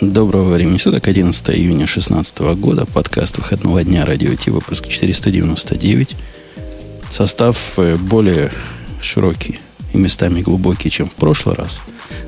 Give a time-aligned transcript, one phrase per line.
[0.00, 6.16] Доброго времени суток, 11 июня 2016 года, подкаст выходного дня, радио Ти, выпуск 499.
[7.10, 8.52] Состав э, более
[9.00, 9.60] широкий
[9.92, 11.80] и местами глубокий, чем в прошлый раз,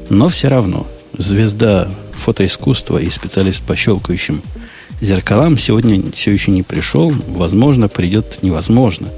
[0.08, 0.86] но все равно
[1.16, 4.42] звезда фотоискусства и специалист по щелкающим
[5.00, 9.08] зеркалам сегодня все еще не пришел, возможно, придет невозможно.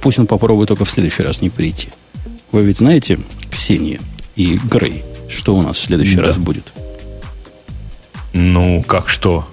[0.00, 1.88] Пусть он попробует только в следующий раз не прийти.
[2.52, 3.18] Вы ведь знаете,
[3.50, 4.00] Ксения
[4.36, 6.22] и Грей, что у нас в следующий да.
[6.22, 6.72] раз будет?
[8.40, 9.48] Ну, как что?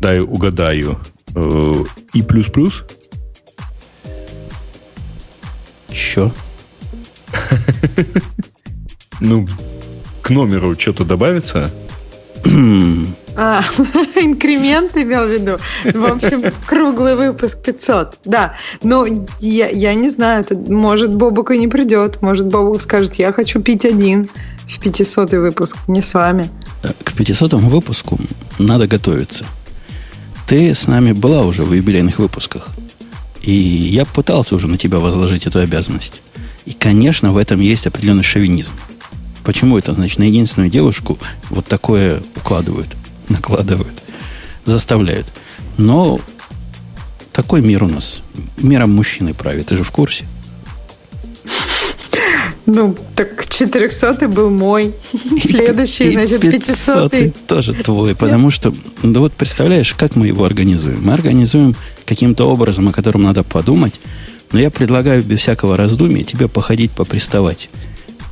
[0.00, 0.98] Дай угадаю.
[1.34, 1.72] Э,
[2.12, 2.84] и плюс-плюс?
[5.90, 6.30] Че?
[9.20, 9.48] Ну,
[10.22, 11.72] к номеру что-то добавится?
[13.36, 13.62] А,
[14.14, 15.58] инкремент имел в виду.
[15.84, 18.18] В общем, круглый выпуск 500.
[18.24, 19.06] Да, но
[19.40, 22.22] я, я не знаю, это, может, Бобук и не придет.
[22.22, 24.28] Может, Бобук скажет, я хочу пить один
[24.68, 26.50] в 500 выпуск, не с вами.
[26.82, 28.18] Э, к 500 выпуску
[28.58, 29.44] надо готовиться.
[30.46, 32.68] Ты с нами была уже в юбилейных выпусках.
[33.42, 36.20] И я пытался уже на тебя возложить эту обязанность.
[36.66, 38.72] И, конечно, в этом есть определенный шовинизм.
[39.44, 39.94] Почему это?
[39.94, 41.18] Значит, на единственную девушку
[41.50, 42.88] вот такое укладывают–
[43.28, 44.02] накладывают,
[44.64, 45.26] заставляют.
[45.76, 46.20] Но
[47.32, 48.22] такой мир у нас.
[48.58, 50.26] Миром мужчины правит, ты же в курсе.
[52.68, 54.94] Ну, так 400 был мой.
[55.40, 57.34] Следующий, и, значит, 500 -й.
[57.46, 58.14] тоже твой.
[58.14, 61.00] Потому что, да вот представляешь, как мы его организуем?
[61.02, 61.74] Мы организуем
[62.04, 64.00] каким-то образом, о котором надо подумать.
[64.52, 67.70] Но я предлагаю без всякого раздумия тебе походить, поприставать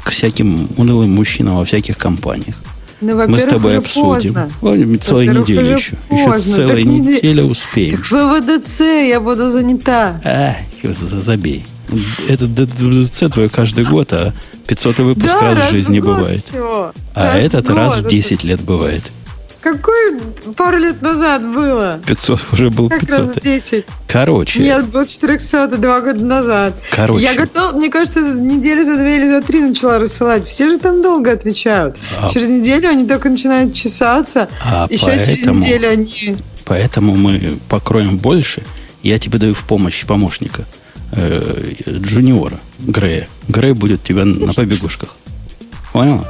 [0.05, 2.57] к всяким унылым мужчинам во всяких компаниях.
[3.01, 4.34] Ну, Мы с тобой обсудим.
[4.61, 4.98] Поздно.
[4.98, 5.97] Целая неделя еще.
[6.11, 6.37] Поздно.
[6.37, 7.51] Еще целая так неделя не...
[7.51, 7.97] успеем.
[7.97, 10.20] Так в ВДЦ я буду занята.
[10.25, 11.64] А, забей.
[12.29, 14.33] Это ДДЦ твой каждый год, а
[14.67, 16.41] 500 выпуск да, раз в жизни бывает.
[16.41, 16.92] Все.
[17.15, 17.77] А раз этот год.
[17.77, 19.05] раз в 10 лет бывает.
[19.61, 20.20] Какой
[20.57, 22.01] пару лет назад было?
[22.07, 23.19] 500, уже был как 500.
[23.19, 23.84] Раз 10.
[24.07, 24.61] Короче.
[24.61, 26.74] Нет, был 400 два года назад.
[26.92, 27.24] Короче.
[27.24, 30.47] Я готов, мне кажется, недели за две или за три начала рассылать.
[30.47, 31.97] Все же там долго отвечают.
[32.20, 32.29] А...
[32.29, 34.48] Через неделю они только начинают чесаться.
[34.64, 36.36] А Еще поэтому, через неделю они...
[36.64, 38.63] Поэтому мы покроем больше.
[39.03, 40.64] Я тебе даю в помощь помощника.
[41.12, 43.28] Э, джуниора Грея.
[43.48, 45.17] Грей будет тебя на побегушках.
[45.92, 46.24] Понял?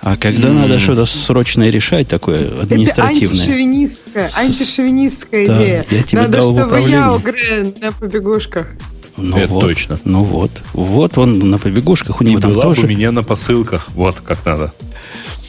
[0.00, 0.52] А когда mm.
[0.52, 3.24] надо что-то срочное решать, такое административное.
[3.24, 5.86] Это антишовинистская, антишовинистская да, идея.
[5.90, 8.68] Я тебе надо, дал чтобы я угрел на побегушках.
[9.16, 9.98] Ну Это вот, точно.
[10.04, 10.52] Ну вот.
[10.72, 12.20] Вот он на побегушках.
[12.20, 12.82] У него И там была тоже...
[12.82, 13.88] у меня на посылках.
[13.90, 14.72] Вот как надо.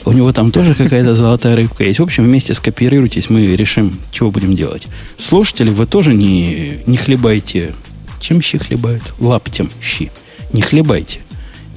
[0.05, 1.99] У него там тоже какая-то золотая рыбка есть.
[1.99, 4.87] В общем, вместе скопируйтесь, мы решим, чего будем делать.
[5.17, 7.75] Слушатели, вы тоже не, не хлебайте.
[8.19, 9.03] Чем щи хлебают?
[9.19, 10.11] Лаптем щи.
[10.53, 11.19] Не хлебайте.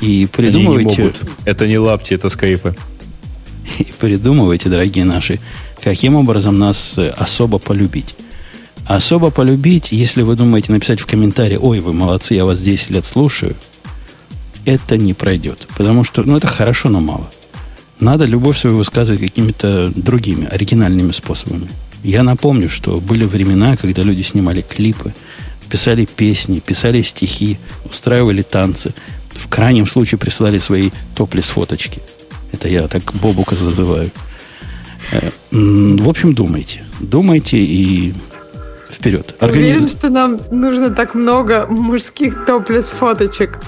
[0.00, 1.02] И придумывайте...
[1.02, 1.12] Не
[1.44, 2.74] это не лапти, это скайпы.
[3.78, 5.38] И придумывайте, дорогие наши,
[5.82, 8.16] каким образом нас э, особо полюбить.
[8.86, 13.04] Особо полюбить, если вы думаете написать в комментарии, ой, вы молодцы, я вас 10 лет
[13.04, 13.54] слушаю,
[14.64, 15.68] это не пройдет.
[15.76, 17.30] Потому что, ну, это хорошо, но мало.
[18.00, 21.68] Надо любовь свою высказывать какими-то другими, оригинальными способами.
[22.02, 25.14] Я напомню, что были времена, когда люди снимали клипы,
[25.72, 28.92] писали песни, писали стихи, устраивали танцы,
[29.30, 32.02] в крайнем случае прислали свои топлис фоточки.
[32.52, 34.10] Это я так Бобука зазываю.
[35.12, 36.84] Э, в общем, думайте.
[37.00, 38.12] Думайте и
[38.90, 39.34] вперед.
[39.40, 39.62] Органи...
[39.62, 43.58] Уверен, что нам нужно так много мужских топлес фоточек.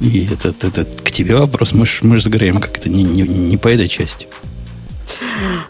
[0.00, 1.72] И это, это, это к тебе вопрос.
[1.72, 4.26] Мы ж, мы ж с Греем как-то не, не, не по этой части.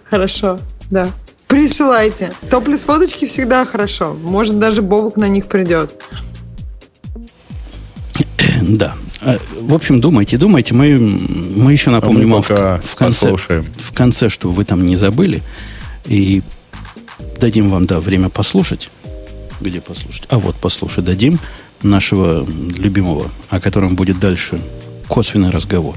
[0.09, 0.59] Хорошо,
[0.91, 1.11] да.
[1.47, 2.33] Присылайте.
[2.51, 4.15] Топлес фоточки всегда хорошо.
[4.15, 5.95] Может, даже Бобук на них придет.
[8.63, 8.95] Да.
[9.23, 10.75] А, в общем, думайте, думайте.
[10.75, 14.85] Мы, мы еще напомним а мы вам в, в, конце, в конце, что вы там
[14.85, 15.43] не забыли.
[16.05, 16.43] И
[17.41, 18.91] дадим вам, да, время послушать.
[19.61, 20.25] Где послушать?
[20.29, 21.39] А вот послушать дадим
[21.83, 24.61] нашего любимого, о котором будет дальше
[25.09, 25.97] косвенный разговор.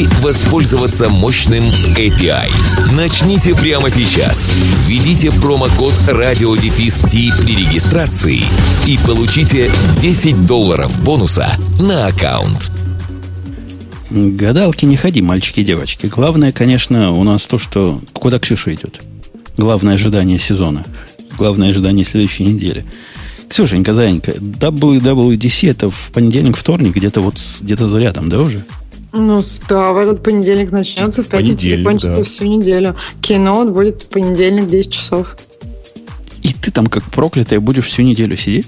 [0.21, 1.63] воспользоваться мощным
[1.95, 2.51] API.
[2.93, 4.51] Начните прямо сейчас.
[4.85, 8.41] Введите промокод RadioDefist при регистрации
[8.85, 11.47] и получите 10 долларов бонуса
[11.79, 12.71] на аккаунт.
[14.09, 16.07] Гадалки не ходи, мальчики и девочки.
[16.07, 19.01] Главное, конечно, у нас то, что куда Ксюша идет.
[19.57, 20.85] Главное ожидание сезона.
[21.37, 22.85] Главное ожидание следующей недели.
[23.49, 28.63] Ксюшенька, Заинька, WWDC это в понедельник, вторник, где-то вот где-то рядом, да, уже?
[29.13, 32.23] Ну, да, в этот понедельник начнется, в пятницу закончится да.
[32.23, 32.95] всю неделю.
[33.21, 35.35] Кино будет в понедельник 10 часов.
[36.43, 38.67] И ты там как проклятая будешь всю неделю сидеть?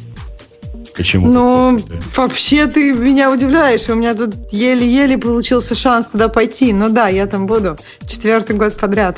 [0.95, 1.27] Почему?
[1.27, 1.81] Ну,
[2.15, 3.89] вообще ты меня удивляешь.
[3.89, 6.71] У меня тут еле-еле получился шанс туда пойти.
[6.71, 9.17] Ну да, я там буду четвертый год подряд.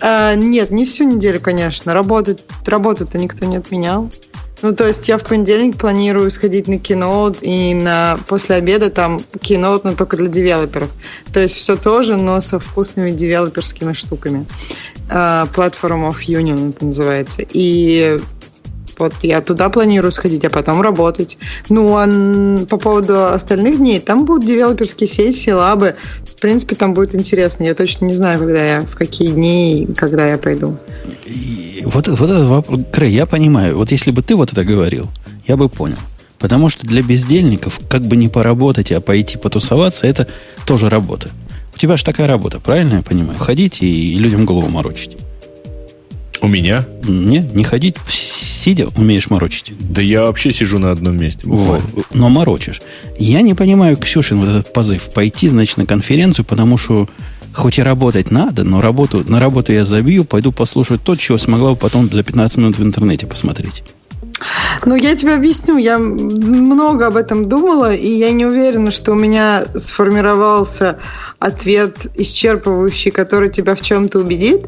[0.00, 1.94] А, нет, не всю неделю, конечно.
[1.94, 4.10] Работать, работу-то никто не отменял.
[4.62, 9.22] Ну, то есть я в понедельник планирую сходить на кино, и на после обеда там
[9.40, 10.90] кино, но только для девелоперов.
[11.32, 14.46] То есть все тоже, но со вкусными девелоперскими штуками.
[15.08, 17.42] Uh, Platform of Union это называется.
[17.52, 18.18] И
[18.98, 21.38] вот я туда планирую сходить, а потом работать.
[21.68, 25.96] Ну, а по поводу остальных дней, там будут девелоперские сессии, лабы.
[26.24, 27.64] В принципе, там будет интересно.
[27.64, 30.76] Я точно не знаю, когда я, в какие дни, когда я пойду.
[31.26, 33.76] И вот, вот этот вопрос, Крей, я понимаю.
[33.76, 35.08] Вот если бы ты вот это говорил,
[35.46, 35.98] я бы понял.
[36.38, 40.28] Потому что для бездельников, как бы не поработать, а пойти потусоваться, это
[40.66, 41.30] тоже работа.
[41.74, 43.38] У тебя же такая работа, правильно я понимаю?
[43.38, 45.16] Ходить и людям голову морочить.
[46.40, 46.86] У меня?
[47.04, 47.96] Не, не ходить,
[48.66, 49.72] сидя умеешь морочить.
[49.78, 51.46] Да я вообще сижу на одном месте.
[51.46, 51.82] Вот,
[52.12, 52.80] но морочишь.
[53.16, 55.08] Я не понимаю, Ксюшин, вот этот позыв.
[55.14, 57.08] Пойти, значит, на конференцию, потому что
[57.52, 61.70] хоть и работать надо, но работу, на работу я забью, пойду послушать то, чего смогла
[61.70, 63.84] бы потом за 15 минут в интернете посмотреть.
[64.84, 65.78] Ну, я тебе объясню.
[65.78, 70.98] Я много об этом думала, и я не уверена, что у меня сформировался
[71.38, 74.66] ответ исчерпывающий, который тебя в чем-то убедит.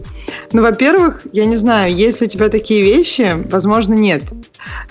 [0.52, 4.22] Но, во-первых, я не знаю, есть ли у тебя такие вещи, возможно, нет.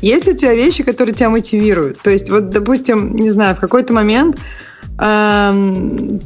[0.01, 1.99] Есть ли у тебя вещи, которые тебя мотивируют?
[2.01, 4.37] То есть, вот, допустим, не знаю, в какой-то момент
[4.99, 6.21] эм,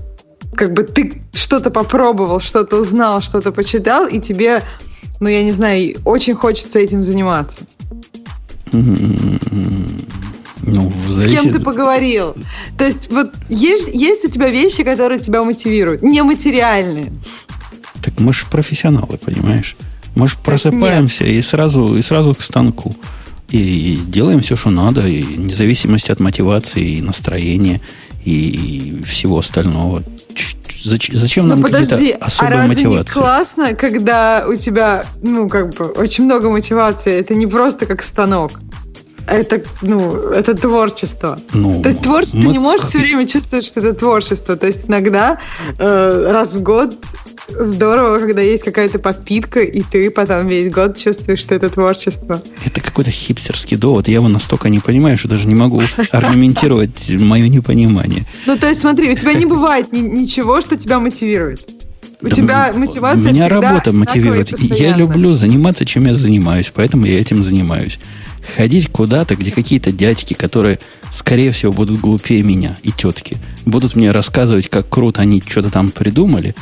[0.56, 4.62] как бы ты что-то попробовал, что-то узнал, что-то почитал, и тебе,
[5.19, 7.62] ну, я не знаю, очень хочется этим заниматься.
[10.63, 11.39] Ну, зависит...
[11.39, 12.35] С кем ты поговорил?
[12.77, 17.12] То есть, вот есть, есть у тебя вещи, которые тебя мотивируют, нематериальные.
[18.03, 19.75] Так мы же профессионалы, понимаешь?
[20.15, 22.95] Мы же просыпаемся и сразу, и сразу к станку.
[23.50, 27.81] И, делаем все, что надо, и вне зависимости от мотивации, и настроения,
[28.24, 30.03] и, и всего остального.
[30.83, 31.95] Зачем, зачем нам какие-то
[32.25, 33.00] особые а разве мотивации?
[33.00, 37.13] Не классно, когда у тебя, ну, как бы, очень много мотивации.
[37.13, 38.60] Это не просто как станок.
[39.28, 41.39] Это, ну, это творчество.
[41.54, 42.44] Ну, То есть творчество мы...
[42.45, 44.56] ты не можешь все время чувствовать, что это творчество.
[44.56, 45.38] То есть иногда
[45.78, 46.98] э, раз в год
[47.59, 52.42] здорово, когда есть какая-то подпитка, и ты потом весь год чувствуешь, что это творчество.
[52.65, 54.07] Это какой-то хипстерский довод.
[54.07, 55.81] Я его настолько не понимаю, что даже не могу
[56.12, 58.25] аргументировать мое непонимание.
[58.45, 61.68] Ну, то есть, смотри, у тебя не бывает ничего, что тебя мотивирует.
[62.21, 64.59] У да тебя мотивация Меня работа мотивирует.
[64.59, 68.00] Я люблю заниматься, чем я занимаюсь, поэтому я этим занимаюсь.
[68.56, 70.80] Ходить куда-то, где какие-то дядьки, которые,
[71.12, 75.92] скорее всего, будут глупее меня и тетки, будут мне рассказывать, как круто они что-то там
[75.92, 76.56] придумали,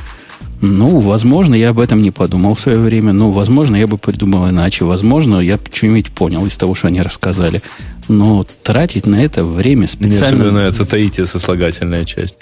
[0.62, 3.14] ну, возможно, я об этом не подумал в свое время.
[3.14, 4.84] Ну, возможно, я бы придумал иначе.
[4.86, 7.62] Возможно, я что-нибудь понял из того, что они рассказали.
[8.08, 10.18] Но тратить на это время специально...
[10.18, 12.38] Мне особенно нравится таития сослагательная часть.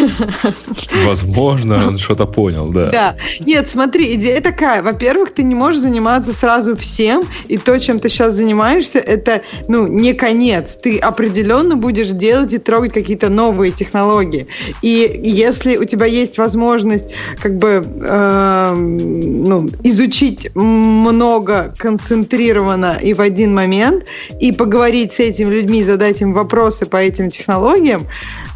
[1.06, 2.90] Возможно, он что-то понял, да.
[2.90, 3.16] Да.
[3.40, 4.82] Нет, смотри, идея такая.
[4.82, 9.86] Во-первых, ты не можешь заниматься сразу всем, и то, чем ты сейчас занимаешься, это, ну,
[9.86, 10.76] не конец.
[10.82, 14.46] Ты определенно будешь делать и трогать какие-то новые технологии.
[14.82, 23.20] И если у тебя есть возможность, как бы, э, ну, изучить много концентрированно и в
[23.20, 24.04] один момент,
[24.40, 28.06] и поговорить с этими людьми, задать им вопросы по этим технологиям,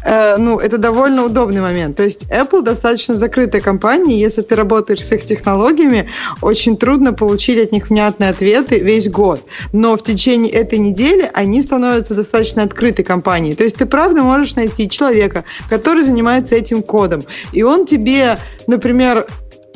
[0.03, 1.97] э, ну, это довольно удобно удобный момент.
[1.97, 6.09] То есть Apple достаточно закрытая компания, если ты работаешь с их технологиями,
[6.41, 9.41] очень трудно получить от них внятные ответы весь год.
[9.73, 13.53] Но в течение этой недели они становятся достаточно открытой компанией.
[13.53, 18.37] То есть ты правда можешь найти человека, который занимается этим кодом, и он тебе,
[18.67, 19.27] например,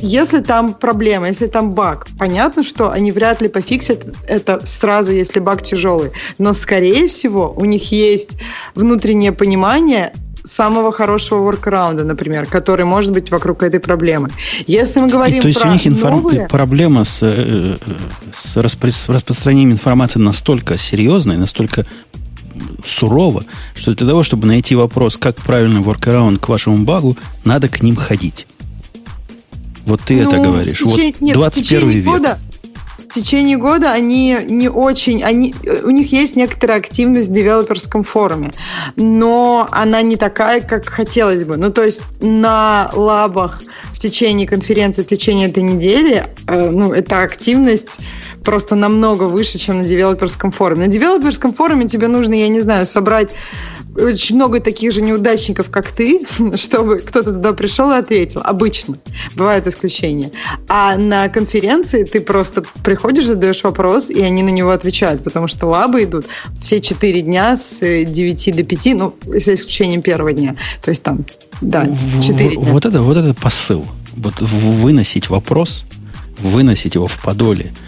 [0.02, 5.42] если там проблема, если там баг, понятно, что они вряд ли пофиксят это сразу, если
[5.42, 6.12] баг тяжелый.
[6.38, 8.38] Но, скорее всего, у них есть
[8.76, 10.14] внутреннее понимание,
[10.50, 14.30] самого хорошего воркараунда, например, который может быть вокруг этой проблемы.
[14.68, 16.22] Если мы говорим И, то есть про у них информ...
[16.22, 16.48] новые...
[16.48, 17.76] проблема с, э,
[18.34, 18.90] с, распро...
[19.08, 21.86] распространением информации настолько серьезная, настолько
[22.86, 27.82] сурово, что для того, чтобы найти вопрос, как правильно воркараунд к вашему багу, надо к
[27.82, 28.48] ним ходить.
[29.86, 30.80] Вот ты ну, это говоришь.
[30.80, 32.06] Течение, вот нет, 21 век.
[32.06, 32.40] Года,
[33.14, 38.52] течение года они не очень, они, у них есть некоторая активность в девелоперском форуме,
[38.96, 41.58] но она не такая, как хотелось бы.
[41.58, 43.62] Ну, то есть на лабах
[43.94, 48.00] в течение конференции, в течение этой недели, э, ну, эта активность
[48.44, 50.86] просто намного выше, чем на девелоперском форуме.
[50.86, 53.30] На девелоперском форуме тебе нужно, я не знаю, собрать
[53.96, 56.22] очень много таких же неудачников, как ты,
[56.56, 58.42] чтобы кто-то туда пришел и ответил.
[58.44, 58.98] Обычно.
[59.36, 60.32] Бывают исключения.
[60.68, 65.68] А на конференции ты просто приходишь, задаешь вопрос, и они на него отвечают, потому что
[65.68, 66.26] лабы идут
[66.62, 70.56] все четыре дня с 9 до 5, ну, за исключением первого дня.
[70.84, 71.26] То есть там,
[71.62, 71.88] да,
[72.22, 72.60] 4 дня.
[72.60, 73.86] Вот это, вот это посыл.
[74.16, 75.86] Вот выносить вопрос,
[76.40, 77.74] выносить его в подоле–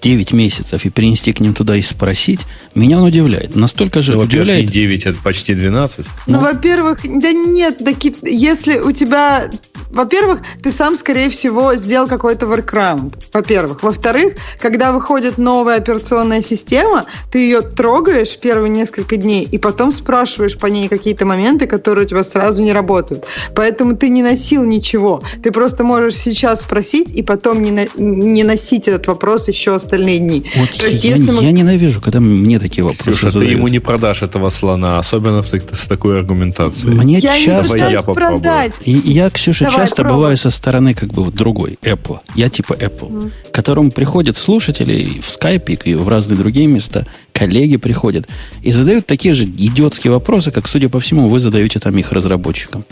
[0.00, 2.40] 9 месяцев и принести к ним туда и спросить,
[2.74, 3.56] меня он удивляет.
[3.56, 4.66] Настолько же ну, удивляет...
[4.66, 6.06] Не 9, это почти 12.
[6.26, 9.50] Ну, ну во-первых, да нет, таки, если у тебя...
[9.90, 13.14] Во-первых, ты сам, скорее всего, сделал какой-то workaround.
[13.32, 13.82] Во-первых.
[13.82, 20.56] Во-вторых, когда выходит новая операционная система, ты ее трогаешь первые несколько дней и потом спрашиваешь
[20.56, 23.26] по ней какие-то моменты, которые у тебя сразу не работают.
[23.54, 25.22] Поэтому ты не носил ничего.
[25.42, 27.86] Ты просто можешь сейчас спросить и потом не, на...
[27.96, 30.44] не носить этот вопрос еще еще остальные дни.
[30.56, 31.42] Вот То есть, я, если мы...
[31.42, 33.50] я ненавижу, когда мне такие вопросы Слушай, задают.
[33.50, 36.94] ты ему не продашь этого слона, особенно с, такой аргументацией.
[36.94, 37.78] Мне я часто...
[37.78, 38.74] Не я продать.
[38.84, 40.16] И я, Ксюша, Давай, часто пробуй.
[40.16, 42.20] бываю со стороны как бы вот другой, Apple.
[42.34, 43.32] Я типа Apple, mm.
[43.50, 48.28] к которому приходят слушатели в скайпе и в разные другие места, коллеги приходят
[48.62, 52.84] и задают такие же идиотские вопросы, как, судя по всему, вы задаете там их разработчикам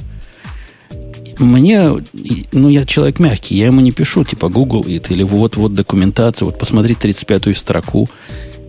[1.39, 1.91] мне,
[2.53, 6.59] ну, я человек мягкий, я ему не пишу, типа, Google it, или вот-вот документация, вот
[6.59, 8.09] посмотри 35-ю строку.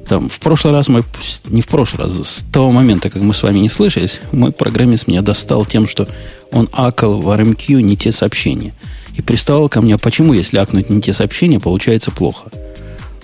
[0.07, 1.03] Там, в прошлый раз мы,
[1.47, 5.07] не в прошлый раз, с того момента, как мы с вами не слышались, мой программист
[5.07, 6.07] меня достал тем, что
[6.51, 8.73] он акал в RMQ не те сообщения.
[9.15, 12.49] И приставал ко мне, а почему, если акнуть не те сообщения, получается плохо?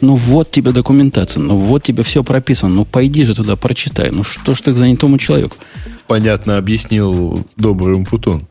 [0.01, 4.11] Ну вот тебе документация, ну вот тебе все прописано, ну пойди же туда, прочитай.
[4.11, 5.57] Ну что ж ты к занятому человеку?
[6.05, 8.43] Понятно объяснил добрый Умпутун.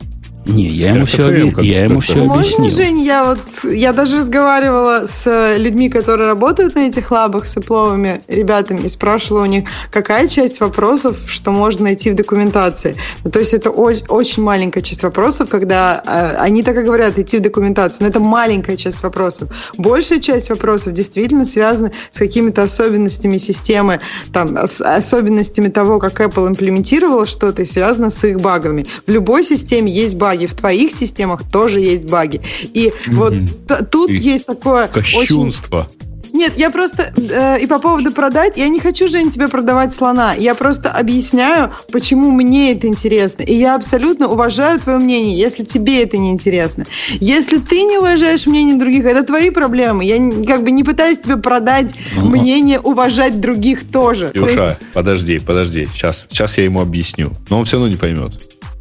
[0.46, 1.62] Не, я ему все, объ...
[1.62, 2.70] я ему все Можно, объяснил.
[2.70, 8.20] Жень, я вот, я даже разговаривала с людьми, которые работают на этих лабах, с эпловыми
[8.28, 12.96] ребятами, и спрашивала у них, какая часть вопросов, что можно найти в документации.
[13.24, 17.18] Ну, то есть это очень, очень маленькая часть вопросов, когда э, они так и говорят,
[17.18, 19.48] идти в документацию, но это маленькая часть вопросов.
[19.78, 24.00] Большая часть вопросов действительно связана с какими-то особенностями системы,
[24.32, 28.86] там, с особенностями того, как Apple имплементировала что-то, и связано с их багами.
[29.06, 32.40] В любой системе есть баги баги, в твоих системах тоже есть баги.
[32.62, 33.12] И mm-hmm.
[33.12, 34.88] вот тут и есть такое...
[34.88, 35.88] Кощунство.
[35.88, 36.04] Очень...
[36.34, 40.34] Нет, я просто э, и по поводу продать, я не хочу, Жень, тебе продавать слона.
[40.34, 43.42] Я просто объясняю, почему мне это интересно.
[43.42, 46.86] И я абсолютно уважаю твое мнение, если тебе это не интересно.
[47.20, 50.04] Если ты не уважаешь мнение других, это твои проблемы.
[50.04, 54.32] Я как бы не пытаюсь тебе продать ну, мнение уважать других тоже.
[54.34, 54.92] Илша, есть...
[54.92, 55.86] подожди, подожди.
[55.92, 57.30] Сейчас, сейчас я ему объясню.
[57.48, 58.32] Но он все равно не поймет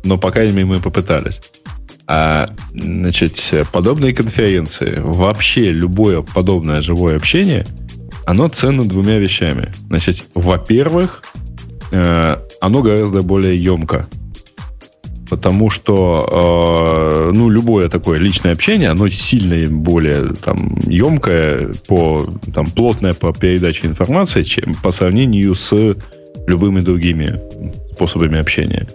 [0.04, 1.42] но по крайней мере мы попытались.
[2.06, 3.40] А, значит,
[3.72, 7.66] подобные конференции, вообще любое подобное живое общение,
[8.26, 9.72] оно ценно двумя вещами.
[9.90, 11.24] Значит, во-первых,
[11.92, 14.08] э, оно гораздо более емко.
[15.30, 22.68] Потому что, э, ну, любое такое личное общение, оно сильно более там емкое, по, там,
[22.68, 25.96] плотное по передаче информации, чем по сравнению с
[26.46, 27.40] любыми другими
[27.94, 28.88] способами общения.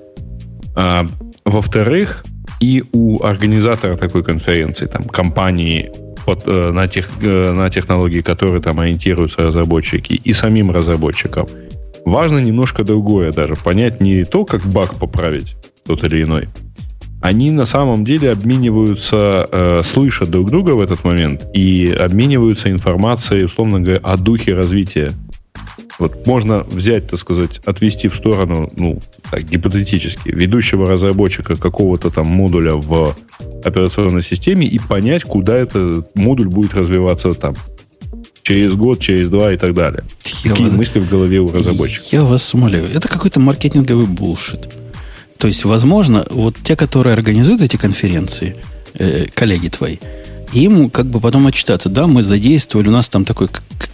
[0.78, 1.08] А,
[1.44, 2.24] во-вторых,
[2.60, 5.90] и у организатора такой конференции, там, компании
[6.24, 11.48] под, э, на, тех, э, на технологии, которые там ориентируются разработчики, и самим разработчикам,
[12.04, 13.56] важно немножко другое даже.
[13.56, 16.48] Понять не то, как баг поправить тот или иной.
[17.20, 23.46] Они на самом деле обмениваются, э, слышат друг друга в этот момент и обмениваются информацией,
[23.46, 25.12] условно говоря, о духе развития
[25.98, 29.00] вот можно взять, так сказать, отвести в сторону, ну,
[29.30, 33.16] так, гипотетически, ведущего разработчика какого-то там модуля в
[33.64, 37.54] операционной системе и понять, куда этот модуль будет развиваться там.
[38.42, 40.04] Через год, через два и так далее.
[40.42, 40.76] Я Какие вас...
[40.78, 42.04] мысли в голове у разработчика?
[42.12, 42.88] Я вас умоляю.
[42.90, 44.74] Это какой-то маркетинговый булшит.
[45.36, 48.56] То есть, возможно, вот те, которые организуют эти конференции,
[48.94, 49.98] э, коллеги твои,
[50.52, 51.88] им как бы потом отчитаться.
[51.88, 53.48] Да, мы задействовали, у нас там такой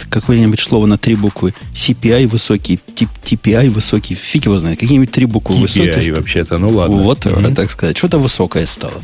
[0.09, 1.55] какое-нибудь слово на три буквы.
[1.73, 4.79] CPI высокий, TPI высокий, фиг его знает.
[4.79, 6.15] Какие-нибудь три буквы TPI высокие.
[6.15, 6.97] вообще-то, ну ладно.
[6.97, 7.55] Вот, mm-hmm.
[7.55, 7.97] так сказать.
[7.97, 9.03] Что-то высокое стало.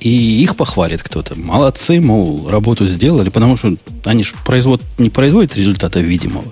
[0.00, 1.38] И их похвалит кто-то.
[1.38, 6.46] Молодцы, мол, работу сделали, потому что они же производ, не производят результата видимого.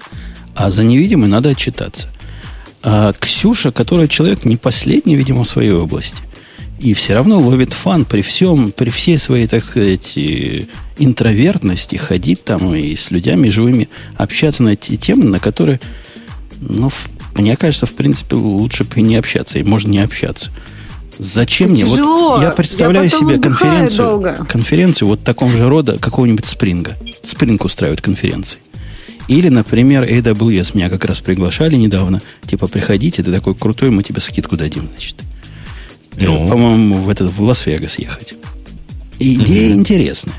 [0.54, 2.08] А за невидимый надо отчитаться.
[2.82, 6.22] А Ксюша, которая человек не последний, видимо, в своей области,
[6.80, 10.16] И все равно ловит фан при всем, при всей своей, так сказать,
[10.98, 15.80] интровертности ходить там и с людьми живыми общаться на эти темы, на которые,
[16.60, 16.90] ну,
[17.34, 20.50] мне кажется, в принципе, лучше бы и не общаться, и можно не общаться.
[21.18, 21.90] Зачем Это мне?
[21.90, 22.30] Тяжело.
[22.34, 24.46] Вот я представляю я себе конференцию, долго.
[24.48, 26.96] конференцию вот такого же рода какого-нибудь спринга.
[27.24, 28.60] Спринг устраивает конференции.
[29.26, 32.22] Или, например, AWS меня как раз приглашали недавно.
[32.46, 35.16] Типа, приходите, ты такой крутой, мы тебе скидку дадим, значит.
[36.20, 36.48] Ну.
[36.48, 38.34] По-моему, в, этот, в Лас-Вегас ехать.
[39.18, 39.80] идея угу.
[39.80, 40.34] интересная.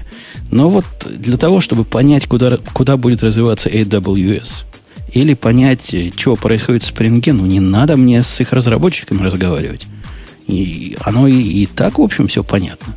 [0.51, 4.65] Но вот для того, чтобы понять, куда, куда будет развиваться AWS,
[5.13, 9.88] или понять, что происходит в Spring, ну не надо мне с их разработчиками разговаривать.
[10.48, 12.95] И оно и, и так, в общем, все понятно.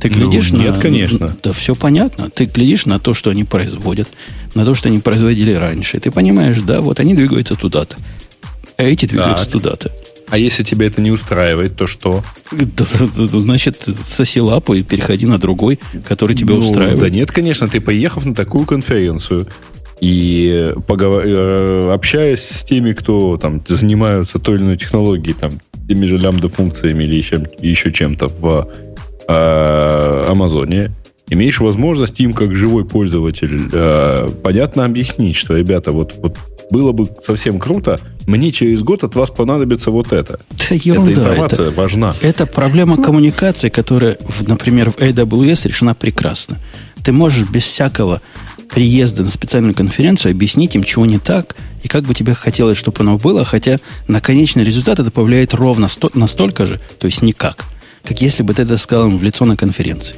[0.00, 0.80] Ты глядишь ну, нет, на...
[0.80, 1.36] конечно.
[1.42, 2.30] Да все понятно.
[2.30, 4.08] Ты глядишь на то, что они производят,
[4.54, 5.96] на то, что они производили раньше.
[5.96, 7.96] И ты понимаешь, да, вот они двигаются туда-то.
[8.76, 9.52] А эти двигаются так.
[9.52, 9.92] туда-то.
[10.30, 12.22] А если тебя это не устраивает, то что?
[12.50, 17.00] Значит, соси лапу и переходи на другой, который тебя ну, устраивает.
[17.00, 19.48] Да нет, конечно, ты поехав на такую конференцию,
[20.00, 21.22] и поговор...
[21.26, 25.50] Э, общаясь с теми, кто там занимаются той или иной технологией, там,
[25.88, 28.68] теми же лямбда-функциями или еще, еще чем-то в
[29.28, 30.92] э, Амазоне,
[31.30, 36.36] имеешь возможность им, как живой пользователь, э, понятно объяснить, что, ребята, вот, вот
[36.70, 40.38] было бы совсем круто, мне через год от вас понадобится вот это.
[40.68, 42.14] Да ерунда, Эта информация это, важна.
[42.20, 43.04] Это проблема Смотри.
[43.04, 46.58] коммуникации, которая, например, в AWS решена прекрасно.
[47.02, 48.20] Ты можешь без всякого
[48.68, 53.00] приезда на специальную конференцию объяснить им, чего не так, и как бы тебе хотелось, чтобы
[53.00, 57.64] оно было, хотя на конечный результат это повлияет ровно сто, настолько же, то есть никак,
[58.04, 60.16] как если бы ты это сказал им в лицо на конференции.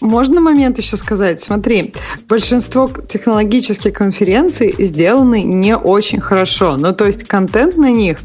[0.00, 1.42] Можно момент еще сказать?
[1.42, 1.94] Смотри,
[2.28, 6.76] большинство технологических конференций сделаны не очень хорошо.
[6.76, 8.18] Ну, то есть контент на них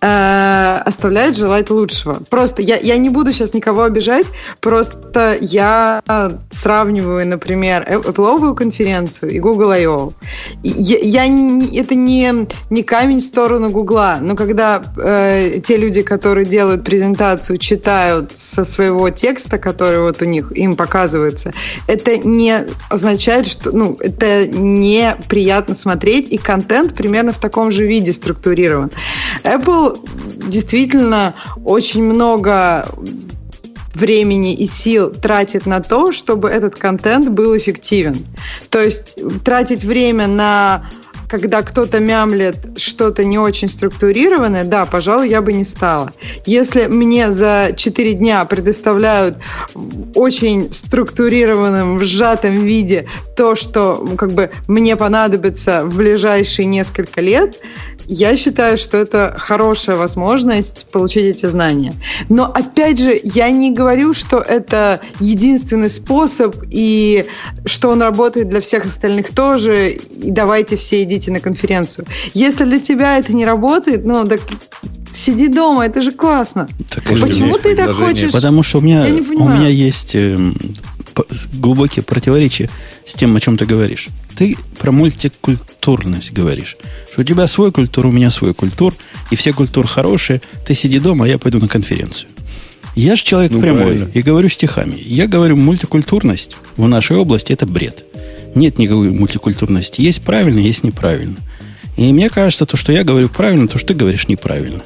[0.00, 2.22] э, оставляет желать лучшего.
[2.28, 4.26] Просто я, я не буду сейчас никого обижать,
[4.60, 6.02] просто я
[6.50, 10.12] сравниваю, например, Apple конференцию и Google I.O.
[10.62, 11.24] Я, я,
[11.80, 17.58] это не, не камень в сторону Google, но когда э, те люди, которые делают презентацию,
[17.58, 21.52] читают со своего текста, который вот у них, им им показываются,
[21.86, 28.12] это не означает, что ну, это неприятно смотреть, и контент примерно в таком же виде
[28.12, 28.90] структурирован.
[29.44, 29.98] Apple
[30.48, 32.88] действительно очень много
[33.94, 38.24] времени и сил тратит на то, чтобы этот контент был эффективен.
[38.70, 40.86] То есть тратить время на
[41.30, 46.12] когда кто-то мямлет что-то не очень структурированное, да, пожалуй, я бы не стала.
[46.44, 49.36] Если мне за 4 дня предоставляют
[50.14, 57.58] очень структурированном, в сжатом виде то, что как бы мне понадобится в ближайшие несколько лет,
[58.06, 61.94] я считаю, что это хорошая возможность получить эти знания.
[62.28, 67.26] Но опять же, я не говорю, что это единственный способ и
[67.64, 72.06] что он работает для всех остальных тоже, и давайте все идите на конференцию.
[72.34, 74.40] Если для тебя это не работает, ну, так
[75.12, 76.68] сиди дома, это же классно.
[76.94, 78.32] Так, Почему ты так хочешь?
[78.32, 80.38] Потому что у меня, у меня есть э,
[81.52, 82.70] глубокие противоречия
[83.06, 84.08] с тем, о чем ты говоришь.
[84.36, 86.76] Ты про мультикультурность говоришь.
[87.12, 88.94] Что у тебя свой культур, у меня свой культур,
[89.30, 90.40] и все культуры хорошие.
[90.66, 92.28] Ты сиди дома, а я пойду на конференцию.
[92.96, 94.10] Я же человек ну, прямой правильно.
[94.12, 95.00] и говорю стихами.
[95.00, 98.04] Я говорю, мультикультурность в нашей области это бред.
[98.54, 100.00] Нет никакой мультикультурности.
[100.00, 101.36] Есть правильно, есть неправильно.
[101.96, 104.82] И мне кажется, то, что я говорю правильно, то, что ты говоришь неправильно.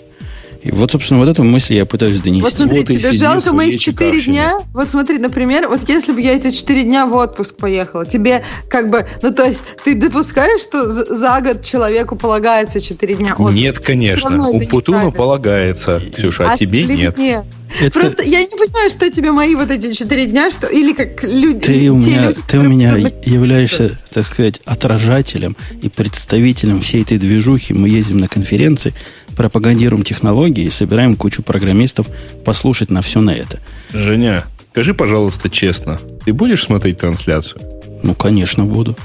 [0.65, 2.43] И вот, собственно, вот эту мысль я пытаюсь донести.
[2.43, 4.57] Вот смотри, вот тебе жалко моих четыре дня?
[4.73, 8.89] Вот смотри, например, вот если бы я эти четыре дня в отпуск поехала, тебе как
[8.89, 13.53] бы, ну то есть ты допускаешь, что за год человеку полагается четыре дня отпуска?
[13.53, 14.49] Нет, конечно.
[14.49, 17.19] У Путуна полагается, Ксюша, а, а тебе нет.
[17.19, 17.45] нет.
[17.81, 17.99] Это...
[18.01, 21.61] Просто я не понимаю, что тебе мои вот эти четыре дня, что или как люди.
[21.61, 27.19] Ты у меня, люди, ты у меня являешься, так сказать, отражателем и представителем всей этой
[27.19, 27.75] движухи.
[27.75, 28.95] Мы ездим на конференции,
[29.35, 32.07] пропагандируем технологии и собираем кучу программистов
[32.45, 33.61] послушать на все на это.
[33.93, 37.61] Женя, скажи, пожалуйста, честно, ты будешь смотреть трансляцию?
[38.03, 38.97] Ну, конечно, буду.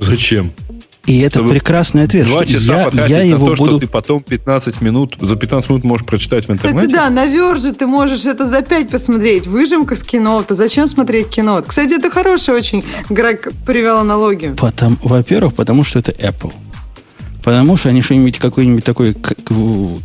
[0.00, 0.52] Зачем?
[1.06, 2.26] И это Чтобы прекрасный ответ.
[2.26, 3.70] Два часа я, я его то, буду...
[3.70, 6.86] что ты потом 15 минут, за 15 минут можешь прочитать в интернете.
[6.86, 9.46] Кстати, да, на Верже ты можешь это за 5 посмотреть.
[9.46, 10.56] Выжимка с кино-то.
[10.56, 11.62] Зачем смотреть кино?
[11.64, 12.84] Кстати, это хорошая очень.
[13.08, 14.56] Грег привел аналогию.
[14.56, 16.52] Потому, во-первых, потому что это Apple.
[17.46, 19.14] Потому что они что-нибудь, какой-нибудь такой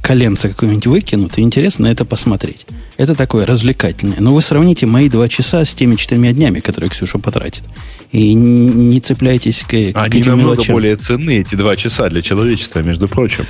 [0.03, 2.67] коленце какой-нибудь выкинут, и интересно это посмотреть.
[2.97, 4.17] Это такое развлекательное.
[4.19, 7.63] Но вы сравните мои два часа с теми четырьмя днями, которые Ксюша потратит.
[8.11, 10.75] И не цепляйтесь к, Они к этим намного мелочам.
[10.75, 13.47] более ценны, эти два часа для человечества, между прочим.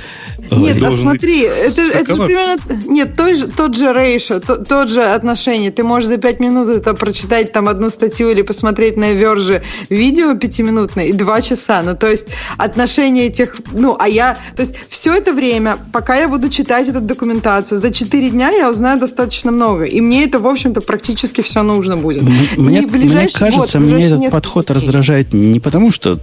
[0.50, 2.56] Нет, а смотри, это, это же примерно...
[2.86, 5.70] Нет, тот же, тот же рейшо, тот, тот же отношение.
[5.70, 10.34] Ты можешь за пять минут это прочитать там одну статью или посмотреть на Верже видео
[10.34, 11.82] пятиминутное и два часа.
[11.82, 13.56] Ну, то есть отношение этих...
[13.82, 14.38] Ну, а я...
[14.54, 18.70] То есть все это время, пока я буду читать эту документацию, за четыре дня я
[18.70, 19.82] узнаю достаточно много.
[19.82, 22.22] И мне это, в общем-то, практически все нужно будет.
[22.22, 26.20] Мне, мне кажется, год, мне этот подход раздражает не потому, что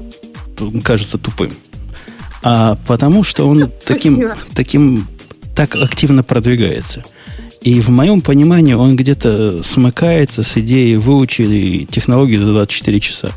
[0.86, 1.52] кажется тупым,
[2.44, 5.06] а потому что он таким, таким
[5.54, 7.04] так активно продвигается.
[7.62, 13.32] И в моем понимании он где-то смыкается с идеей выучили технологию за 24 часа.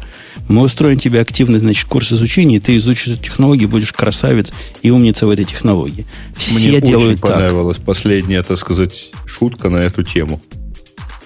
[0.48, 4.52] Мы устроим тебе активный, значит, курс изучения, и ты изучишь эту технологию, будешь красавец
[4.82, 6.06] и умница в этой технологии.
[6.36, 7.86] Все Мне делают очень понравилась так.
[7.86, 10.40] последняя, так сказать, шутка на эту тему.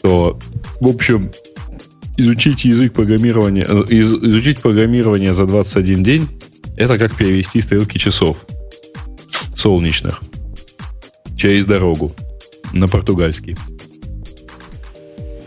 [0.03, 0.39] То,
[0.81, 1.33] в общем,
[2.17, 6.29] изучить язык программирования, э, из, изучить программирование за 21 день,
[6.77, 8.45] это как перевести стрелки часов
[9.55, 10.21] солнечных
[11.37, 12.13] через дорогу
[12.73, 13.57] на португальский.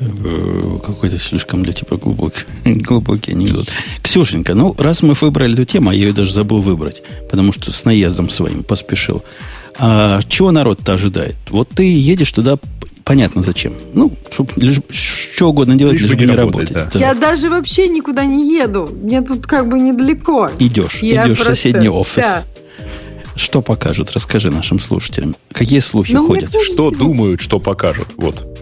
[0.01, 3.67] Э, какой-то слишком для тебя глубокий, глубокий анекдот.
[4.01, 7.71] Ксюшенька, ну, раз мы выбрали эту тему, а я ее даже забыл выбрать, потому что
[7.71, 9.23] с наездом своим поспешил.
[9.77, 11.35] А чего народ-то ожидает?
[11.49, 12.57] Вот ты едешь туда
[13.03, 13.73] понятно зачем.
[13.93, 16.71] Ну, чтобы лишь, что угодно делать, лишь, лишь бы не работать.
[16.71, 16.99] работать да.
[16.99, 18.89] Я даже вообще никуда не еду.
[19.01, 20.49] Мне тут как бы недалеко.
[20.59, 21.55] Идешь, Я идешь просто...
[21.55, 22.23] в соседний офис.
[22.23, 22.43] Да.
[23.35, 24.11] Что покажут?
[24.13, 25.35] Расскажи нашим слушателям.
[25.53, 26.53] Какие слухи Но ну, ходят?
[26.61, 28.07] Что думают, что покажут?
[28.17, 28.58] Вот.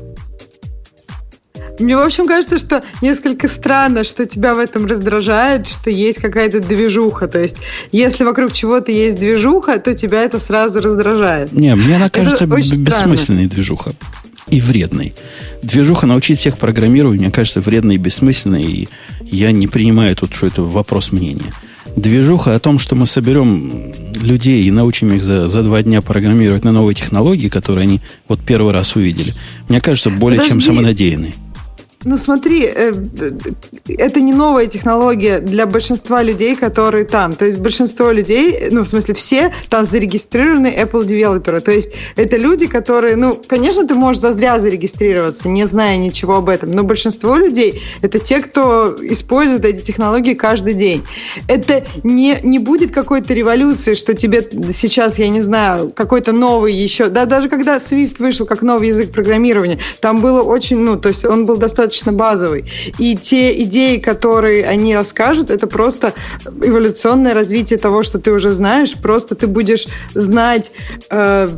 [1.80, 6.60] Мне, в общем, кажется, что несколько странно, что тебя в этом раздражает, что есть какая-то
[6.60, 7.28] движуха.
[7.28, 7.58] То есть,
[7.92, 11.52] если вокруг чего-то есть движуха, то тебя это сразу раздражает.
[11.52, 13.94] Не, мне она кажется бессмысленной движуха
[14.48, 15.14] и вредной.
[15.62, 18.90] Движуха научить всех программировать, мне кажется, вредной и бессмысленной, и
[19.24, 21.54] я не принимаю тут, что это вопрос мнения.
[21.96, 26.64] Движуха о том, что мы соберем людей и научим их за, за два дня программировать
[26.64, 29.34] на новые технологии, которые они вот первый раз увидели,
[29.68, 30.62] мне кажется, более Подожди.
[30.62, 31.34] чем самонадеянные.
[32.08, 32.94] Ну смотри, э,
[33.98, 37.34] это не новая технология для большинства людей, которые там.
[37.34, 41.60] То есть большинство людей, ну в смысле все там зарегистрированы Apple девелоперы.
[41.60, 46.48] То есть это люди, которые, ну, конечно, ты можешь зазря зарегистрироваться, не зная ничего об
[46.48, 51.04] этом, но большинство людей это те, кто использует эти технологии каждый день.
[51.50, 57.10] Это не, не будет какой-то революции, что тебе сейчас, я не знаю, какой-то новый еще,
[57.10, 61.26] да, даже когда Swift вышел как новый язык программирования, там было очень, ну, то есть
[61.26, 62.66] он был достаточно достаточно базовый.
[63.00, 66.14] И те идеи, которые они расскажут, это просто
[66.62, 68.94] эволюционное развитие того, что ты уже знаешь.
[68.94, 70.72] Просто ты будешь знать
[71.10, 71.50] э,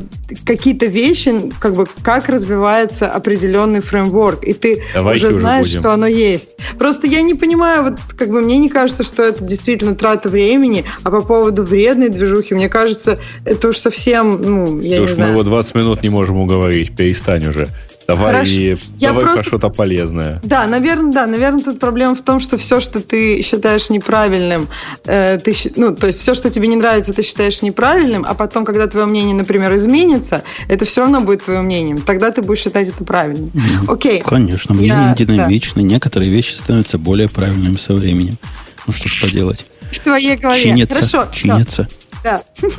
[0.46, 5.94] какие-то вещи, как бы как развивается определенный фреймворк, и ты Давайте уже знаешь, уже что
[5.94, 6.50] оно есть.
[6.78, 10.86] Просто я не понимаю, вот как бы мне не кажется, что это действительно трата времени,
[11.04, 15.32] а по поводу вредной движухи, мне кажется, это уж совсем, ну, я Слушай, не знаю.
[15.32, 17.68] мы его 20 минут не можем уговорить, перестань уже.
[18.10, 18.52] Давай, Хорошо.
[18.98, 19.38] Я давай просто...
[19.38, 20.42] про что-то полезное.
[20.44, 24.68] Да, наверное, да, наверное, тут проблема в том, что все, что ты считаешь неправильным,
[25.06, 28.66] э, ты, ну, то есть все, что тебе не нравится, ты считаешь неправильным, а потом,
[28.66, 32.02] когда твое мнение, например, изменится, это все равно будет твоим мнением.
[32.02, 33.52] Тогда ты будешь считать это правильным.
[33.88, 34.22] Окей.
[34.22, 35.88] Конечно, мнение я, динамично, да.
[35.88, 38.40] некоторые вещи становятся более правильными со временем.
[38.88, 39.68] Ну что ж поделать.
[39.92, 40.64] В твоей голове.
[40.64, 41.88] Чинятся, Хорошо, чинятся.
[42.24, 42.42] Да.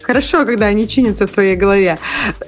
[0.00, 1.98] Хорошо, когда они чинятся в твоей голове.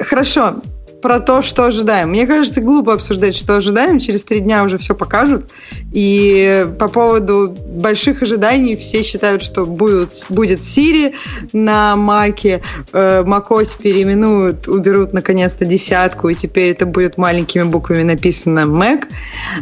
[0.01, 0.63] Хорошо,
[1.07, 2.09] про то, что ожидаем.
[2.09, 4.01] Мне кажется, глупо обсуждать, что ожидаем.
[4.01, 5.53] Через три дня уже все покажут.
[5.93, 11.15] И по поводу больших ожиданий все считают, что будет, будет Siri
[11.53, 12.61] на Маке.
[12.93, 19.05] Э, macOS переименуют, уберут наконец-то десятку, и теперь это будет маленькими буквами написано Mac.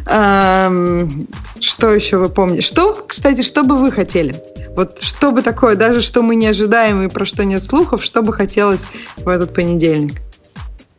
[0.06, 1.28] Эм,
[1.60, 2.62] что еще вы помните?
[2.62, 4.34] Что, кстати, что бы вы хотели?
[4.74, 8.22] Вот что бы такое, даже что мы не ожидаем и про что нет слухов, что
[8.22, 8.86] бы хотелось
[9.18, 10.22] в этот понедельник?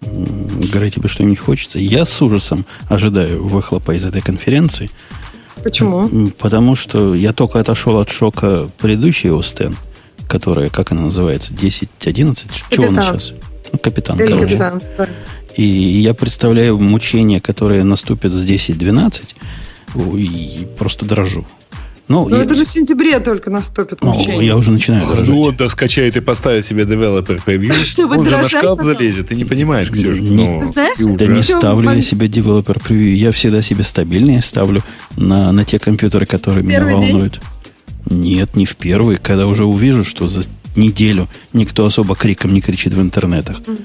[0.06, 1.80] Говорить тебе что-нибудь хочется.
[1.80, 4.90] Я с ужасом ожидаю выхлопа из этой конференции.
[5.64, 6.30] Почему?
[6.38, 9.76] Потому что я только отошел от шока предыдущей Остен,
[10.28, 12.48] которая, как она называется, 10-11?
[12.70, 13.34] Чего она сейчас?
[13.72, 14.46] Ну, капитан, Или короче.
[14.46, 15.10] Капитан, да.
[15.56, 19.36] И я представляю мучения, которые наступят с 10-12,
[20.18, 21.46] и просто дрожу.
[22.08, 22.44] Ну, Но я...
[22.44, 25.28] это же в сентябре только наступит ну, Я уже начинаю дрожать.
[25.28, 27.74] Ну, он скачает и поставит себе девелопер превью.
[27.74, 29.30] Он же на шкаф залезет.
[29.30, 30.22] Ты не понимаешь, Ксюша.
[30.22, 33.16] Не, ну, знаешь, да не ставлю я себе девелопер превью.
[33.16, 34.84] Я всегда себе стабильные ставлю
[35.18, 37.42] на, на те компьютеры, которые меня волнуют.
[38.08, 40.44] Нет, не в первый, когда уже увижу, что за
[40.76, 43.60] неделю никто особо криком не кричит в интернетах.
[43.62, 43.78] Угу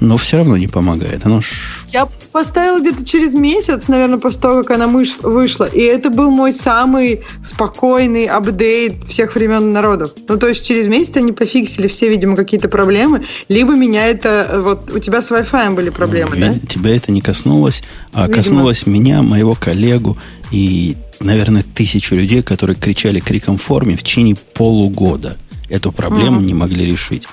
[0.00, 1.26] но все равно не помогает.
[1.26, 1.46] Оно ж...
[1.88, 6.52] Я поставила где-то через месяц, наверное, после того, как она вышла, и это был мой
[6.52, 10.12] самый спокойный апдейт всех времен народов.
[10.28, 14.60] Ну, то есть через месяц они пофиксили все, видимо, какие-то проблемы, либо меня это...
[14.64, 16.66] Вот у тебя с Wi-Fi были проблемы, ну, да?
[16.66, 17.82] Тебя это не коснулось,
[18.12, 18.36] а видимо.
[18.36, 20.16] коснулось меня, моего коллегу
[20.50, 25.36] и, наверное, тысячу людей, которые кричали криком в форме в течение полугода.
[25.68, 27.28] Эту проблему mm не могли решить.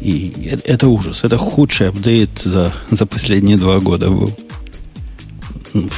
[0.00, 0.32] И
[0.64, 1.24] это ужас.
[1.24, 4.34] Это худший апдейт за, за последние два года был.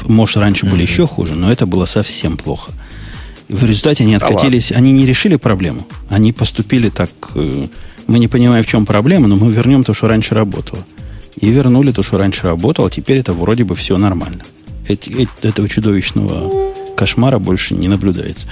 [0.07, 0.71] Может, раньше mm-hmm.
[0.71, 2.73] были еще хуже, но это было совсем плохо.
[3.49, 5.87] В результате они откатились, а они не решили проблему.
[6.09, 7.69] Они поступили так, э,
[8.07, 10.85] мы не понимаем, в чем проблема, но мы вернем то, что раньше работало.
[11.39, 14.43] И вернули то, что раньше работало, теперь это вроде бы все нормально.
[14.89, 18.49] Эти, эти, этого чудовищного кошмара больше не наблюдается.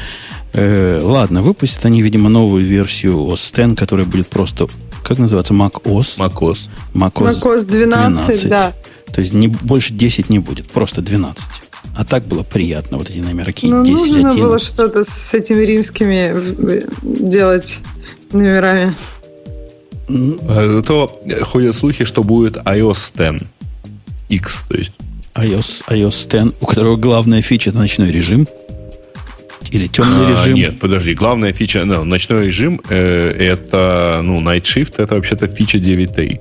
[0.54, 4.68] Э, ладно, выпустят они, видимо, новую версию OS X, которая будет просто
[5.04, 6.16] как называется, Mac OS?
[6.18, 6.68] Mac OS.
[6.94, 8.72] Mac OS, Mac OS 12, 12, да.
[9.12, 11.50] То есть не, больше 10 не будет, просто 12.
[11.96, 14.40] А так было приятно, вот эти номерки ну, 10, нужно 11.
[14.40, 17.80] было что-то с этими римскими э, делать
[18.32, 18.94] номерами.
[20.08, 23.46] А, то ходят слухи, что будет iOS 10
[24.30, 24.92] X, то есть.
[25.34, 28.48] iOS, iOS 10, у которого главная фича это ночной режим.
[29.70, 30.54] Или темный а, режим?
[30.54, 31.14] Нет, подожди.
[31.14, 36.40] Главная фича, ну, ночной режим, э, это, ну, Night Shift, это вообще-то фича 9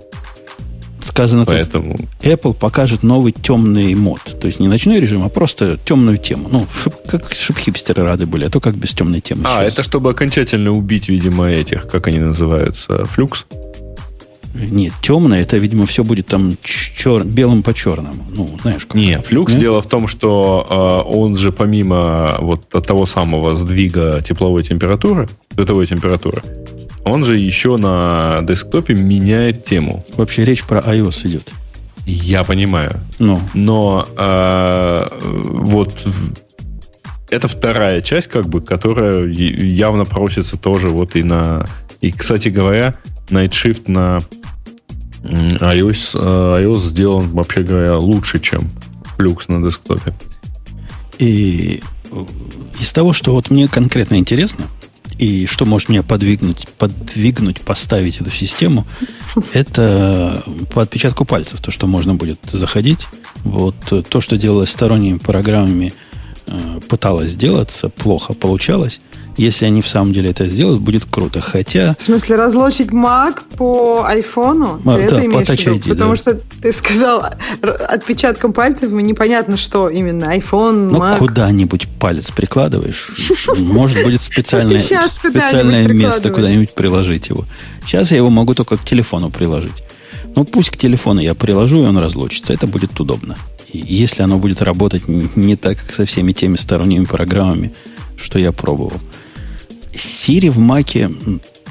[1.03, 1.97] Сказано Поэтому...
[1.97, 4.21] тут, Apple покажет новый темный мод.
[4.39, 6.47] То есть не ночной режим, а просто темную тему.
[6.49, 6.65] Ну,
[7.07, 9.43] как, чтобы хипстеры рады были, а то как без темной темы.
[9.45, 9.73] А, сейчас.
[9.73, 13.45] это чтобы окончательно убить, видимо, этих, как они называются, флюкс?
[14.53, 17.23] Нет, темное, это, видимо, все будет там чер...
[17.23, 18.23] белым по черному.
[18.35, 18.95] Ну, знаешь, как.
[18.95, 19.53] Нет, флюкс.
[19.53, 19.61] Нет?
[19.61, 25.87] Дело в том, что э, он же помимо вот того самого сдвига тепловой температуры, световой
[25.87, 26.43] температуры,
[27.03, 30.05] он же еще на десктопе меняет тему.
[30.15, 31.51] Вообще речь про iOS идет.
[32.05, 32.99] Я понимаю.
[33.17, 33.39] Ну.
[33.53, 36.05] Но э, вот
[37.29, 41.65] это вторая часть, как бы, которая явно просится тоже вот и на...
[42.01, 42.95] И, кстати говоря,
[43.29, 44.21] Night Shift на
[45.23, 48.69] iOS, э, iOS сделан, вообще говоря, лучше, чем
[49.17, 50.13] Flux на десктопе.
[51.19, 51.81] И
[52.79, 54.65] из того, что вот мне конкретно интересно,
[55.17, 58.85] и что может меня подвигнуть, подвигнуть, поставить эту систему,
[59.53, 63.07] это по отпечатку пальцев, то, что можно будет заходить.
[63.43, 63.75] Вот
[64.09, 65.93] то, что делалось сторонними программами,
[66.47, 68.99] э, пыталось сделаться, плохо получалось.
[69.37, 71.41] Если они в самом деле это сделают, будет круто.
[71.41, 71.95] Хотя...
[71.97, 74.79] В смысле, разлочить Mac по айфону?
[74.85, 75.75] А, ты да, это имеешь виду?
[75.75, 76.15] ID, Потому да.
[76.17, 77.25] что ты сказал
[77.61, 80.25] отпечатком пальцев, непонятно, что именно.
[80.35, 81.17] iPhone, ну, Mac.
[81.17, 83.09] куда-нибудь палец прикладываешь.
[83.57, 87.45] Может, будет специальное, специальное место куда-нибудь приложить его.
[87.85, 89.83] Сейчас я его могу только к телефону приложить.
[90.35, 92.53] Ну, пусть к телефону я приложу, и он разлочится.
[92.53, 93.35] Это будет удобно.
[93.73, 97.73] Если оно будет работать не так, как со всеми теми сторонними программами,
[98.17, 98.93] что я пробовал.
[99.93, 101.09] Siri в Маке,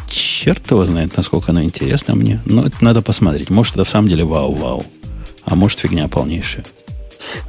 [0.09, 2.41] черт его знает, насколько она интересна мне.
[2.45, 3.51] Но это надо посмотреть.
[3.51, 4.85] Может, это в самом деле вау-вау.
[5.45, 6.65] А может, фигня полнейшая.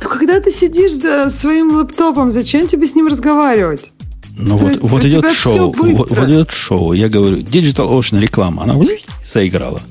[0.01, 3.91] Ну, когда ты сидишь за своим лэптопом, зачем тебе с ним разговаривать?
[4.37, 5.73] Ну вот, вот идет шоу.
[5.73, 6.93] Вот, вот идет шоу.
[6.93, 8.63] Я говорю, Digital Ocean реклама.
[8.63, 8.79] Она
[9.25, 9.81] заиграла.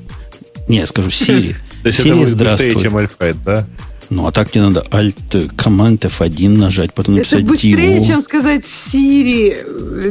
[0.68, 1.54] Не, я скажу Siri.
[1.82, 3.66] То есть Siri, это быстрее, чем Alphabet, да?
[4.14, 8.06] Ну, а так не надо Alt, команд F1 нажать, потом написать Это быстрее, Divo.
[8.06, 9.56] чем сказать Siri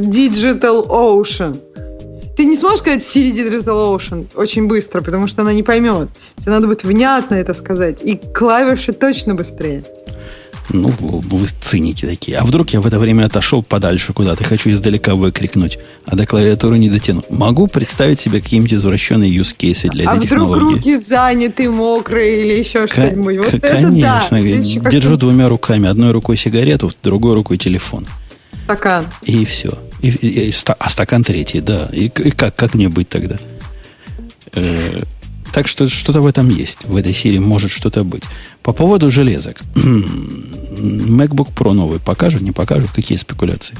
[0.00, 1.60] Digital Ocean.
[2.36, 6.08] Ты не сможешь сказать Siri Digital Ocean очень быстро, потому что она не поймет.
[6.40, 8.02] Тебе надо будет внятно это сказать.
[8.02, 9.84] И клавиши точно быстрее.
[10.70, 12.38] Ну, вы циники такие.
[12.38, 16.78] А вдруг я в это время отошел подальше куда-то, хочу издалека выкрикнуть, а до клавиатуры
[16.78, 17.22] не дотяну.
[17.30, 20.52] Могу представить себе какие-нибудь извращенные cases для а этой технологии.
[20.52, 23.38] А вдруг руки заняты, мокрые или еще что-нибудь?
[23.38, 24.36] Вот конечно.
[24.36, 24.90] Это да.
[24.90, 25.88] Держу двумя руками.
[25.88, 28.06] Одной рукой сигарету, другой рукой телефон.
[28.64, 29.04] Стакан.
[29.22, 29.78] И все.
[30.00, 31.88] И, и, и, а стакан третий, да.
[31.92, 33.36] И, и как, как мне быть тогда?
[35.52, 36.84] Так что что-то в этом есть.
[36.84, 38.24] В этой серии может что-то быть.
[38.62, 39.58] По поводу железок.
[39.74, 42.90] MacBook Pro новый покажут, не покажут?
[42.94, 43.76] Какие спекуляции?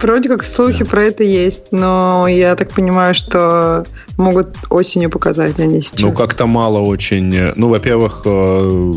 [0.00, 0.90] Вроде как слухи да.
[0.90, 3.86] про это есть, но я так понимаю, что
[4.18, 6.00] могут осенью показать, не сейчас.
[6.00, 7.52] Ну, как-то мало очень.
[7.56, 8.92] Ну, во-первых, э,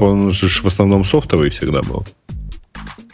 [0.00, 2.04] он же в основном софтовый всегда был.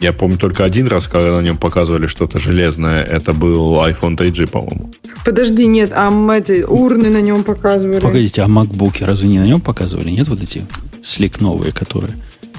[0.01, 3.03] Я помню только один раз, когда на нем показывали что-то железное.
[3.03, 4.91] Это был iPhone 3G, по-моему.
[5.23, 7.99] Подожди, нет, а эти урны на нем показывали.
[7.99, 10.09] Погодите, а MacBook разве не на нем показывали?
[10.09, 10.65] Нет, вот эти
[11.03, 12.13] слик новые, которые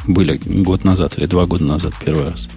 [0.07, 2.49] были год назад или два года назад первый раз?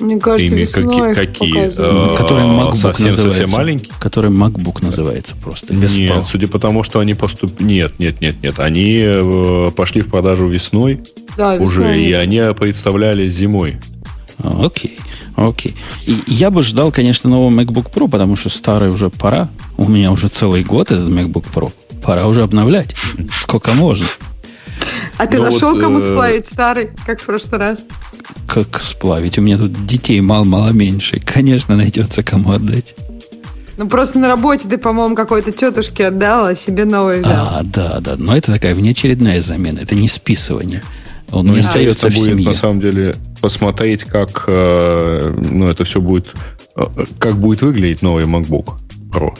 [0.00, 2.12] Мне кажется, Ими весной какие- их какие?
[2.12, 3.22] Э, который MacBook совсем- называется.
[3.40, 3.92] совсем маленький?
[3.98, 5.74] Который MacBook называется просто.
[5.74, 6.26] Без нет, Pro.
[6.26, 7.60] судя по тому, что они поступ...
[7.60, 8.58] Нет, нет, нет, нет.
[8.60, 11.00] Они э, пошли в продажу весной
[11.36, 12.00] Да, уже, весной.
[12.04, 13.78] и они представлялись зимой.
[14.40, 14.98] А, Окей,
[15.34, 15.74] окей.
[16.06, 19.48] И я бы ждал, конечно, нового MacBook Pro, потому что старый уже пора.
[19.76, 21.72] У меня уже целый год этот MacBook Pro.
[22.02, 22.94] Пора уже обновлять.
[23.32, 24.06] Сколько можно?
[25.18, 27.82] А ты Ну нашел, вот, кому э, сплавить старый, как в прошлый раз?
[28.46, 29.36] Как сплавить?
[29.38, 31.20] У меня тут детей мало-мало меньше.
[31.20, 32.94] Конечно, найдется кому отдать.
[33.76, 37.32] Ну, просто на работе ты, по-моему, какой-то тетушке отдал, а себе новый взял.
[37.32, 38.14] А, да, да.
[38.16, 39.80] Но это такая внеочередная замена.
[39.80, 40.82] Это не списывание.
[41.30, 42.48] Он Ну, не остается в будет, семье.
[42.48, 46.32] на самом деле, посмотреть, как э, ну, это все будет,
[46.76, 46.82] э,
[47.18, 48.74] как будет выглядеть новый MacBook
[49.12, 49.36] Pro.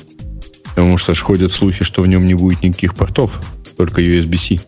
[0.64, 3.40] Потому что ж ходят слухи, что в нем не будет никаких портов,
[3.76, 4.60] только USB-C.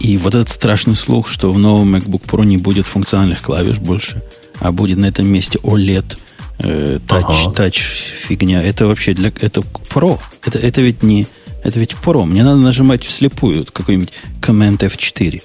[0.00, 4.22] И вот этот страшный слух, что в новом MacBook Pro не будет функциональных клавиш больше,
[4.60, 6.18] а будет на этом месте OLED,
[6.58, 7.52] э, тач, Ага.
[7.54, 7.78] тач
[8.26, 8.62] фигня.
[8.62, 10.18] Это вообще для это Pro.
[10.44, 11.26] Это, это ведь не
[11.62, 12.24] это ведь Pro.
[12.26, 15.42] Мне надо нажимать вслепую какой-нибудь Command F4.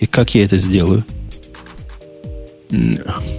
[0.00, 1.04] И как я это сделаю?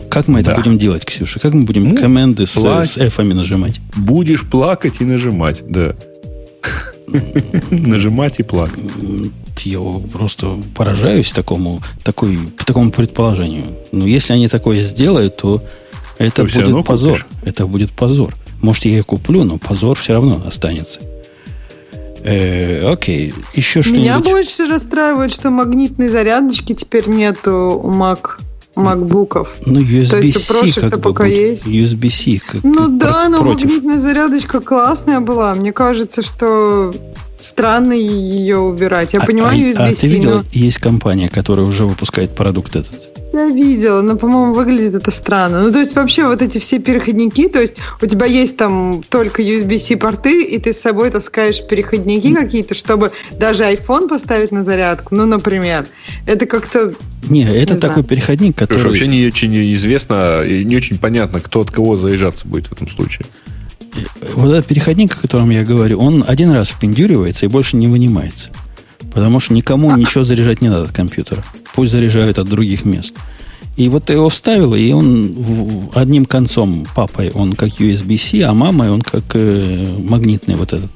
[0.10, 0.56] Как мы это Да.
[0.58, 1.40] будем делать, Ксюша?
[1.40, 3.80] Как мы будем Ну, команды с, с F нажимать?
[3.96, 5.96] Будешь плакать и нажимать, да.
[7.72, 8.80] Нажимать и плакать.
[9.64, 9.80] Я
[10.12, 13.66] просто поражаюсь такому, такой, такому предположению.
[13.92, 15.64] Но если они такое сделают, то
[16.18, 17.12] это То будет позор.
[17.24, 17.26] купишь.
[17.44, 18.34] Это будет позор.
[18.62, 21.00] Может, я и куплю, но позор все равно останется.
[22.26, 24.32] Э, окей, еще Меня что-нибудь?
[24.32, 28.38] больше расстраивает, что магнитной зарядочки теперь нету у Mac,
[28.76, 29.54] макбуков.
[29.66, 29.82] Ну, То
[30.22, 31.36] есть у USB-C как бы пока будет.
[31.38, 31.66] есть.
[31.68, 33.66] USB-C как Ну да, про- но против.
[33.66, 35.54] магнитная зарядочка классная была.
[35.54, 36.94] Мне кажется, что
[37.44, 39.14] странно ее убирать.
[39.14, 42.76] Я А- понимаю а, а USB-C, ты видел, но есть компания, которая уже выпускает продукт
[42.76, 43.14] этот?
[43.34, 45.64] я видела, но, по-моему, выглядит это странно.
[45.64, 49.42] Ну, то есть вообще вот эти все переходники, то есть у тебя есть там только
[49.42, 55.16] USB-C порты, и ты с собой таскаешь переходники какие-то, чтобы даже iPhone поставить на зарядку,
[55.16, 55.88] ну, например.
[56.28, 56.94] Это как-то
[57.28, 58.04] Не, это Не такой знаю.
[58.04, 58.80] переходник, который...
[58.80, 62.74] что вообще не очень известно и не очень понятно, кто от кого заряжаться будет в
[62.74, 63.26] этом случае.
[64.36, 68.50] Вот этот переходник, о котором я говорю, он один раз впендюривается и больше не вынимается.
[69.14, 71.44] Потому что никому ничего заряжать не надо от компьютера.
[71.76, 73.14] Пусть заряжают от других мест.
[73.76, 78.90] И вот ты его вставил, и он одним концом папой он как USB-C, а мамой
[78.92, 80.92] он как э, магнитный вот этот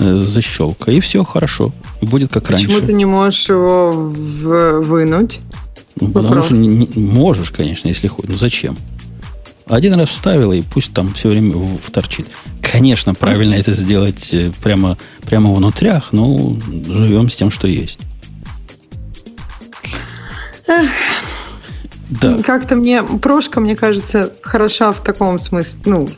[0.00, 0.90] э, защелка.
[0.90, 1.72] И все хорошо.
[2.00, 2.86] И будет как почему раньше.
[2.86, 5.40] ты не можешь его в- вынуть?
[6.00, 8.30] Ну, потому что не- не- можешь, конечно, если хочешь.
[8.30, 8.76] Ну зачем?
[9.66, 12.28] Один раз вставила, и пусть там все время вторчит.
[12.62, 17.98] Конечно, правильно это сделать э, прямо, прямо внутрях, но живем с тем, что есть.
[22.08, 22.38] Да.
[22.44, 25.80] Как-то мне прошка, мне кажется, хороша в таком смысле.
[25.84, 26.08] Ну,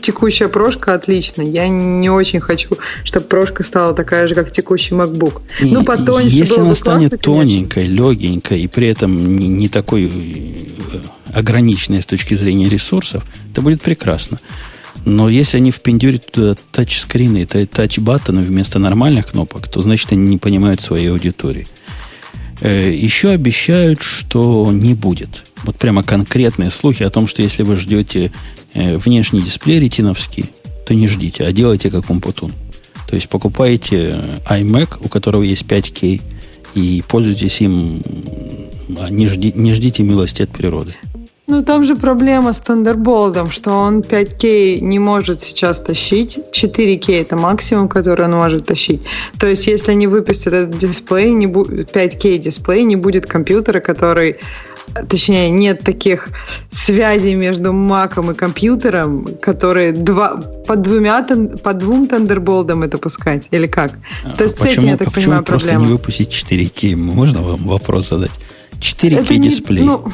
[0.00, 1.42] текущая прошка отлично.
[1.42, 5.42] Я не очень хочу, чтобы прошка стала такая же, как текущий MacBook.
[5.60, 7.34] И ну, потоньше Если она станет классно, конечно.
[7.34, 10.98] тоненькой, легенькой и при этом не, не такой э,
[11.32, 14.40] ограниченной с точки зрения ресурсов, это будет прекрасно.
[15.04, 20.28] Но если они впендюрят туда тачскрины и та- тач-баттоны вместо нормальных кнопок, то значит они
[20.28, 21.66] не понимают своей аудитории.
[22.60, 25.44] Э, Еще обещают, что не будет.
[25.64, 28.32] Вот прямо конкретные слухи о том, что если вы ждете
[28.74, 30.46] внешний дисплей ретиновский,
[30.86, 32.52] то не ждите, а делайте как Умпутун.
[33.08, 34.14] То есть покупаете
[34.46, 36.20] э, iMac, у которого есть 5K,
[36.74, 38.02] и пользуйтесь им,
[38.98, 40.94] а не, жди- не ждите милости от природы.
[41.48, 46.38] Ну, там же проблема с Thunderbolt, что он 5К не может сейчас тащить.
[46.52, 49.02] 4К это максимум, который он может тащить.
[49.38, 54.36] То есть, если они выпустят этот дисплей, не бу- 5К дисплей, не будет компьютера, который
[55.08, 56.28] Точнее, нет таких
[56.70, 63.48] связей между маком и компьютером, которые два, по, двумя, тан- по двум тандерболдам это пускать,
[63.52, 63.92] или как?
[64.36, 65.86] То есть А с этим, я так а почему понимаю, просто проблема.
[65.86, 66.96] не выпустить 4К?
[66.96, 68.32] Можно вам вопрос задать?
[68.80, 69.84] 4К Это не- дисплей.
[69.84, 70.04] ну,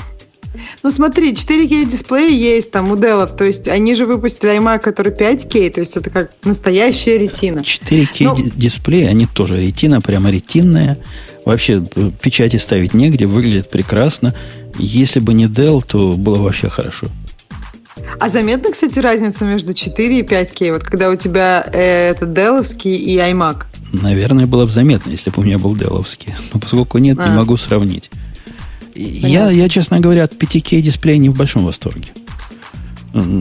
[0.83, 5.12] ну смотри, 4К дисплеи есть там у Dell, то есть они же выпустили iMac, который
[5.12, 7.61] 5К, то есть это как настоящая ретина.
[7.61, 10.99] 4К Ну- ди- дисплеи, они тоже ретина, прямо ретинная.
[11.44, 14.35] Вообще э, печати ставить негде, выглядит прекрасно.
[14.79, 17.07] Если бы не Dell, то было вообще хорошо.
[18.21, 22.94] А заметна, кстати, разница между 4 и 5К, вот когда у тебя э, это Dellовский
[22.97, 23.64] и iMac?
[23.92, 26.35] Наверное, было бы заметно, если бы у меня был Деловский.
[26.53, 27.31] Но поскольку нет, не А.
[27.37, 28.11] могу сравнить.
[28.98, 32.08] Я, я, честно говоря, от 5К дисплея не в большом восторге.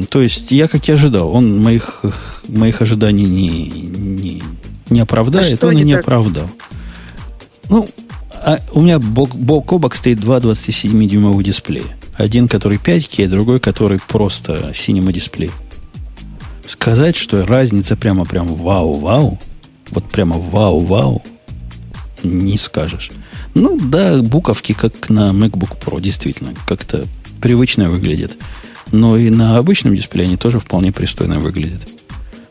[0.09, 2.05] То есть, я как и ожидал, он моих,
[2.47, 4.43] моих ожиданий не, не,
[4.89, 6.03] не оправдает, А он и не не так?
[6.03, 6.49] оправдал.
[7.69, 7.87] Ну,
[8.31, 11.97] а у меня бок, бок о бок стоит два 27-дюймовых дисплея.
[12.15, 15.51] Один, который 5К, другой, который просто синема дисплей.
[16.65, 19.39] Сказать, что разница прямо прям вау-вау,
[19.89, 21.23] вот прямо вау-вау,
[22.23, 23.11] не скажешь.
[23.57, 27.07] Ну да, буковки как на MacBook Pro, действительно, как-то
[27.41, 28.37] привычно выглядят.
[28.91, 31.87] Но и на обычном дисплее они тоже вполне пристойно выглядят.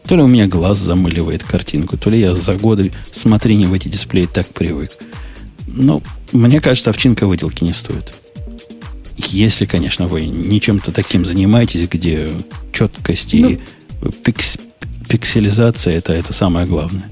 [0.09, 3.87] То ли у меня глаз замыливает картинку, то ли я за годы смотрения в эти
[3.87, 4.91] дисплеи так привык.
[5.69, 6.03] Но
[6.33, 8.13] мне кажется, овчинка выделки не стоит.
[9.17, 12.31] Если, конечно, вы не чем-то таким занимаетесь, где
[12.73, 13.59] четкость ну, и
[14.25, 14.59] пикс,
[15.09, 17.09] пикселизация это, это самое главное.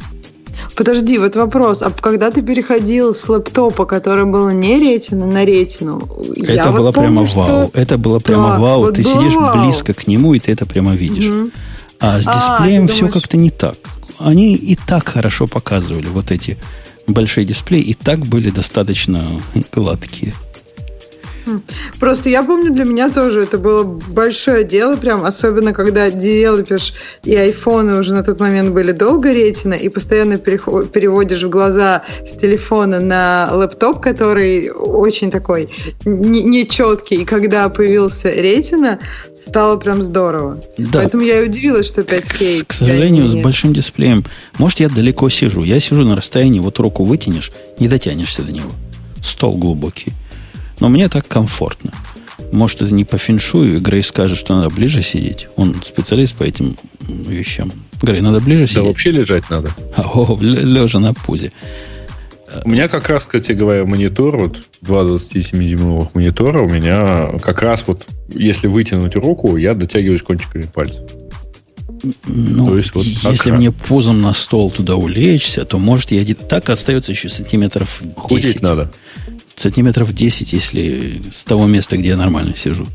[0.75, 1.83] Подожди, вот вопрос.
[1.83, 6.09] А когда ты переходил с лэптопа, который был не ретина, на ретину?
[6.37, 7.69] Это было вот прямо помню, вау.
[7.69, 7.79] Что...
[7.79, 8.81] Это было прямо да, вау.
[8.81, 9.65] Вот ты сидишь вау.
[9.65, 11.27] близко к нему, и ты это прямо видишь.
[11.27, 11.51] Угу.
[12.01, 13.15] А с а, дисплеем а, все думаешь...
[13.15, 13.77] как-то не так.
[14.19, 16.59] Они и так хорошо показывали вот эти
[17.07, 19.23] большие дисплеи, и так были достаточно
[19.73, 20.35] гладкие.
[22.01, 27.35] Просто я помню, для меня тоже это было большое дело, прям особенно когда девелоперш и
[27.35, 33.01] айфоны уже на тот момент были долго ретина, и постоянно переводишь в глаза с телефона
[33.01, 35.69] на лэптоп, который очень такой
[36.05, 38.99] нечеткий, и когда появился ретина,
[39.35, 40.61] стало прям здорово.
[40.79, 41.01] Да.
[41.01, 42.63] Поэтому я и удивилась, что 5К.
[42.63, 44.25] К, к сожалению, с большим дисплеем.
[44.59, 45.63] Может, я далеко сижу.
[45.63, 48.71] Я сижу на расстоянии, вот руку вытянешь, не дотянешься до него.
[49.23, 50.13] Стол глубокий.
[50.85, 51.93] Но мне так комфортно.
[52.53, 55.49] Может, это не по феншую, и Грей скажет, что надо ближе сидеть.
[55.57, 57.73] Он специалист по этим вещам.
[58.03, 58.83] Грей, надо ближе сидеть.
[58.83, 59.71] Да вообще лежать надо.
[59.97, 61.53] О, лежа на пузе.
[62.65, 67.85] У меня как раз, кстати говоря, монитор, вот два 27-дюймовых монитора, у меня как раз
[67.87, 71.01] вот, если вытянуть руку, я дотягиваюсь кончиками пальцев.
[72.27, 76.69] Ну, то есть, вот если мне позом на стол туда улечься, то, может, я так
[76.69, 78.19] остается еще сантиметров 10.
[78.19, 78.91] Худеть надо
[79.57, 82.87] сантиметров 10, если с того места, где я нормально сижу.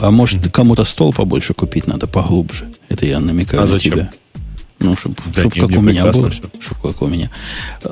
[0.00, 0.50] А может, mm-hmm.
[0.50, 2.68] кому-то стол побольше купить надо, поглубже.
[2.88, 3.92] Это я намекаю а на зачем?
[3.92, 4.10] тебя.
[4.80, 6.30] Ну, чтобы да, чтоб как у меня было.
[6.30, 7.30] Чтобы как у меня.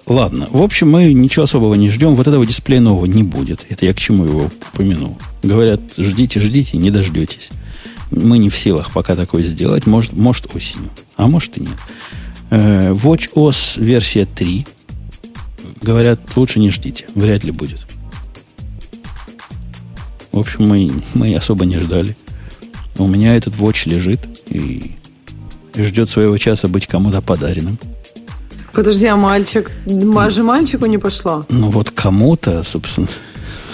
[0.07, 0.49] Ладно.
[0.51, 2.15] В общем, мы ничего особого не ждем.
[2.15, 3.67] Вот этого дисплея нового не будет.
[3.69, 5.19] Это я к чему его упомянул.
[5.43, 7.51] Говорят, ждите, ждите, не дождетесь.
[8.11, 9.87] Мы не в силах пока такое сделать.
[9.87, 10.91] Может, может осенью.
[11.17, 11.77] А может и нет.
[12.51, 14.67] Э, Watch OS версия 3
[15.83, 17.07] говорят, лучше не ждите.
[17.15, 17.87] Вряд ли будет.
[20.33, 22.17] В общем, мы, мы особо не ждали.
[22.97, 24.93] У меня этот watch лежит и
[25.77, 27.79] ждет своего часа быть кому-то подаренным.
[28.73, 29.73] Подожди, а мальчик?
[29.87, 31.45] Же мальчику не пошла?
[31.49, 33.09] Ну вот кому-то, собственно,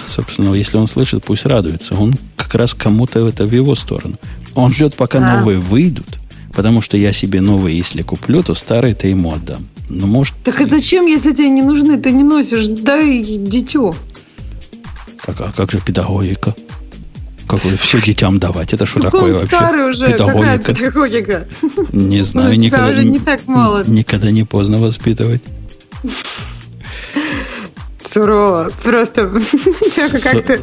[0.08, 1.94] собственно, если он слышит, пусть радуется.
[1.94, 4.16] Он как раз кому-то это в его сторону.
[4.54, 5.36] Он ждет, пока а.
[5.36, 6.18] новые выйдут,
[6.54, 9.66] потому что я себе новые, если куплю, то старые-то ему отдам.
[9.88, 10.34] Ну, может...
[10.42, 12.66] Так а зачем, если тебе не нужны, ты не носишь?
[12.66, 13.94] Дай дитю.
[15.24, 16.54] Так, а как же педагогика?
[17.46, 18.72] Какое все детям давать?
[18.72, 19.46] Это что такое вообще?
[19.46, 20.06] старый уже.
[20.06, 20.58] Педагогика.
[20.58, 21.48] Какая педагогика?
[21.92, 22.48] Не знаю.
[22.50, 23.84] Ну, никогда, уже не так мало.
[23.86, 25.42] Никогда не поздно воспитывать.
[28.06, 28.70] Сурово.
[28.82, 29.28] Просто
[30.22, 30.58] как-то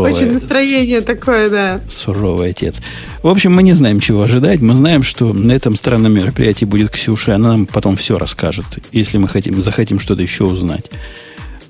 [0.00, 1.80] очень настроение такое, да.
[1.88, 2.80] Суровый отец.
[3.22, 4.60] В общем, мы не знаем, чего ожидать.
[4.60, 8.66] Мы знаем, что на этом странном мероприятии будет Ксюша, и она нам потом все расскажет,
[8.92, 10.90] если мы хотим, захотим что-то еще узнать.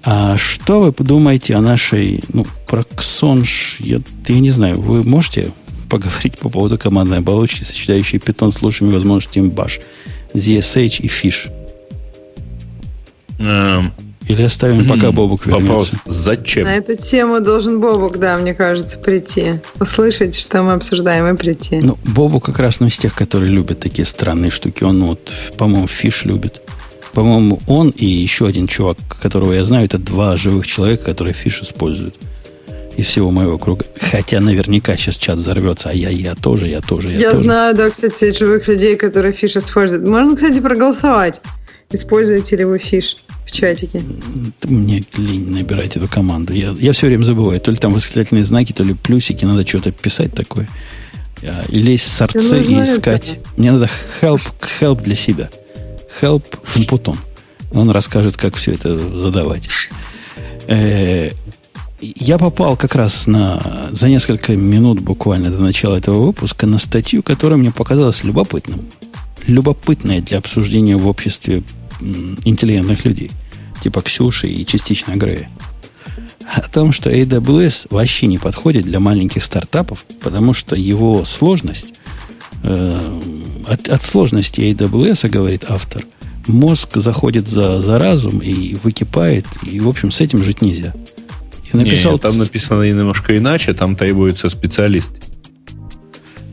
[0.05, 5.51] А что вы подумаете о нашей, ну, про Ксонж, я, я не знаю, вы можете
[5.89, 9.81] поговорить по поводу командной оболочки, сочетающей питон с лучшими возможностями Bash,
[10.35, 11.51] ZSH и fish?
[13.39, 13.93] Um,
[14.29, 15.69] или оставим, пока Бобук вернется?
[15.69, 16.65] Вопрос, зачем?
[16.65, 19.55] На эту тему должен Бобук, да, мне кажется, прийти.
[19.81, 21.81] Услышать, что мы обсуждаем, и прийти.
[21.83, 24.85] Ну, Бобук как раз ну, из тех, которые любят такие странные штуки.
[24.85, 26.61] Он вот, по-моему, fish любит.
[27.15, 31.63] По-моему, он и еще один чувак, которого я знаю, это два живых человека, которые fish
[31.63, 32.15] используют
[32.99, 33.87] из всего моего круга.
[34.11, 37.45] Хотя наверняка сейчас чат взорвется, а я, я тоже, я тоже, я, я тоже.
[37.45, 40.07] знаю, да, кстати, живых людей, которые fish используют.
[40.07, 41.41] Можно, кстати, проголосовать.
[41.91, 43.17] Используете ли вы fish?
[43.49, 44.03] В чатике.
[44.65, 46.53] Мне лень набирать эту команду.
[46.53, 47.59] Я, я все время забываю.
[47.61, 49.45] То ли там восклицательные знаки, то ли плюсики.
[49.45, 50.69] Надо что-то писать такое.
[51.43, 53.31] И лезть в сорцы и искать.
[53.31, 53.41] Это.
[53.57, 53.89] Мне надо
[54.21, 54.43] help,
[54.81, 55.49] help для себя.
[56.21, 56.45] Help
[56.75, 57.17] on.
[57.73, 59.69] Он расскажет, как все это задавать.
[60.67, 61.31] Э,
[62.01, 67.23] я попал как раз на, за несколько минут буквально до начала этого выпуска на статью,
[67.23, 68.83] которая мне показалась любопытным.
[69.47, 71.63] Любопытная для обсуждения в обществе
[72.01, 73.31] интеллигентных людей,
[73.83, 75.49] типа Ксюши и частично Грея,
[76.55, 81.95] о том, что AWS вообще не подходит для маленьких стартапов, потому что его сложность,
[82.63, 83.21] э,
[83.67, 86.05] от, от сложности AWS, говорит автор,
[86.47, 90.95] мозг заходит за, за разум и выкипает, и, в общем, с этим жить нельзя.
[91.73, 92.13] Я написал...
[92.13, 95.13] Не, там написано немножко иначе, там требуется специалист.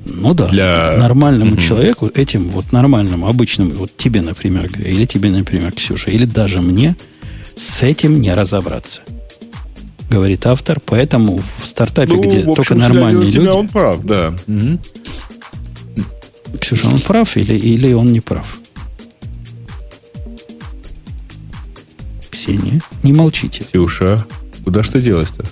[0.05, 0.95] Ну да, для...
[0.97, 1.61] нормальному угу.
[1.61, 6.95] человеку, этим вот нормальному, обычному, вот тебе, например, или тебе, например, Ксюша, или даже мне,
[7.55, 9.01] с этим не разобраться.
[10.09, 13.47] Говорит автор, поэтому в стартапе, ну, где в общем, только нормальные люди...
[13.47, 14.35] он прав, да.
[14.47, 14.79] Угу.
[16.61, 18.57] Ксюша, он прав или, или он не прав?
[22.29, 23.63] Ксения, не молчите.
[23.63, 24.25] Ксюша,
[24.63, 25.45] куда что делать-то?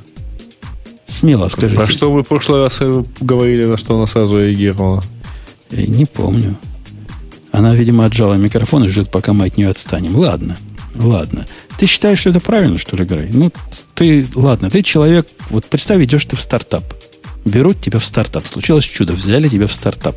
[1.13, 1.83] Смело скажите.
[1.83, 5.03] А что вы в прошлый раз э, говорили, на что она сразу реагировала?
[5.69, 6.57] Я не помню.
[7.51, 10.15] Она, видимо, отжала микрофон и ждет, пока мы от нее отстанем.
[10.15, 10.57] Ладно,
[10.95, 11.45] ладно.
[11.77, 13.29] Ты считаешь, что это правильно, что ли, Грей?
[13.31, 13.51] Ну,
[13.93, 16.83] ты, ладно, ты человек, вот представь, идешь ты в стартап.
[17.45, 18.47] Берут тебя в стартап.
[18.47, 20.15] Случилось чудо, взяли тебя в стартап.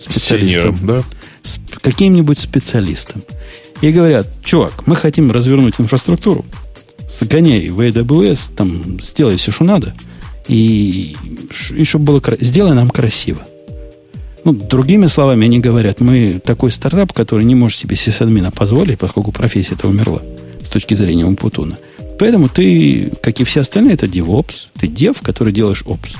[0.00, 0.76] Специалистом.
[0.76, 1.02] Сеньором, да?
[1.44, 3.22] С каким-нибудь специалистом.
[3.80, 6.44] И говорят, чувак, мы хотим развернуть инфраструктуру.
[7.08, 9.94] Сгоняй в AWS, там, сделай все, что надо–
[10.48, 11.16] и,
[11.70, 13.42] и чтобы было сделай нам красиво.
[14.44, 19.32] Ну, другими словами, они говорят, мы такой стартап, который не может себе сисадмина позволить, поскольку
[19.32, 20.22] профессия это умерла
[20.64, 21.78] с точки зрения Умпутуна.
[22.18, 24.66] Поэтому ты, как и все остальные, это DevOps.
[24.78, 26.14] Ты дев, который делаешь опс.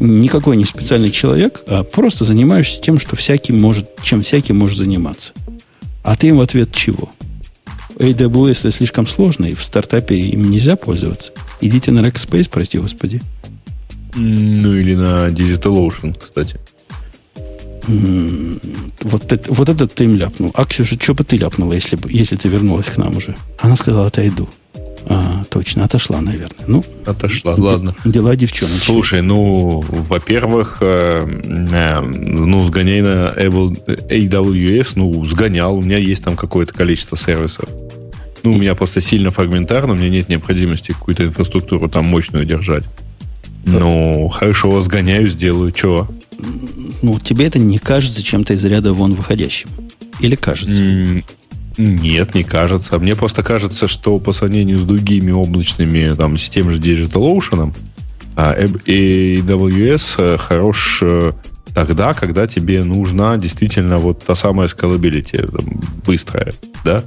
[0.00, 5.32] Никакой не специальный человек, а просто занимаешься тем, что всякий может, чем всякий может заниматься.
[6.02, 7.10] А ты им в ответ чего?
[7.96, 11.32] AWS это слишком сложно, и в стартапе им нельзя пользоваться.
[11.60, 13.20] Идите на Rackspace, прости господи.
[14.18, 16.58] Ну, или на DigitalOcean, кстати.
[19.02, 20.50] Вот, это, вот этот ты им ляпнул.
[20.54, 23.34] А, Ксюша, что бы ты ляпнула, если, бы, если ты вернулась к нам уже?
[23.58, 24.48] Она сказала, отойду.
[25.06, 26.66] А, точно, отошла, наверное.
[26.66, 27.94] Ну, отошла, д- ладно.
[28.04, 28.74] Дела девчонок.
[28.74, 31.22] Слушай, ну, во-первых, э,
[31.72, 37.70] э, ну, сгоняй на AWS, ну, сгонял, у меня есть там какое-то количество сервисов.
[38.42, 42.84] Ну, у меня просто сильно фрагментарно, у меня нет необходимости какую-то инфраструктуру там мощную держать.
[43.72, 45.72] Ну, хорошо, сгоняю, сделаю.
[45.72, 46.08] Чего?
[47.02, 49.68] Ну, тебе это не кажется чем-то из ряда вон выходящим?
[50.20, 50.82] Или кажется?
[51.78, 52.98] Нет, не кажется.
[52.98, 57.72] Мне просто кажется, что по сравнению с другими облачными, там, с тем же DigitalOcean,
[58.36, 61.32] AWS а, э, хорош э,
[61.74, 65.48] тогда, когда тебе нужна действительно вот та самая scalability,
[66.06, 66.52] быстрая,
[66.84, 67.04] да?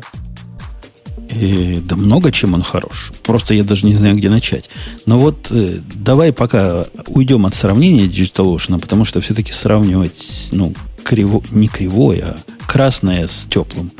[1.31, 3.11] И, да много чем он хорош.
[3.23, 4.69] Просто я даже не знаю, где начать.
[5.05, 10.73] Но вот э, давай пока уйдем от сравнения DigitalOcean, потому что все-таки сравнивать, ну,
[11.03, 13.91] криво, не кривое, а красное с теплым.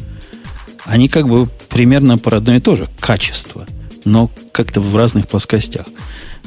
[0.86, 2.88] Они как бы примерно про одно и то же.
[3.00, 3.66] Качество.
[4.04, 5.86] Но как-то в разных плоскостях.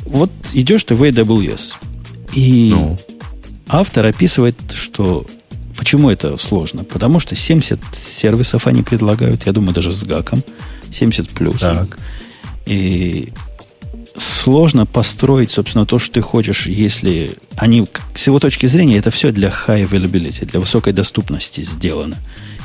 [0.05, 1.75] Вот идешь ты в AWS.
[2.35, 2.99] И ну.
[3.69, 5.27] автор описывает, что
[5.77, 6.85] Почему это сложно?
[6.85, 10.43] Потому что 70 сервисов они предлагают, я думаю, даже с гаком.
[10.95, 11.61] 70 плюс.
[11.61, 11.99] Так.
[12.67, 13.33] И
[14.17, 19.33] сложно построить, собственно, то, что ты хочешь, если они, с его точки зрения, это все
[19.33, 22.19] для high availability, для высокой доступности сделано.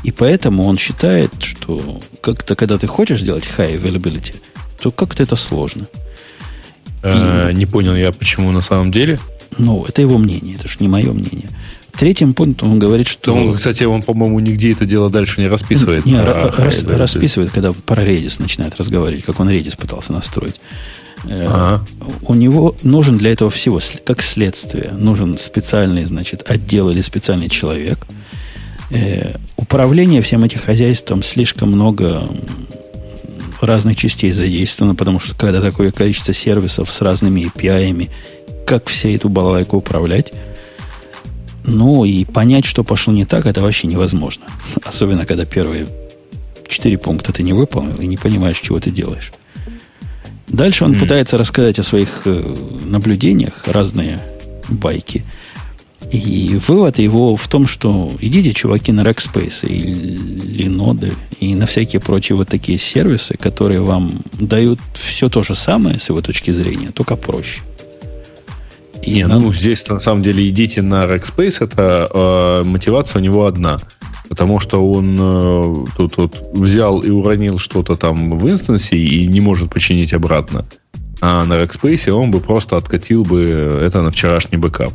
[0.03, 4.35] И поэтому он считает, что как-то, когда ты хочешь сделать high availability,
[4.81, 5.87] то как-то это сложно.
[7.01, 9.19] Э, И, не понял я, почему на самом деле.
[9.57, 11.49] Ну, это его мнение, это же не мое мнение.
[11.99, 13.35] Третьим пунктом он говорит, что...
[13.35, 16.05] Он, кстати, он, по-моему, нигде это дело дальше не расписывает.
[16.05, 20.61] Не, а, рас, расписывает, когда про Redis начинает разговаривать, как он Redis пытался настроить.
[21.25, 21.85] Э, ага.
[22.21, 27.99] У него нужен для этого всего, как следствие, нужен специальный, значит, отдел или специальный человек.
[28.91, 32.25] Э, управление всем этим хозяйством слишком много
[33.59, 38.09] разных частей задействовано, потому что когда такое количество сервисов с разными API,
[38.65, 40.31] как все эту балалайку управлять,
[41.69, 44.45] ну, и понять, что пошло не так, это вообще невозможно.
[44.83, 45.87] Особенно, когда первые
[46.67, 49.31] четыре пункта ты не выполнил и не понимаешь, чего ты делаешь.
[50.47, 50.99] Дальше он mm.
[50.99, 52.55] пытается рассказать о своих э,
[52.85, 54.19] наблюдениях, разные
[54.67, 55.23] байки.
[56.11, 61.99] И вывод его в том, что идите, чуваки, на Rackspace и Linode и на всякие
[61.99, 66.89] прочие вот такие сервисы, которые вам дают все то же самое с его точки зрения,
[66.91, 67.61] только проще.
[69.03, 73.45] И Не, ну здесь на самом деле идите на Rackspace, это э, мотивация у него
[73.45, 73.79] одна.
[74.27, 79.41] Потому что он э, тут вот взял и уронил что-то там в инстансе и не
[79.41, 80.65] может починить обратно.
[81.21, 84.93] А на Rackspace он бы просто откатил бы это на вчерашний бэкап.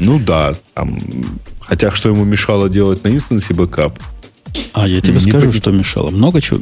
[0.00, 0.98] Ну да, там,
[1.60, 3.98] хотя что ему мешало делать на инстансе бэкап?
[4.72, 6.10] А я тебе не скажу, что мешало.
[6.10, 6.60] Много чего.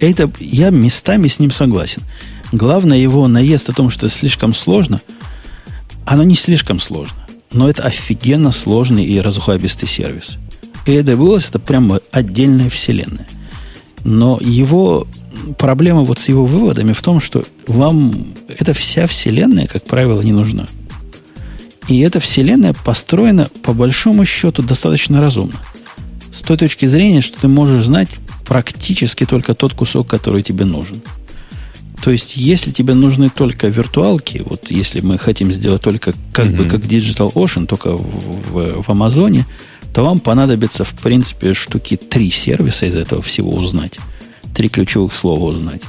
[0.00, 2.02] Это я местами с ним согласен.
[2.52, 5.00] Главное его наезд о том, что это слишком сложно–
[6.08, 7.18] оно не слишком сложно,
[7.52, 10.38] но это офигенно сложный и разухабистый сервис.
[10.86, 13.28] И AWS это прямо отдельная вселенная.
[14.04, 15.06] Но его
[15.58, 20.32] проблема вот с его выводами в том, что вам эта вся вселенная, как правило, не
[20.32, 20.66] нужна.
[21.88, 25.58] И эта вселенная построена, по большому счету, достаточно разумно.
[26.32, 28.08] С той точки зрения, что ты можешь знать
[28.46, 31.02] практически только тот кусок, который тебе нужен.
[32.02, 36.56] То есть, если тебе нужны только виртуалки, вот если мы хотим сделать только как mm-hmm.
[36.56, 38.02] бы как Digital Ocean, только в,
[38.52, 39.46] в, в Амазоне,
[39.92, 43.98] то вам понадобится, в принципе, штуки три сервиса из этого всего узнать.
[44.54, 45.82] Три ключевых слова узнать.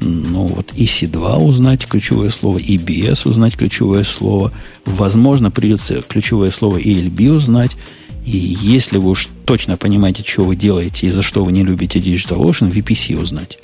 [0.00, 4.52] Ну, вот EC2 узнать ключевое слово, EBS узнать ключевое слово.
[4.84, 7.76] Возможно, придется ключевое слово ELB узнать.
[8.24, 11.98] И если вы уж точно понимаете, что вы делаете и за что вы не любите
[11.98, 13.58] DigitalOcean, VPC узнать.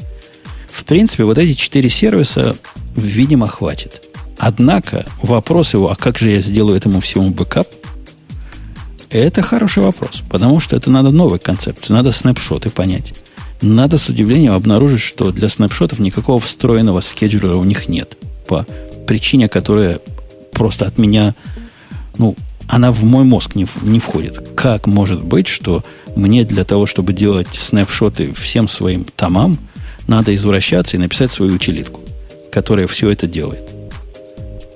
[0.74, 2.56] В принципе, вот эти четыре сервиса,
[2.96, 4.02] видимо, хватит.
[4.38, 7.68] Однако вопрос его, а как же я сделаю этому всему бэкап–
[9.14, 13.14] это хороший вопрос, потому что это надо новую концепцию, надо снапшоты понять.
[13.62, 18.18] Надо с удивлением обнаружить, что для снапшотов никакого встроенного скеджулера у них нет.
[18.48, 18.66] По
[19.06, 20.00] причине, которая
[20.50, 21.36] просто от меня,
[22.18, 22.34] ну,
[22.66, 24.48] она в мой мозг не, не входит.
[24.56, 25.84] Как может быть, что
[26.16, 29.58] мне для того, чтобы делать снапшоты всем своим томам,
[30.06, 32.00] надо извращаться и написать свою утилитку,
[32.52, 33.74] которая все это делает?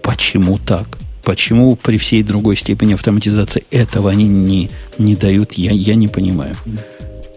[0.02, 0.98] Почему так?
[1.22, 6.56] Почему при всей другой степени автоматизации этого они не, не дают, я, я не понимаю.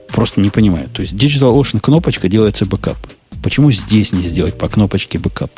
[0.07, 0.89] Просто не понимаю.
[0.93, 2.97] То есть Digital Ocean кнопочка делается бэкап.
[3.43, 5.51] Почему здесь не сделать по кнопочке бэкап?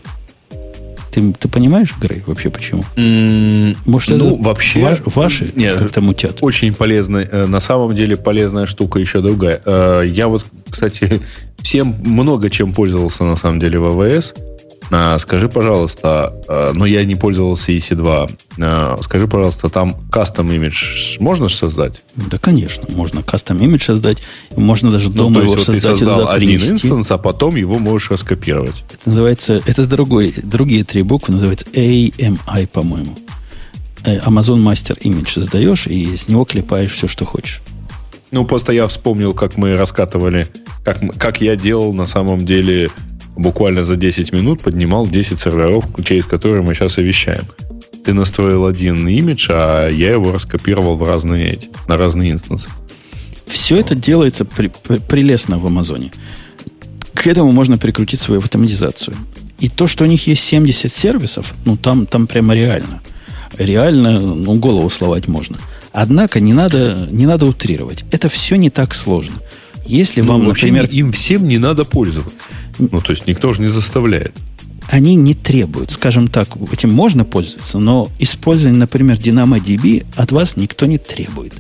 [1.14, 2.84] Ты, ты понимаешь, Грей, вообще почему?
[2.96, 6.40] Mm, Может, ну, это вообще, ваш, ваши нет, как-то мутят?
[6.42, 9.62] Очень полезная, э, на самом деле полезная штука еще другая.
[9.64, 11.22] Э, я вот, кстати,
[11.64, 14.34] всем много чем пользовался на самом деле в AWS.
[14.92, 18.38] А, скажи, пожалуйста, а, но ну, я не пользовался EC2.
[18.62, 22.04] А, скажи, пожалуйста, там кастом имидж можно создать?
[22.16, 24.22] Да, конечно, можно кастом имидж создать.
[24.56, 26.88] Можно даже ну, дома его вот создать ты создал один принести.
[26.88, 28.84] инстанс, а потом его можешь раскопировать.
[28.92, 33.18] Это называется, это другой, другие три буквы, называется AMI, по-моему.
[34.04, 37.62] Э, Amazon Master Image создаешь, и из него клепаешь все, что хочешь.
[38.34, 40.48] Ну, просто я вспомнил, как мы раскатывали,
[40.84, 42.90] как, как я делал на самом деле
[43.36, 47.46] буквально за 10 минут поднимал 10 серверов, через которые мы сейчас и вещаем.
[48.04, 52.70] Ты настроил один имидж, а я его раскопировал в разные эти, на разные инстансы.
[53.46, 56.12] Все это делается при, при, прелестно в Амазоне.
[57.14, 59.16] К этому можно прикрутить свою автоматизацию.
[59.60, 63.00] И то, что у них есть 70 сервисов, ну там, там прямо реально.
[63.60, 65.58] Реально, ну, голову словать можно.
[65.94, 68.04] Однако не надо, не надо утрировать.
[68.12, 69.36] Это все не так сложно.
[69.86, 70.86] Если ну, вам, например...
[70.92, 72.36] Им всем не надо пользоваться.
[72.80, 74.34] Ну, то есть никто же не заставляет.
[74.90, 80.86] Они не требуют, скажем так, этим можно пользоваться, но использование, например, DynamoDB от вас никто
[80.88, 81.54] не требует.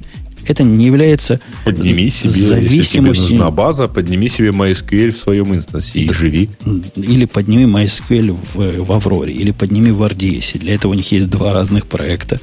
[0.46, 2.78] Это не является подними себе, зависимостью.
[2.78, 6.14] Если тебе нужна база, подними себе MySQL в своем инстансе и да.
[6.14, 6.50] живи.
[6.98, 10.60] Или подними MySQL в, в Авроре, или подними в RDS.
[10.60, 12.42] Для этого у них есть два разных проекта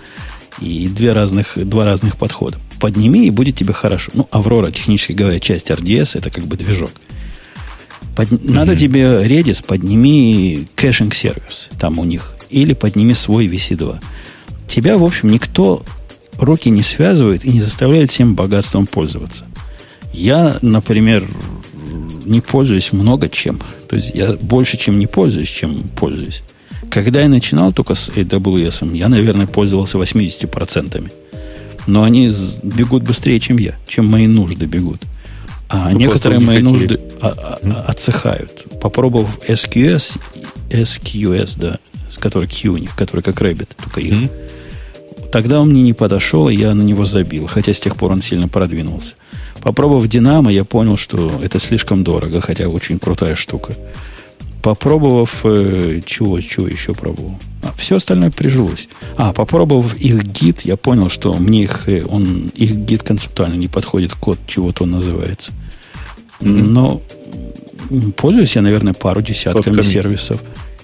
[0.61, 2.59] и две разных, два разных подхода.
[2.79, 4.11] Подними, и будет тебе хорошо.
[4.15, 6.91] Ну, Aurora, технически говоря, часть RDS, это как бы движок.
[8.17, 8.29] Под...
[8.29, 8.53] Mm-hmm.
[8.53, 12.35] Надо тебе Redis, подними caching сервис там у них.
[12.51, 14.01] Или подними свой в EC2.
[14.67, 15.85] Тебя, в общем, никто
[16.39, 19.47] руки не связывает и не заставляет всем богатством пользоваться.
[20.13, 21.29] Я, например,
[22.25, 23.61] не пользуюсь много чем.
[23.89, 26.43] То есть я больше, чем не пользуюсь, чем пользуюсь.
[26.89, 31.11] Когда я начинал только с AWS, я, наверное, пользовался 80%.
[31.87, 35.03] Но они бегут быстрее, чем я, чем мои нужды бегут.
[35.69, 36.73] А ну, некоторые мои хотели.
[36.73, 38.67] нужды а, а, отсыхают.
[38.81, 40.19] Попробовав SQS,
[40.71, 41.79] SQS, да,
[42.19, 44.13] который Q у них, который как Rabbit, только их.
[44.13, 45.31] Mm-hmm.
[45.31, 48.21] Тогда он мне не подошел, и я на него забил, хотя с тех пор он
[48.21, 49.15] сильно продвинулся.
[49.63, 53.75] Попробовав Динамо, я понял, что это слишком дорого, хотя очень крутая штука.
[54.63, 57.39] Попробовав, э, чего, чего еще пробовал?
[57.63, 58.89] А, все остальное прижилось.
[59.17, 63.69] А, попробовав их гид, я понял, что мне их, э, он, их гид концептуально не
[63.69, 65.53] подходит, код чего-то он называется.
[66.41, 67.03] Но
[68.17, 70.41] пользуюсь я, наверное, пару десятками сервисов.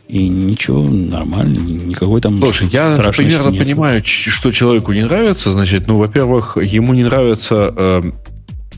[0.08, 3.64] И ничего, нормально, никакой там Слушай, я примерно нет.
[3.64, 5.50] понимаю, что человеку не нравится.
[5.50, 8.02] Значит, ну, во-первых, ему не нравится э,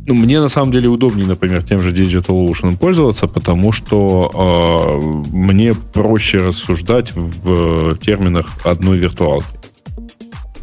[0.08, 5.36] ну, мне на самом деле удобнее, например, тем же Digital Ocean пользоваться, потому что э,
[5.36, 9.46] мне проще рассуждать в терминах одной виртуалки,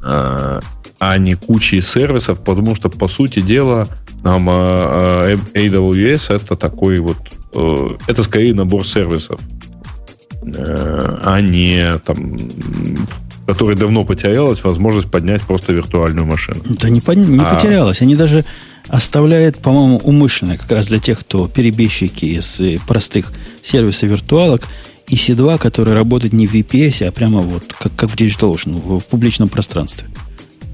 [0.04, 0.60] э,
[1.00, 3.88] а не кучи сервисов, потому что, по сути дела,
[4.24, 7.18] нам э, AWS это такой вот,
[7.54, 9.40] э, это скорее набор сервисов,
[10.42, 12.36] э, а не там
[13.46, 16.62] который давно потерялась возможность поднять просто виртуальную машину.
[16.68, 17.54] Да не, не а...
[17.54, 18.02] потерялась.
[18.02, 18.44] Они даже
[18.88, 23.32] оставляет, по-моему, умышленно, как раз для тех, кто перебежчики из э, простых
[23.62, 24.68] сервисов виртуалок,
[25.08, 29.06] EC2, который работает не в VPS, а прямо вот как, как в DigitalOcean, в, в
[29.06, 30.08] публичном пространстве.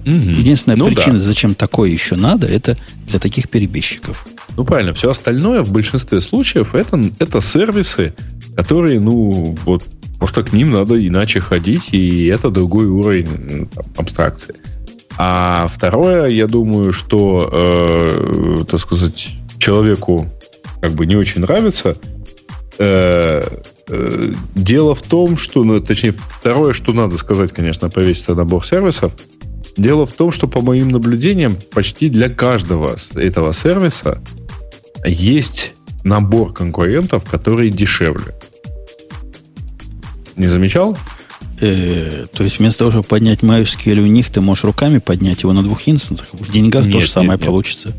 [0.05, 0.11] Угу.
[0.11, 1.19] Единственная ну, причина, да.
[1.19, 4.25] зачем такое еще надо, это для таких перебежчиков.
[4.57, 4.93] Ну, правильно.
[4.93, 8.13] Все остальное в большинстве случаев это, это сервисы,
[8.55, 9.83] которые, ну, вот
[10.19, 14.55] просто к ним надо иначе ходить, и это другой уровень там, абстракции.
[15.17, 20.27] А второе, я думаю, что, э, так сказать, человеку
[20.81, 21.95] как бы не очень нравится.
[22.79, 23.43] Э,
[23.87, 29.13] э, дело в том, что, ну, точнее, второе, что надо сказать, конечно, повесить набор сервисов.
[29.77, 34.21] Дело в том, что, по моим наблюдениям, почти для каждого этого сервиса
[35.05, 38.33] есть набор конкурентов, которые дешевле.
[40.35, 40.97] Не замечал?
[41.61, 45.53] Э, то есть вместо того, чтобы поднять MySQL у них, ты можешь руками поднять его
[45.53, 46.27] на двух инстансах.
[46.33, 47.93] В деньгах нет, то же самое нет, получится.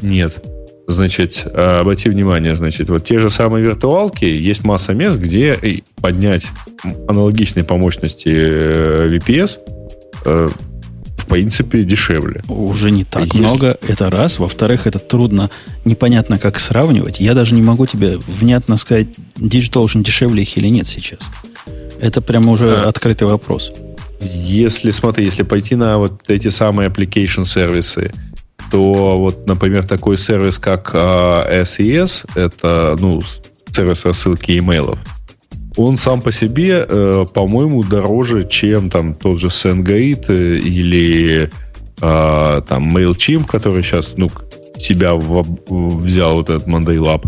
[0.00, 0.42] Нет.
[0.86, 6.46] Значит, э, обрати внимание, значит, вот те же самые виртуалки, есть масса мест, где поднять
[7.08, 9.58] аналогичные по мощности э, VPS
[11.16, 12.42] в принципе, дешевле.
[12.48, 13.38] Уже не так Если...
[13.38, 14.38] много, это раз.
[14.38, 15.50] Во-вторых, это трудно,
[15.84, 17.20] непонятно, как сравнивать.
[17.20, 21.20] Я даже не могу тебе внятно сказать, DigitalOcean дешевле их или нет сейчас.
[22.02, 22.88] Это прямо уже а.
[22.88, 23.72] открытый вопрос.
[24.20, 28.12] Если, смотри, если пойти на вот эти самые application сервисы,
[28.72, 33.20] то вот, например, такой сервис, как uh, SES, это, ну,
[33.70, 34.98] сервис рассылки имейлов,
[35.76, 41.50] он сам по себе, э, по-моему, дороже, чем там тот же SendGrid э, или
[42.00, 44.28] э, там MailChimp, который сейчас, ну,
[44.78, 47.24] себя в, взял вот этот Monday Lab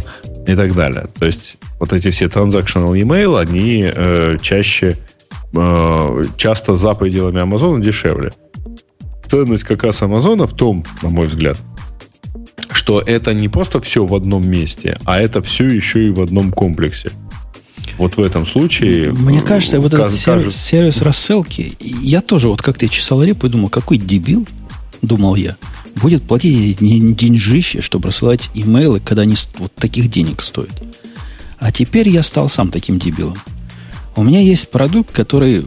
[0.46, 1.06] и так далее.
[1.18, 4.98] То есть вот эти все transactional email, они э, чаще,
[5.54, 8.32] э, часто за пределами Амазона дешевле.
[9.26, 11.58] Ценность как раз Амазона в том, на мой взгляд,
[12.70, 16.52] что это не просто все в одном месте, а это все еще и в одном
[16.52, 17.10] комплексе.
[17.98, 19.12] Вот в этом случае...
[19.12, 23.68] Мне кажется, вот этот сервис, сервис рассылки, я тоже вот как-то чесал репу и думал,
[23.68, 24.46] какой дебил,
[25.00, 25.56] думал я,
[25.96, 30.82] будет платить деньжище, чтобы рассылать имейлы, когда они вот таких денег стоят.
[31.58, 33.36] А теперь я стал сам таким дебилом.
[34.16, 35.66] У меня есть продукт, который,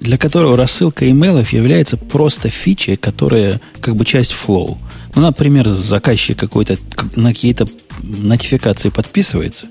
[0.00, 4.78] для которого рассылка имейлов является просто фичей, которая как бы часть флоу.
[5.14, 6.76] Ну, например, заказчик какой-то
[7.14, 7.66] на какие-то
[8.02, 9.68] нотификации подписывается,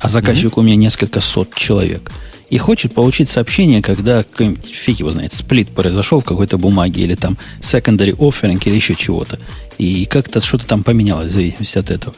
[0.00, 0.60] а заказчик mm-hmm.
[0.60, 2.10] у меня несколько сот человек–
[2.54, 7.36] и хочет получить сообщение, когда, фиг его знает, сплит произошел в какой-то бумаге, или там
[7.60, 9.40] secondary offering, или еще чего-то.
[9.76, 12.14] И как-то что-то там поменялось в зависимости от этого.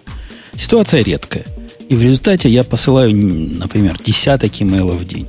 [0.55, 1.47] Ситуация редкая.
[1.89, 5.26] И в результате я посылаю, например, десяток имейлов в день.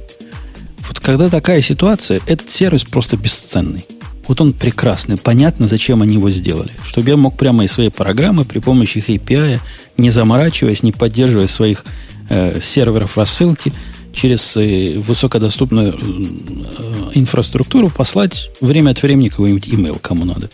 [0.89, 3.85] Вот когда такая ситуация, этот сервис просто бесценный.
[4.27, 6.73] Вот он прекрасный, понятно, зачем они его сделали.
[6.85, 9.61] Чтобы я мог прямо из своей программы при помощи их API,
[9.95, 11.85] не заморачиваясь, не поддерживая своих
[12.27, 13.71] э, серверов рассылки,
[14.17, 20.49] через э, высокодоступную э, инфраструктуру послать время от времени какой-нибудь email кому надо.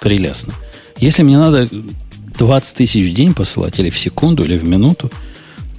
[0.00, 0.54] Прелестно.
[0.96, 1.68] Если мне надо
[2.38, 5.10] 20 тысяч в день посылать, или в секунду, или в минуту,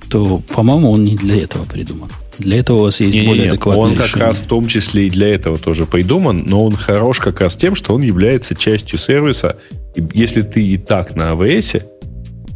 [0.09, 2.09] то, по-моему, он не для этого придуман.
[2.38, 4.11] Для этого у вас есть не, более адекватное Он решение.
[4.11, 7.57] как раз в том числе и для этого тоже придуман, но он хорош как раз
[7.57, 9.57] тем, что он является частью сервиса.
[9.95, 11.84] И если ты и так на AWS,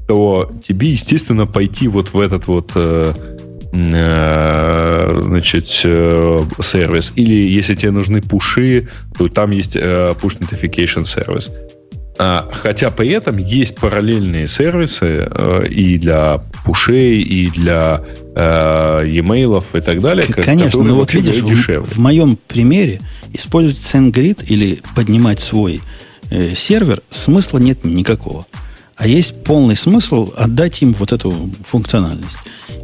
[0.08, 3.37] то тебе, естественно, пойти вот в этот вот Э,
[3.72, 7.14] значит, э, сервис.
[7.16, 11.52] Или если тебе нужны пуши, то там есть э, push notification сервис.
[12.20, 15.30] А, хотя при этом есть параллельные сервисы
[15.70, 18.02] и для пушей, и для
[18.36, 20.26] э, e-mail и так далее.
[20.26, 23.02] Конечно, но вот видишь, в, в моем примере
[23.34, 25.82] использовать SendGrid или поднимать свой
[26.30, 28.46] э, сервер смысла нет никакого.
[28.98, 32.38] А есть полный смысл отдать им вот эту функциональность.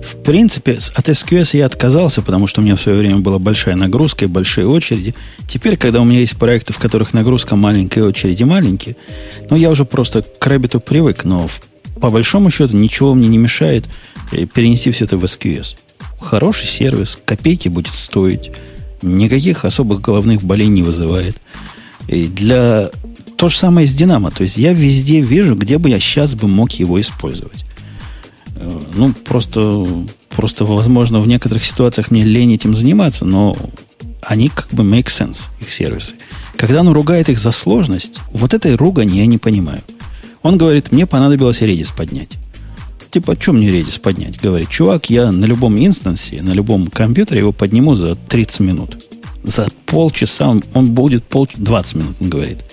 [0.04, 3.76] В принципе, от SQS я отказался, потому что у меня в свое время была большая
[3.76, 5.16] нагрузка и большие очереди.
[5.48, 8.96] Теперь, когда у меня есть проекты, в которых нагрузка маленькая и очереди маленькие,
[9.50, 11.62] ну, я уже просто к Рэббиту привык, но в,
[12.00, 13.86] по большому счету ничего мне не мешает
[14.32, 15.78] э, перенести все это в SQS.
[16.20, 18.52] Хороший сервис, копейки будет стоить,
[19.02, 21.38] никаких особых головных болей не вызывает.
[22.08, 22.92] И для...
[23.44, 24.32] То же самое с Динамо.
[24.32, 27.66] То есть я везде вижу, где бы я сейчас бы мог его использовать.
[28.56, 29.86] Э, ну, просто,
[30.30, 33.58] просто, возможно, в некоторых ситуациях мне лень этим заниматься, но
[34.22, 36.16] они как бы make sense, их сервисы.
[36.56, 39.82] Когда он ругает их за сложность, вот этой ругани я не понимаю.
[40.42, 42.38] Он говорит, мне понадобилось Redis поднять.
[43.12, 44.40] Типа, что мне Redis поднять?
[44.40, 49.04] Говорит, чувак, я на любом инстансе, на любом компьютере его подниму за 30 минут.
[49.44, 52.64] За полчаса он, он будет пол, 20 минут, он говорит.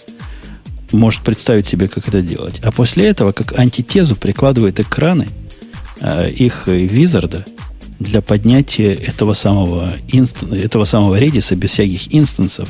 [0.93, 2.61] Может представить себе, как это делать.
[2.62, 5.28] А после этого, как антитезу, прикладывает экраны
[6.01, 7.45] э, их визарда
[8.01, 12.68] для поднятия этого самого, инст, этого самого редиса без всяких инстансов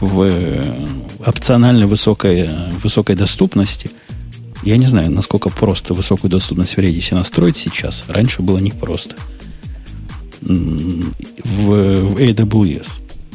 [0.00, 0.86] в э,
[1.24, 2.50] опциональной высокой,
[2.82, 3.90] высокой доступности.
[4.64, 8.04] Я не знаю, насколько просто высокую доступность в Redis настроить сейчас.
[8.08, 9.16] Раньше было непросто.
[10.40, 10.50] В,
[11.44, 12.88] в AWS.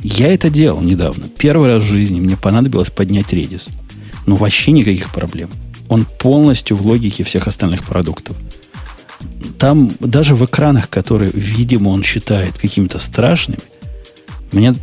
[0.04, 1.30] Я это делал недавно.
[1.38, 3.70] Первый раз в жизни мне понадобилось поднять Redis.
[4.28, 5.50] Но вообще никаких проблем.
[5.90, 8.38] Он полностью в логике всех остальных продуктов.
[9.58, 13.62] Там даже в экранах, которые, видимо, он считает какими-то страшными,
[14.52, 14.76] мне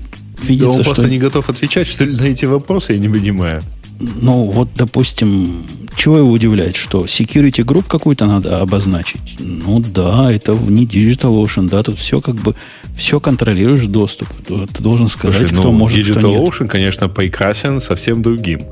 [0.42, 0.94] видится, да он что...
[0.94, 3.62] просто не готов отвечать, что ли, на эти вопросы, я не понимаю.
[4.00, 5.64] Ну, вот, допустим,
[5.96, 9.36] чего его удивляет, что security group какую-то надо обозначить?
[9.38, 12.54] Ну да, это не DigitalOcean, да, тут все как бы,
[12.96, 14.28] все контролируешь доступ.
[14.48, 16.70] Ты должен сказать, Слушай, кто ну, может, DigitalOcean, кто нет.
[16.70, 18.62] Конечно, прекрасен совсем другим.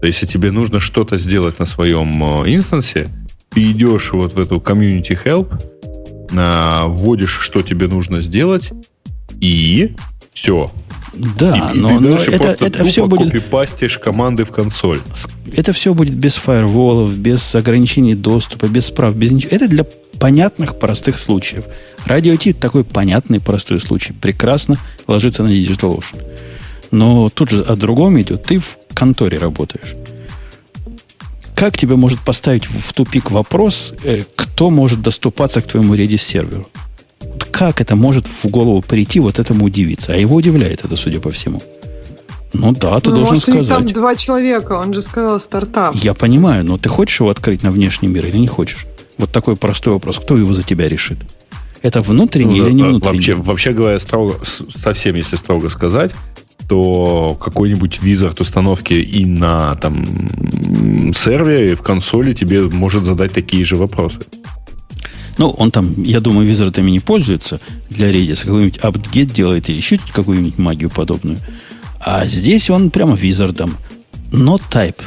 [0.00, 3.08] То есть, если тебе нужно что-то сделать на своем э, инстансе,
[3.50, 5.52] ты идешь вот в эту community help,
[6.32, 8.70] вводишь, что тебе нужно сделать,
[9.40, 9.96] и
[10.32, 10.70] все.
[11.12, 13.32] Да, и, но, и но это, это все будет...
[13.32, 15.00] копипастишь команды в консоль.
[15.52, 19.50] Это все будет без фаерволов, без ограничений доступа, без прав, без ничего.
[19.54, 19.84] Это для
[20.20, 21.64] понятных, простых случаев.
[22.04, 24.12] Радио Ти такой понятный, простой случай.
[24.12, 24.76] Прекрасно
[25.08, 26.22] ложится на DigitalOcean.
[26.92, 28.44] Но тут же о другом идет.
[28.44, 29.94] Ты в конторе работаешь.
[31.54, 36.66] Как тебе может поставить в тупик вопрос, э, кто может доступаться к твоему Redis серверу?
[37.50, 40.14] Как это может в голову прийти вот этому удивиться?
[40.14, 41.62] А его удивляет это, судя по всему.
[42.52, 43.68] Ну да, ты ну, должен может, сказать.
[43.68, 45.94] там два человека, он же сказал стартап.
[45.96, 48.86] Я понимаю, но ты хочешь его открыть на внешний мир или не хочешь?
[49.18, 50.18] Вот такой простой вопрос.
[50.18, 51.18] Кто его за тебя решит?
[51.82, 53.16] Это внутренний ну, или не внутренний?
[53.18, 56.14] Вообще, вообще говоря, строго, совсем если строго сказать,
[56.70, 63.74] то какой-нибудь визард установки и на там, сервере, в консоли тебе может задать такие же
[63.74, 64.20] вопросы.
[65.36, 68.44] Ну, он там, я думаю, визардами не пользуется для Redis.
[68.44, 71.38] Какой-нибудь apt делает или еще какую-нибудь магию подобную.
[71.98, 73.74] А здесь он прямо визардом.
[74.30, 75.02] Not type.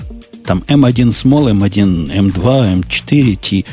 [0.45, 3.63] Там M1 small, M1, M2, M4, T.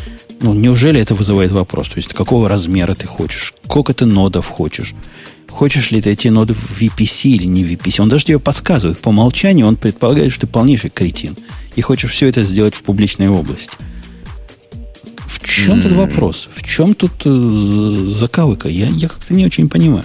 [0.40, 1.88] Ну, неужели это вызывает вопрос?
[1.88, 3.52] То есть, какого размера ты хочешь?
[3.64, 4.94] Сколько ты нодов хочешь?
[5.50, 8.00] Хочешь ли ты эти ноды в VPC или не в VPC?
[8.00, 8.98] Он даже тебе подсказывает.
[8.98, 11.36] По умолчанию он предполагает, что ты полнейший кретин.
[11.76, 13.76] И хочешь все это сделать в публичной области.
[15.26, 15.82] В чем mm.
[15.82, 16.48] тут вопрос?
[16.54, 18.68] В чем тут э, заковыка?
[18.68, 20.04] Я, я как-то не очень понимаю.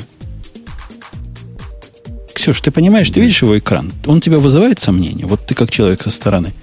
[2.34, 3.94] Ксюш, ты понимаешь, ты видишь его экран?
[4.06, 5.26] Он тебя вызывает сомнения?
[5.26, 6.54] Вот ты как человек со стороны.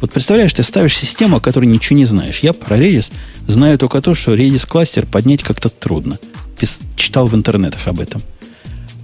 [0.00, 2.38] Вот представляешь, ты ставишь систему, о которой ничего не знаешь.
[2.40, 3.12] Я про Redis
[3.46, 6.18] знаю только то, что Redis кластер поднять как-то трудно
[6.96, 8.22] читал в интернетах об этом.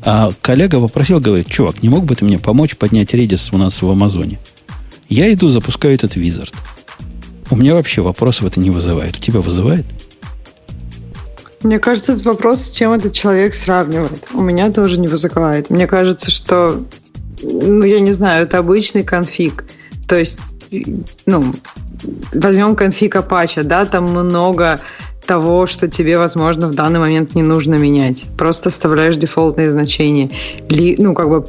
[0.02, 3.82] А коллега попросил, говорит, чувак, не мог бы ты мне помочь поднять Redis у нас
[3.82, 4.38] в Амазоне?
[5.08, 6.54] Я иду, запускаю этот визард.
[7.50, 9.16] У меня вообще вопросов это не вызывает.
[9.16, 9.84] У тебя вызывает?
[11.62, 14.28] Мне кажется, этот вопрос, с чем этот человек сравнивает.
[14.32, 15.70] У меня тоже не вызывает.
[15.70, 16.84] Мне кажется, что,
[17.42, 19.64] ну, я не знаю, это обычный конфиг.
[20.06, 20.38] То есть,
[21.24, 21.54] ну,
[22.32, 24.80] возьмем конфиг Apache, да, там много
[25.26, 28.26] того, что тебе, возможно, в данный момент не нужно менять.
[28.38, 30.30] Просто оставляешь дефолтные значения.
[30.68, 31.44] Ли, ну, как бы,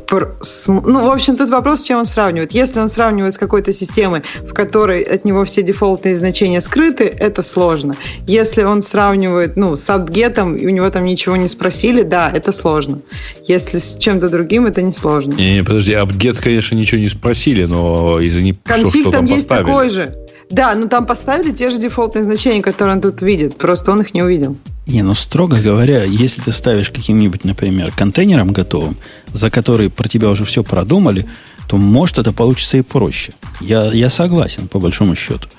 [0.68, 2.52] ну, в общем, тут вопрос, с чем он сравнивает.
[2.52, 7.44] Если он сравнивает с какой-то системой, в которой от него все дефолтные значения скрыты, это
[7.44, 7.96] сложно.
[8.26, 12.52] Если он сравнивает, ну, с апгетом, и у него там ничего не спросили, да, это
[12.52, 13.00] сложно.
[13.46, 15.34] Если с чем-то другим, это не сложно.
[15.34, 19.66] Не, не подожди, апгет, конечно, ничего не спросили, но из-за Конфиг что, там есть поставили.
[19.66, 20.16] такой же.
[20.50, 23.58] Да, но там поставили те же дефолтные значения, которые он тут видит.
[23.58, 24.56] Просто он их не увидел.
[24.86, 28.96] Не, ну строго говоря, если ты ставишь каким-нибудь, например, контейнером готовым,
[29.34, 31.26] за который про тебя уже все продумали,
[31.68, 33.34] то может это получится и проще.
[33.60, 35.50] Я, я согласен, по большому счету.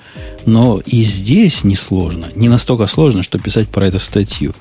[0.47, 2.27] Но и здесь несложно.
[2.35, 4.53] Не настолько сложно, что писать про это статью.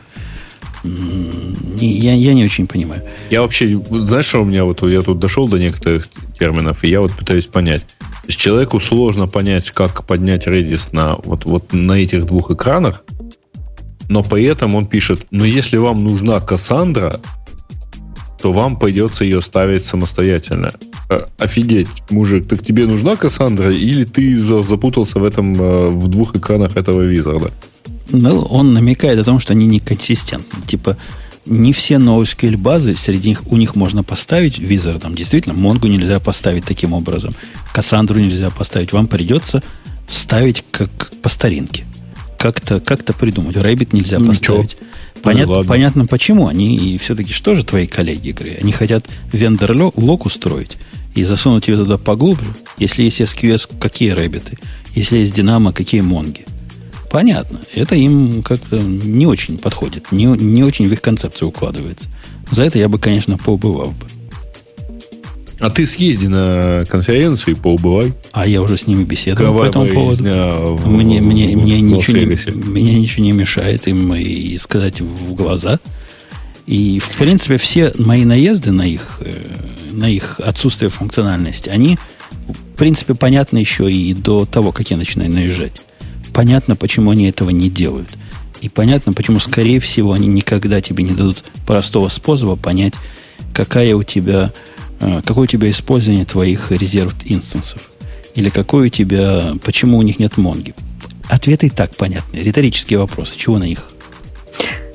[0.85, 3.03] Я, я не очень понимаю.
[3.31, 6.09] Я вообще, знаешь, что у меня вот, я тут дошел до некоторых
[6.39, 7.85] терминов, и я вот пытаюсь понять.
[8.29, 13.03] Есть человеку сложно понять, как поднять Redis на, вот, вот на этих двух экранах,
[14.09, 17.20] но при этом он пишет, но если вам нужна Кассандра,
[18.41, 20.72] то вам придется ее ставить самостоятельно.
[21.09, 26.37] Э, офигеть, мужик, так тебе нужна Кассандра или ты запутался в этом, э, в двух
[26.37, 27.51] экранах этого визарда?
[28.11, 30.62] Ну, он намекает о том, что они неконсистентны.
[30.66, 30.99] Типа,
[31.49, 35.15] не все NoSQL базы, среди них у них можно поставить визардом.
[35.15, 37.35] Действительно, Монгу нельзя поставить таким образом.
[37.73, 38.93] Кассандру нельзя поставить.
[38.93, 39.63] Вам придется
[40.07, 41.85] ставить как по старинке.
[42.39, 43.57] Как-то как придумать.
[43.57, 44.77] Rabbit нельзя ну, поставить.
[45.23, 46.47] Понят, ну, понятно, почему.
[46.47, 48.57] Они и все-таки что же твои коллеги, игры?
[48.61, 50.77] Они хотят вендор-лок устроить.
[51.15, 52.55] и засунуть тебе туда поглубже.
[52.79, 54.59] Если есть SQS, какие рэббиты?
[54.95, 56.45] Если есть Динамо, какие монги?
[57.11, 57.61] Понятно.
[57.75, 60.13] Это им как-то не очень подходит.
[60.13, 62.09] Не, не очень в их концепцию укладывается.
[62.51, 64.07] За это я бы, конечно, поубывал бы.
[65.61, 68.13] А ты съезди на конференцию и поубывай.
[68.33, 70.23] А я уже с ними беседовал Кровавая по этому поводу.
[70.23, 75.01] В, мне, мне, в, мне, в ничего не, мне ничего не мешает им и сказать
[75.01, 75.81] в глаза.
[76.67, 79.33] И, в принципе, все мои наезды на их, э,
[79.91, 81.99] на их отсутствие функциональности, они,
[82.47, 85.73] в принципе, понятны еще и до того, как я начинаю наезжать.
[86.39, 88.11] Понятно, почему они этого не делают.
[88.61, 92.93] И понятно, почему, скорее всего, они никогда тебе не дадут простого способа понять,
[93.53, 94.53] какая у тебя
[95.01, 97.91] а, какое у тебя использование твоих резерв инстансов?
[98.36, 100.76] Или какое у тебя, почему у них нет Монги?
[101.28, 102.36] Ответы и так понятны.
[102.36, 103.36] Риторические вопросы.
[103.36, 103.91] Чего на них?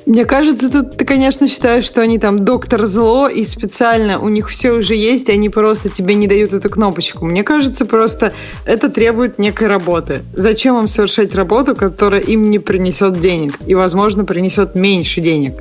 [0.06, 4.50] Мне кажется, тут ты, конечно, считаешь, что они там доктор зло, и специально у них
[4.50, 7.24] все уже есть, и они просто тебе не дают эту кнопочку.
[7.24, 8.34] Мне кажется, просто
[8.66, 10.22] это требует некой работы.
[10.34, 15.54] Зачем им совершать работу, которая им не принесет денег, и, возможно, принесет меньше денег?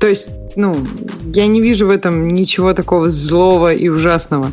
[0.00, 0.76] То есть ну,
[1.32, 4.52] я не вижу в этом ничего такого злого и ужасного.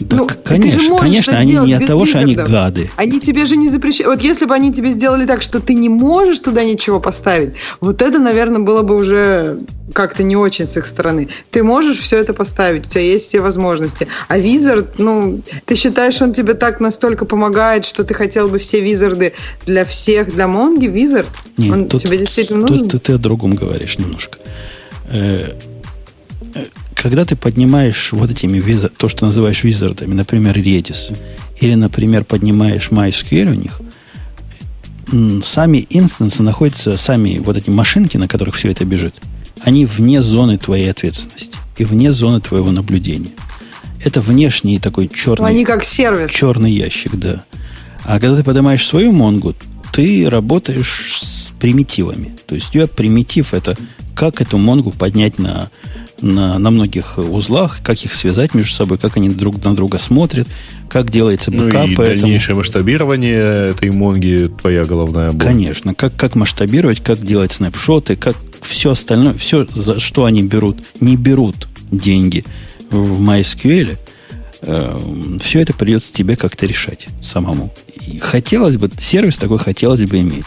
[0.00, 2.90] Да, ну, конечно, конечно, они не от того, что они гады.
[2.96, 4.14] Они тебе же не запрещают.
[4.14, 8.02] Вот если бы они тебе сделали так, что ты не можешь туда ничего поставить, вот
[8.02, 9.58] это, наверное, было бы уже
[9.92, 11.28] как-то не очень с их стороны.
[11.50, 14.06] Ты можешь все это поставить, у тебя есть все возможности.
[14.28, 18.80] А Визард, ну, ты считаешь, он тебе так настолько помогает, что ты хотел бы все
[18.80, 19.32] визарды
[19.66, 21.28] для всех, для Монги, Визард?
[21.56, 22.84] Нет, он тут, тебе действительно нужен?
[22.84, 24.38] Тут, тут ты о другом говоришь немножко.
[26.54, 31.16] Э, когда ты поднимаешь вот этими виза, то, что называешь визардами, например, Redis,
[31.60, 33.80] или, например, поднимаешь MySQL у них,
[35.44, 39.14] сами инстансы находятся, сами вот эти машинки, на которых все это бежит,
[39.62, 43.30] они вне зоны твоей ответственности и вне зоны твоего наблюдения.
[44.04, 45.48] Это внешний такой черный...
[45.48, 46.30] Они как сервис.
[46.30, 47.44] Черный ящик, да.
[48.04, 49.54] А когда ты поднимаешь свою Монгу,
[49.92, 52.36] ты работаешь с примитивами.
[52.46, 53.76] То есть у тебя примитив это
[54.14, 55.70] как эту Монгу поднять на,
[56.20, 60.48] на, на многих узлах, как их связать между собой, как они друг на друга смотрят,
[60.88, 61.86] как делается бэкап.
[61.86, 62.58] Ну и дальнейшее этому...
[62.58, 65.40] масштабирование этой Монги твоя головная боль.
[65.40, 65.94] Конечно.
[65.94, 71.16] Как, как масштабировать, как делать снапшоты, как все остальное, все, за что они берут, не
[71.16, 72.44] берут деньги
[72.90, 73.98] в MySQL,
[74.62, 74.98] э,
[75.40, 77.72] все это придется тебе как-то решать самому.
[78.06, 80.46] И хотелось бы, сервис такой хотелось бы иметь.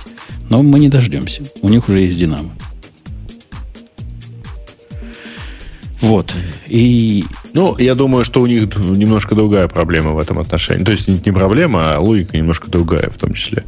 [0.52, 1.44] Но мы не дождемся.
[1.62, 2.50] У них уже есть Динамо.
[6.02, 6.36] Вот.
[6.68, 7.24] И...
[7.54, 10.84] Ну, я думаю, что у них немножко другая проблема в этом отношении.
[10.84, 13.64] То есть не проблема, а логика немножко другая в том числе.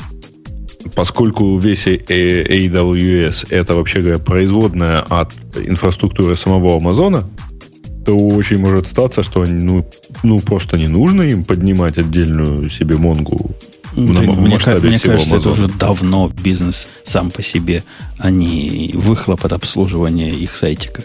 [0.94, 7.24] Поскольку весь AWS это, вообще говоря, производная от инфраструктуры самого Амазона,
[8.06, 9.90] то очень может статься, что ну,
[10.24, 13.56] ну просто не нужно им поднимать отдельную себе Монгу
[13.96, 15.40] на, мне, мне кажется, Амазона.
[15.40, 17.84] это уже давно бизнес сам по себе,
[18.18, 21.04] а не выхлоп от обслуживания их сайтика.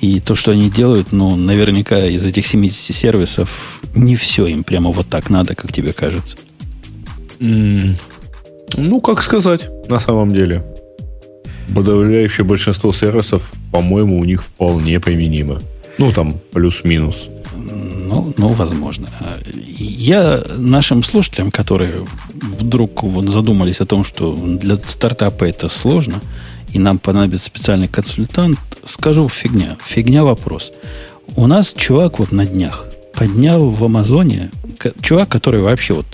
[0.00, 4.90] И то, что они делают, ну, наверняка из этих 70 сервисов не все им прямо
[4.90, 6.36] вот так надо, как тебе кажется.
[7.40, 7.94] Mm.
[8.76, 10.64] Ну, как сказать, на самом деле.
[11.74, 15.60] Подавляющее большинство сервисов, по-моему, у них вполне применимо.
[15.98, 17.28] Ну, там, плюс-минус.
[18.08, 19.08] Ну, ну, возможно.
[19.78, 26.20] Я нашим слушателям, которые вдруг вот задумались о том, что для стартапа это сложно,
[26.72, 29.76] и нам понадобится специальный консультант, скажу фигня.
[29.84, 30.72] Фигня вопрос.
[31.34, 34.50] У нас чувак вот на днях поднял в Амазоне,
[35.00, 36.06] чувак, который вообще вот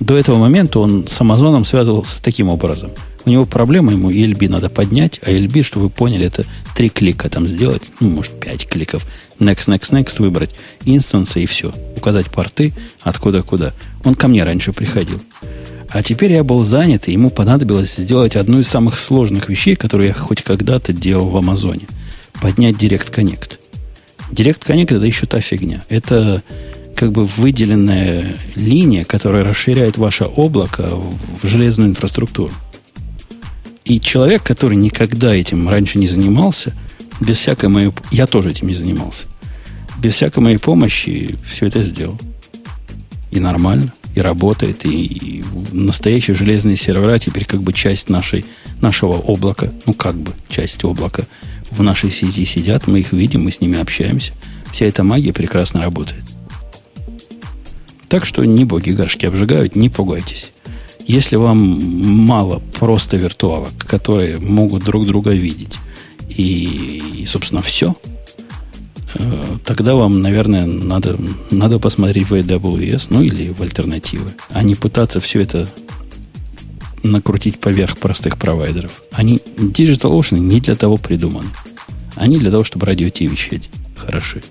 [0.00, 2.90] до этого момента он с Амазоном связывался таким образом.
[3.24, 6.44] У него проблема, ему ELB надо поднять, а ELB, чтобы вы поняли, это
[6.74, 9.06] три клика там сделать, ну, может, пять кликов.
[9.38, 10.50] Next, next, next выбрать
[10.84, 11.72] инстансы и все.
[11.96, 13.72] Указать порты, откуда куда.
[14.04, 15.20] Он ко мне раньше приходил.
[15.88, 20.08] А теперь я был занят, и ему понадобилось сделать одну из самых сложных вещей, которую
[20.08, 21.86] я хоть когда-то делал в Амазоне.
[22.40, 23.58] Поднять Direct Connect.
[24.30, 25.82] Direct Connect это еще та фигня.
[25.88, 26.42] Это
[26.96, 30.88] как бы выделенная линия, которая расширяет ваше облако
[31.42, 32.52] в железную инфраструктуру.
[33.84, 36.74] И человек, который никогда этим раньше не занимался,
[37.20, 37.92] без всякой моей...
[38.10, 39.26] Я тоже этим не занимался.
[40.00, 42.18] Без всякой моей помощи все это сделал.
[43.30, 48.44] И нормально и работает, и настоящие железные сервера теперь как бы часть нашей,
[48.80, 51.26] нашего облака, ну как бы часть облака
[51.70, 54.32] в нашей сети сидят, мы их видим, мы с ними общаемся.
[54.72, 56.22] Вся эта магия прекрасно работает.
[58.08, 60.52] Так что не боги горшки обжигают, не пугайтесь.
[61.06, 65.78] Если вам мало просто виртуалок, которые могут друг друга видеть,
[66.28, 67.94] и, и собственно, все,
[69.14, 71.18] Э, тогда вам, наверное, надо,
[71.50, 75.68] надо посмотреть в AWS, ну или в альтернативы, а не пытаться все это
[77.02, 79.02] накрутить поверх простых провайдеров.
[79.10, 81.48] Они, DigitalOcean не для того придуманы.
[82.14, 84.42] Они для того, чтобы радио вещать хороши.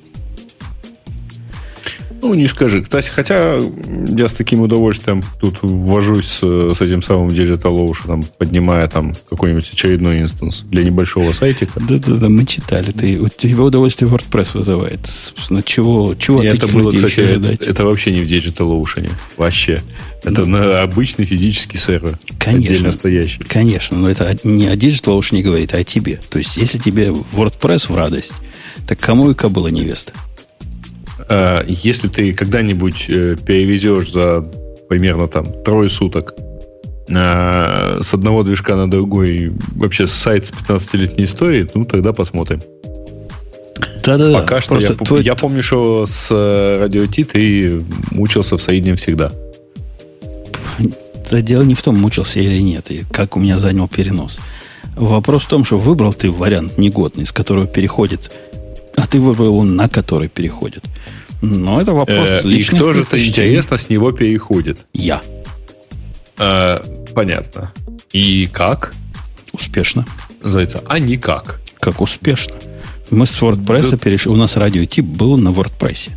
[2.21, 2.81] Ну, не скажи.
[2.81, 3.59] Кстати, хотя
[4.07, 9.69] я с таким удовольствием тут ввожусь с, с этим самым Digital Ocean, поднимая там какой-нибудь
[9.71, 11.79] очередной инстанс для небольшого сайтика.
[11.79, 12.91] Да-да-да, мы читали.
[12.91, 15.07] Ты, у тебя удовольствие WordPress вызывает.
[15.07, 19.09] Собственно, чего, чего это было, кстати, это, это вообще не в Digital Ocean.
[19.37, 19.81] Вообще.
[20.23, 22.19] Это ну, на обычный физический сервер.
[22.37, 22.73] Конечно.
[22.73, 23.39] Отдельно стоящий.
[23.39, 26.19] Конечно, но это не о Digital Ocean не говорит, а о тебе.
[26.29, 28.33] То есть, если тебе WordPress в радость,
[28.87, 30.13] так кому и кобыла невеста?
[31.29, 34.45] А, если ты когда-нибудь э, перевезешь за
[34.89, 36.33] примерно там трое суток
[37.09, 42.61] а, с одного движка на другой вообще сайт с 15-летней историей, ну тогда посмотрим.
[44.03, 44.39] Да-да-да.
[44.39, 45.23] Пока что я, твой...
[45.23, 49.31] я помню, что с э, радио Ти ты мучился в среднем всегда.
[51.29, 54.39] Да дело не в том, мучился или нет, и как у меня занял перенос.
[54.95, 58.31] Вопрос в том, что выбрал ты вариант негодный, с которого переходит,
[59.11, 60.85] ты выбрал его, на который переходит.
[61.41, 64.85] Но это вопрос э, И кто же-то интересно с него переходит?
[64.93, 65.21] Я.
[66.37, 66.79] Э,
[67.13, 67.71] понятно.
[68.13, 68.93] И как?
[69.51, 70.05] Успешно.
[70.41, 70.81] Зайца.
[70.87, 71.59] А никак.
[71.79, 72.55] Как успешно.
[73.09, 73.97] Мы с WordPress да.
[73.97, 74.31] перешли.
[74.31, 76.11] У нас радиотип был на WordPress.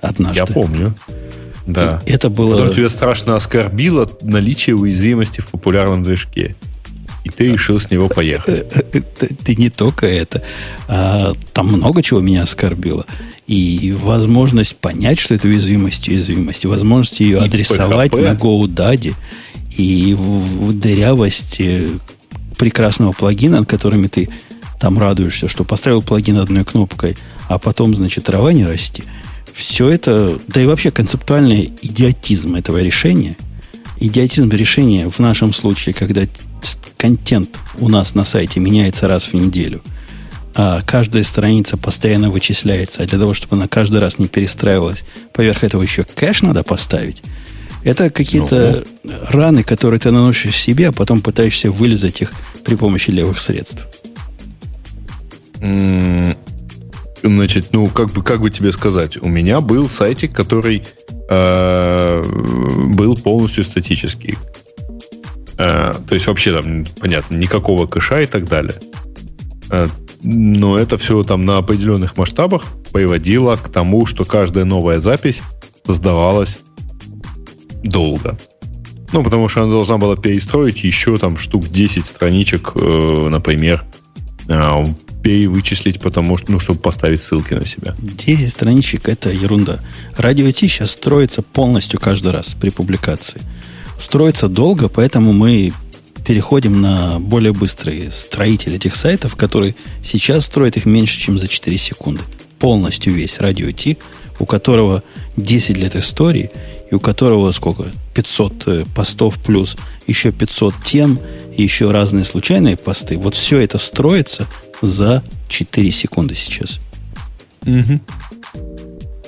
[0.00, 0.40] Однажды.
[0.40, 0.94] Я помню.
[1.66, 2.02] Да.
[2.04, 2.58] И это было...
[2.58, 6.56] Потом тебе страшно оскорбило наличие уязвимости в популярном движке.
[7.24, 8.66] И ты решил с него поехать.
[8.70, 10.42] Э, э, э, ты не только это.
[10.86, 13.06] А, там много чего меня оскорбило
[13.46, 18.22] и возможность понять, что это уязвимость уязвимость, и возможность ее адресовать PHP.
[18.22, 19.14] на GoDaddy,
[19.76, 21.60] и в, в дырявость
[22.58, 24.28] прекрасного плагина, над которыми ты
[24.78, 27.16] там радуешься, что поставил плагин одной кнопкой,
[27.48, 29.04] а потом, значит, трава не расти.
[29.54, 33.36] Все это, да и вообще концептуальный идиотизм этого решения,
[33.98, 36.26] идиотизм решения в нашем случае, когда
[36.96, 39.82] контент у нас на сайте меняется раз в неделю–
[40.60, 45.62] а каждая страница постоянно вычисляется, а для того, чтобы она каждый раз не перестраивалась, поверх
[45.62, 47.22] этого еще кэш надо поставить.
[47.84, 52.32] Это какие-то ну, раны, которые ты наносишь себе, а потом пытаешься вылезать их
[52.64, 53.86] при помощи левых средств.
[57.22, 60.82] Значит, ну, как бы, как бы тебе сказать, у меня был сайтик, который
[61.30, 62.22] э,
[62.88, 64.36] был полностью статический.
[65.58, 68.74] Э, то есть вообще там, понятно, никакого кэша и так далее.
[69.70, 69.86] Э,
[70.22, 75.42] но это все там на определенных масштабах приводило к тому, что каждая новая запись
[75.86, 76.58] создавалась
[77.82, 78.38] долго.
[79.12, 83.84] Ну, потому что она должна была перестроить еще там штук 10 страничек, э, например,
[84.48, 84.84] э,
[85.22, 87.94] перевычислить, потому что, ну, чтобы поставить ссылки на себя.
[87.98, 89.80] 10 страничек это ерунда.
[90.16, 93.40] Радио Ти сейчас строится полностью каждый раз при публикации.
[93.98, 95.72] Строится долго, поэтому мы
[96.26, 101.76] переходим на более быстрые строители этих сайтов, которые сейчас строят их меньше, чем за 4
[101.78, 102.22] секунды.
[102.58, 103.96] Полностью весь радио Ти,
[104.38, 105.02] у которого
[105.36, 106.50] 10 лет истории,
[106.90, 107.92] и у которого сколько?
[108.14, 109.76] 500 э, постов плюс
[110.06, 111.18] еще 500 тем,
[111.56, 113.16] и еще разные случайные посты.
[113.18, 114.46] Вот все это строится
[114.80, 116.78] за 4 секунды сейчас.
[117.66, 118.00] Угу.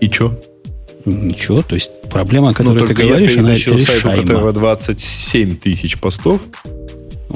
[0.01, 0.41] И что?
[1.05, 3.85] Ничего, то есть проблема, о которой ну, ты говоришь, она решаема.
[3.85, 6.43] Сайт, у которого 27 тысяч постов,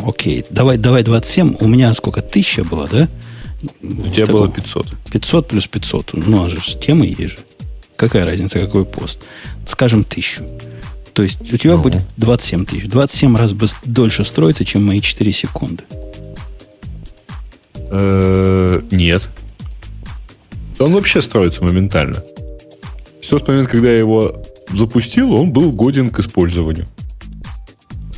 [0.07, 1.57] Окей, давай, давай 27.
[1.61, 2.21] У меня сколько?
[2.21, 3.09] Тысяча было, да?
[3.83, 4.87] У тебя было 500.
[5.11, 6.11] 500 плюс 500.
[6.15, 7.39] Ну, а же темы есть же.
[7.97, 9.21] Какая разница, какой пост?
[9.67, 10.43] Скажем, тысячу.
[11.13, 11.83] То есть у тебя ну.
[11.83, 12.89] будет 27 тысяч.
[12.89, 13.55] 27 раз
[13.85, 15.85] дольше строится, чем мои 4 секунды.
[17.91, 19.31] Э, нет.
[20.81, 22.25] Он вообще строится моментально.
[23.27, 26.87] В тот момент, когда я его запустил, он был годен к использованию.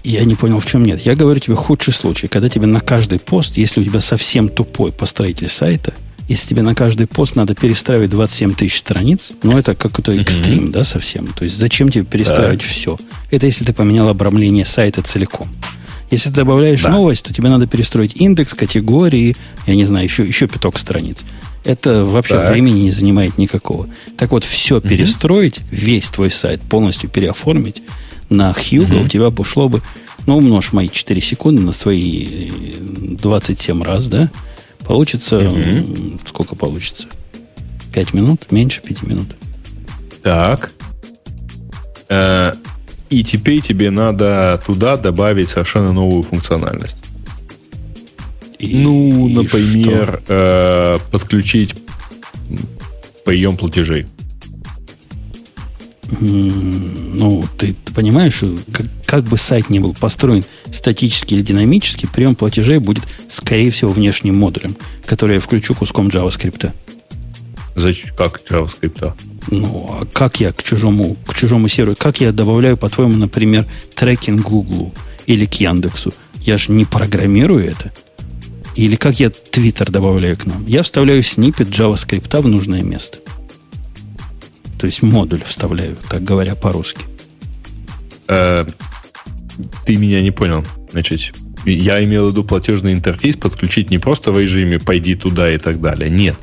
[0.03, 1.01] Я не понял, в чем нет.
[1.01, 4.93] Я говорю тебе худший случай, когда тебе на каждый пост, если у тебя совсем тупой
[4.93, 5.95] построитель сайта,
[6.29, 10.71] если тебе на каждый пост надо перестраивать 27 тысяч страниц, ну, это какой-то экстрим, mm-hmm.
[10.71, 11.29] да, совсем.
[11.29, 12.67] То есть, зачем тебе перестраивать да.
[12.67, 12.99] все?
[13.31, 15.49] Это если ты поменял обрамление сайта целиком.
[16.11, 16.91] Если ты добавляешь да.
[16.91, 21.25] новость, то тебе надо перестроить индекс, категории, я не знаю, еще, еще пяток страниц.
[21.67, 22.53] Это вообще так.
[22.53, 23.89] времени не занимает никакого.
[24.17, 24.89] Так вот, все угу.
[24.89, 27.83] перестроить, весь твой сайт полностью переоформить,
[28.31, 29.05] на Хьюго угу.
[29.05, 29.83] у тебя ушло бы,
[30.27, 34.31] ну, умножь мои 4 секунды на свои 27 раз, да?
[34.79, 36.21] Получится, угу.
[36.25, 37.09] сколько получится?
[37.93, 38.53] 5 минут?
[38.53, 39.29] Меньше 5 минут.
[40.23, 40.71] Так.
[42.09, 42.55] Э,
[43.11, 46.99] и теперь тебе надо туда добавить совершенно новую функциональность.
[48.59, 51.75] И, ну, например, э, подключить
[53.25, 54.07] прием платежей.
[56.21, 58.41] Ну, ты, ты понимаешь,
[58.73, 63.93] как, как бы сайт не был построен статически или динамически, прием платежей будет, скорее всего,
[63.93, 66.73] внешним модулем, который я включу куском JavaScript.
[67.75, 68.15] Зачем?
[68.17, 69.13] Как JavaScript?
[69.51, 74.43] Ну, а как я к чужому, к чужому серверу, как я добавляю, по-твоему, например, трекинг
[74.43, 74.95] Google
[75.27, 76.13] или к Яндексу?
[76.41, 77.93] Я же не программирую это.
[78.77, 80.67] Или как я Twitter добавляю к нам?
[80.67, 83.19] Я вставляю снипет JavaScript в нужное место.
[84.79, 87.07] То есть модуль вставляю, так говоря по-русски.
[88.29, 88.67] Э,
[89.87, 90.65] ты меня не понял.
[90.93, 91.35] Значит,
[91.65, 95.81] я имел в виду платежный интерфейс подключить не просто в режиме «пойди туда» и так
[95.81, 96.11] далее.
[96.11, 96.37] Нет.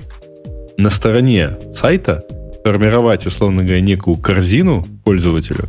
[0.78, 2.24] На стороне сайта
[2.64, 5.66] формировать, условно говоря, некую корзину пользователю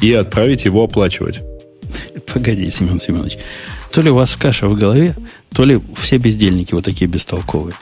[0.00, 1.42] и отправить его оплачивать.
[2.32, 3.38] Погоди, Семен Семенович.
[3.92, 5.16] То ли у вас каша в голове,
[5.52, 7.74] то ли все бездельники вот такие бестолковые.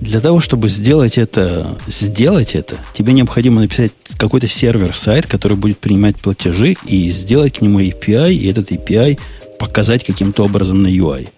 [0.00, 6.16] Для того, чтобы сделать это, сделать это, тебе необходимо написать какой-то сервер-сайт, который будет принимать
[6.16, 9.20] платежи, и сделать к нему API, и этот API
[9.60, 11.28] показать каким-то образом на UI.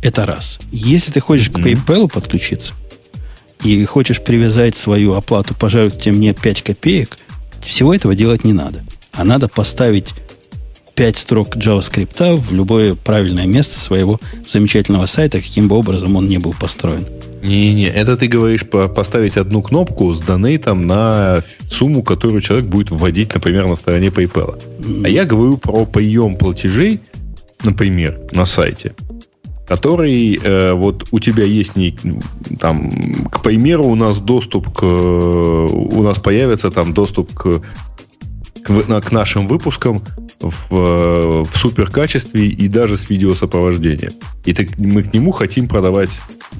[0.00, 0.60] Это раз.
[0.70, 1.84] Если ты хочешь mm-hmm.
[1.84, 2.74] к PayPal подключиться,
[3.64, 7.18] и хочешь привязать свою оплату, пожалуйста, мне 5 копеек,
[7.60, 8.84] всего этого делать не надо.
[9.12, 10.14] А надо поставить
[10.98, 16.38] 5 строк JavaScript в любое правильное место своего замечательного сайта, каким бы образом он не
[16.38, 17.06] был построен.
[17.40, 22.90] Не-не, это ты говоришь по поставить одну кнопку с донейтом на сумму, которую человек будет
[22.90, 24.60] вводить, например, на стороне PayPal.
[24.80, 25.06] Mm.
[25.06, 26.98] А я говорю про прием платежей,
[27.62, 28.96] например, на сайте,
[29.68, 31.96] который э, вот у тебя есть не,
[32.58, 32.90] там,
[33.30, 37.62] к примеру, у нас доступ к у нас появится там доступ к
[38.68, 40.02] к, к нашим выпускам
[40.40, 44.12] в, в супер качестве и даже с видеосопровождением.
[44.44, 46.10] И так, мы к нему хотим продавать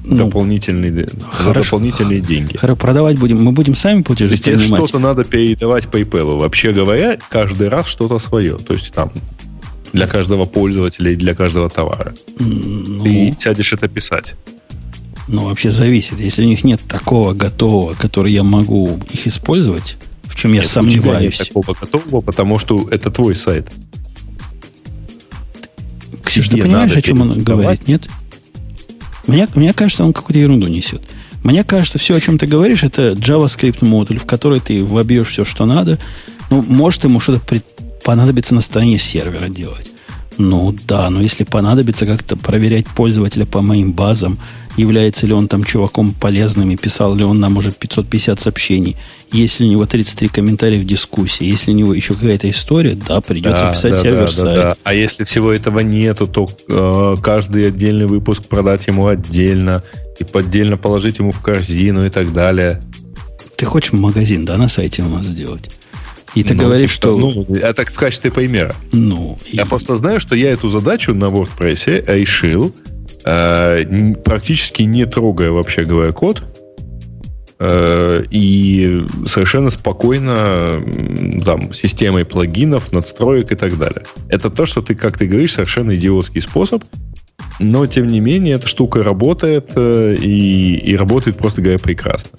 [0.03, 2.57] ну, дополнительные, хорошо, за дополнительные деньги.
[2.57, 3.41] Хорошо, продавать будем.
[3.43, 6.39] Мы будем сами платежи То есть что-то надо передавать PayPal.
[6.39, 8.57] Вообще говоря, каждый раз что-то свое.
[8.57, 9.11] То есть там
[9.93, 12.13] для каждого пользователя и для каждого товара.
[12.37, 14.35] Ну, Ты сядешь это писать.
[15.27, 16.19] Ну, вообще зависит.
[16.19, 19.97] Если у них нет такого готового, который я могу их использовать,
[20.29, 21.37] в чем я нет, сомневаюсь.
[21.37, 23.69] Такого готового, потому что это твой сайт.
[26.23, 28.03] Ксюша, ты понимаешь, о чем он говорит, нет?
[29.27, 31.01] Мне, мне кажется, он какую-то ерунду несет.
[31.43, 35.45] Мне кажется, все, о чем ты говоришь, это JavaScript модуль, в который ты вобьешь все,
[35.45, 35.97] что надо.
[36.49, 37.61] Ну, может, ему что-то при...
[38.03, 39.88] понадобится на стороне сервера делать.
[40.39, 44.39] Ну да, но если понадобится как-то проверять пользователя по моим базам,
[44.77, 48.95] является ли он там чуваком полезным и писал ли он нам уже 550 сообщений,
[49.33, 53.19] есть ли у него 33 комментария в дискуссии, если у него еще какая-то история, да,
[53.19, 54.55] придется да, писать да, сервер-сайт.
[54.55, 54.75] Да, да, да.
[54.85, 59.83] А если всего этого нету, то э, каждый отдельный выпуск продать ему отдельно
[60.19, 62.81] и отдельно положить ему в корзину и так далее.
[63.57, 65.69] Ты хочешь магазин, да, на сайте у нас сделать?
[66.35, 67.17] И ты ну, говоришь, типа, что...
[67.17, 68.75] Ну, это в качестве примера.
[68.91, 69.67] Ну, я и...
[69.67, 72.73] просто знаю, что я эту задачу на WordPress решил,
[73.25, 76.43] э, практически не трогая, вообще говоря, код,
[77.59, 80.83] э, и совершенно спокойно
[81.43, 84.03] там, системой плагинов, надстроек и так далее.
[84.29, 86.83] Это то, что ты, как ты говоришь, совершенно идиотский способ,
[87.59, 92.37] но, тем не менее, эта штука работает, э, и, и работает, просто говоря, прекрасно.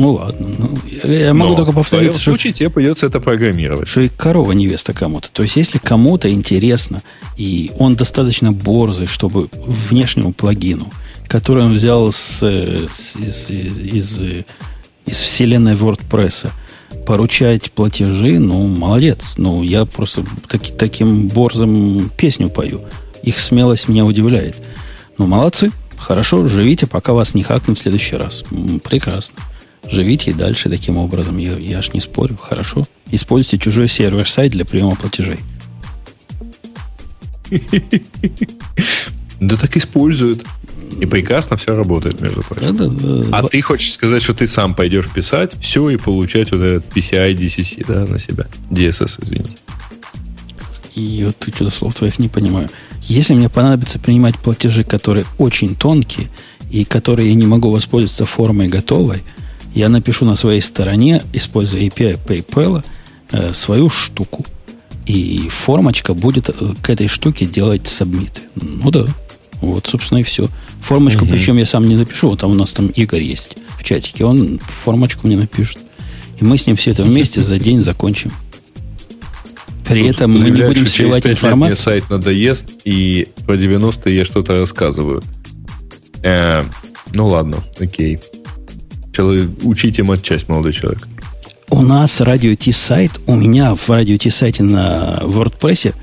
[0.00, 0.48] Ну ладно.
[0.58, 2.30] Ну, я могу Но только повториться, в что...
[2.32, 3.88] случае тебе придется это программировать.
[3.88, 5.30] Что и корова невеста кому-то.
[5.30, 7.02] То есть, если кому-то интересно,
[7.36, 10.90] и он достаточно борзый, чтобы внешнему плагину,
[11.28, 14.22] который он взял с, с, из, из, из,
[15.06, 16.48] из вселенной WordPress,
[17.06, 19.34] поручать платежи, ну, молодец.
[19.36, 22.82] Ну, я просто таки, таким борзым песню пою.
[23.22, 24.56] Их смелость меня удивляет.
[25.18, 25.70] Ну, молодцы.
[25.98, 28.44] Хорошо, живите, пока вас не хакнут в следующий раз.
[28.82, 29.36] Прекрасно.
[29.88, 31.38] Живите и дальше таким образом.
[31.38, 32.36] Я, я ж не спорю.
[32.36, 32.86] Хорошо.
[33.10, 35.38] Используйте чужой сервер-сайт для приема платежей.
[39.40, 40.44] Да так используют.
[41.00, 42.76] И прекрасно все работает, между прочим.
[42.76, 43.38] Да, да, да.
[43.38, 47.34] А ты хочешь сказать, что ты сам пойдешь писать все и получать вот этот PCI
[47.34, 48.46] DCC да, на себя?
[48.70, 49.56] DSS, извините.
[50.94, 52.68] И вот ты что-то слов твоих не понимаю.
[53.02, 56.28] Если мне понадобится принимать платежи, которые очень тонкие,
[56.70, 59.22] и которые я не могу воспользоваться формой готовой,
[59.74, 62.84] я напишу на своей стороне, используя API PayPal,
[63.32, 64.44] э, свою штуку.
[65.06, 66.52] И формочка будет э,
[66.82, 68.42] к этой штуке делать сабмиты.
[68.54, 69.06] Ну да.
[69.60, 70.48] Вот, собственно, и все.
[70.80, 71.32] Формочку, угу.
[71.32, 72.30] причем я сам не напишу.
[72.30, 74.24] Вот там у нас там Игорь есть в чатике.
[74.24, 75.78] Он формочку мне напишет.
[76.40, 78.32] И мы с ним все это вместе за день закончим.
[79.86, 81.74] При Тут этом мы не будем сливать информацию.
[81.74, 85.22] Мне сайт надоест, и про 90 я что-то рассказываю.
[86.22, 86.62] Э,
[87.12, 88.20] ну ладно, окей.
[89.62, 91.06] Учите матчасть, молодой человек.
[91.68, 95.94] У нас радио Ти сайт, у меня в радио Ти сайте на WordPress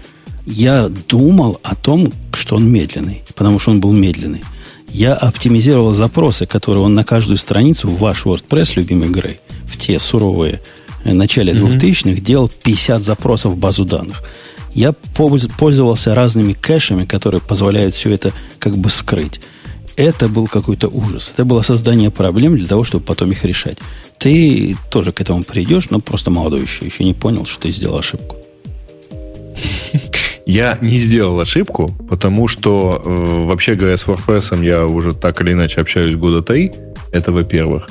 [0.47, 4.43] я думал о том, что он медленный, потому что он был медленный.
[4.88, 9.99] Я оптимизировал запросы, которые он на каждую страницу в ваш WordPress, любимый Грей, в те
[9.99, 10.61] суровые
[11.03, 11.77] э, начале mm-hmm.
[11.77, 14.23] 2000-х делал 50 запросов в базу данных.
[14.73, 19.41] Я пользовался разными кэшами, которые позволяют все это как бы скрыть.
[19.98, 21.32] Это был какой-то ужас.
[21.34, 23.80] Это было создание проблем для того, чтобы потом их решать.
[24.19, 27.98] Ты тоже к этому придешь, но просто молодой еще, еще не понял, что ты сделал
[27.98, 28.36] ошибку.
[30.45, 35.52] Я не сделал ошибку, потому что, э, вообще говоря, с WordPress я уже так или
[35.52, 36.72] иначе общаюсь года три.
[37.11, 37.90] Это во-первых.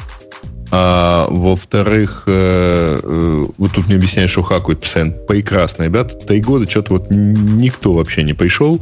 [0.71, 5.13] А во-вторых, э, э, вот тут мне объясняют, что хакают постоянно.
[5.13, 6.15] Прекрасно, ребята.
[6.15, 8.81] Три года что-то вот никто вообще не пришел.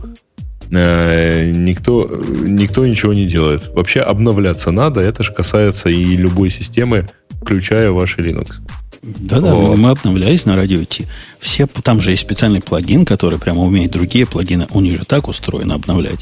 [0.70, 3.70] Э, никто, никто ничего не делает.
[3.74, 5.00] Вообще обновляться надо.
[5.00, 7.08] Это же касается и любой системы,
[7.40, 8.60] включая ваш Linux.
[9.02, 9.76] Да-да, вот.
[9.76, 11.06] мы обновлялись на радио Ти.
[11.38, 15.28] Все, там же есть специальный плагин, который прямо умеет другие плагины, у них же так
[15.28, 16.20] устроено обновлять.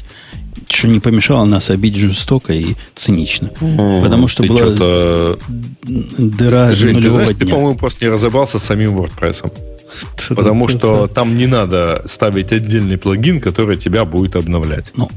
[0.67, 3.51] Что не помешало нас обидеть жестоко и цинично.
[3.61, 5.39] Mm, Потому что была что
[5.83, 7.37] дыра Жень, ты знаешь, дня.
[7.39, 9.51] ты, по-моему, просто не разобрался с самим WordPress.
[10.29, 14.91] Потому что там не надо ставить отдельный плагин, который тебя будет обновлять.
[14.95, 15.09] Ну,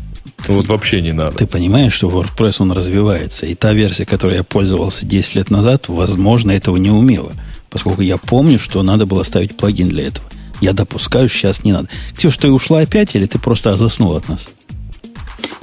[0.49, 1.39] ну, вот вообще не надо.
[1.39, 3.47] Ты понимаешь, что WordPress, он развивается.
[3.47, 7.33] И та версия, которой я пользовался 10 лет назад, возможно, этого не умела
[7.77, 10.27] поскольку я помню, что надо было ставить плагин для этого.
[10.63, 11.89] Я допускаю, сейчас не надо.
[12.17, 14.49] Ксюш, ты ушла опять или ты просто заснул от нас?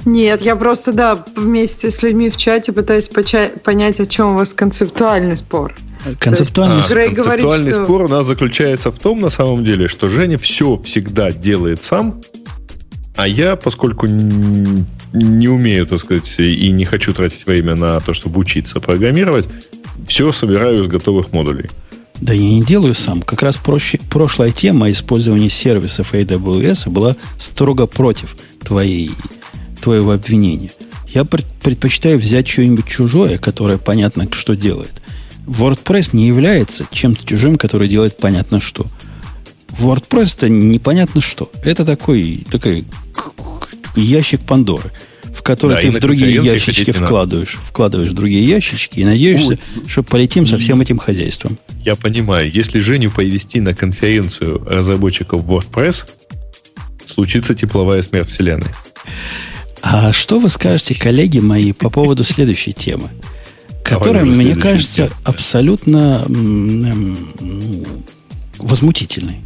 [0.04, 4.34] Нет, я просто, да, вместе с людьми в чате пытаюсь поча- понять, о чем у
[4.34, 5.74] вас концептуальный спор.
[6.18, 7.84] Концептуальный, есть, а, концептуальный говорит, что...
[7.84, 12.20] спор у нас заключается в том, на самом деле, что Женя все всегда делает сам,
[13.16, 18.40] а я, поскольку не умею, так сказать, и не хочу тратить время на то, чтобы
[18.40, 19.48] учиться программировать,
[20.08, 21.70] все собираю из готовых модулей.
[22.20, 23.22] Да я не делаю сам.
[23.22, 29.10] Как раз проще, прошлая тема использования сервисов AWS была строго против твоей,
[29.80, 30.70] твоего обвинения.
[31.08, 34.92] Я предпочитаю взять что-нибудь чужое, которое понятно, что делает.
[35.46, 38.86] WordPress не является чем-то чужим, который делает понятно что.
[39.70, 41.50] WordPress это непонятно что.
[41.62, 42.84] Это такой, такой
[43.96, 44.90] ящик Пандоры
[45.34, 49.88] в который да, ты в другие ящички вкладываешь, вкладываешь в другие ящички и надеешься, Ой,
[49.88, 51.58] что полетим со всем этим хозяйством.
[51.82, 56.08] Я понимаю, если Женю повести на конференцию разработчиков WordPress,
[57.06, 58.70] случится тепловая смерть Вселенной.
[59.82, 63.10] А что вы скажете, коллеги мои, по поводу следующей темы,
[63.84, 65.10] которая, мне кажется, тему.
[65.22, 67.16] абсолютно ну,
[68.58, 69.40] возмутительной.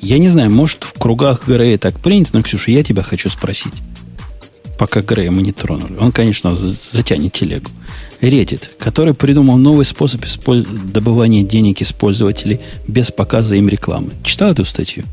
[0.00, 3.74] Я не знаю, может, в кругах ГРЭ так принято, но, Ксюша, я тебя хочу спросить
[4.82, 5.96] пока Грея мы не тронули.
[5.96, 7.70] Он, конечно, затянет телегу.
[8.20, 10.64] Reddit, который придумал новый способ использ...
[10.64, 12.58] добывания денег из пользователей
[12.88, 14.10] без показа им рекламы.
[14.24, 15.04] Читал эту статью?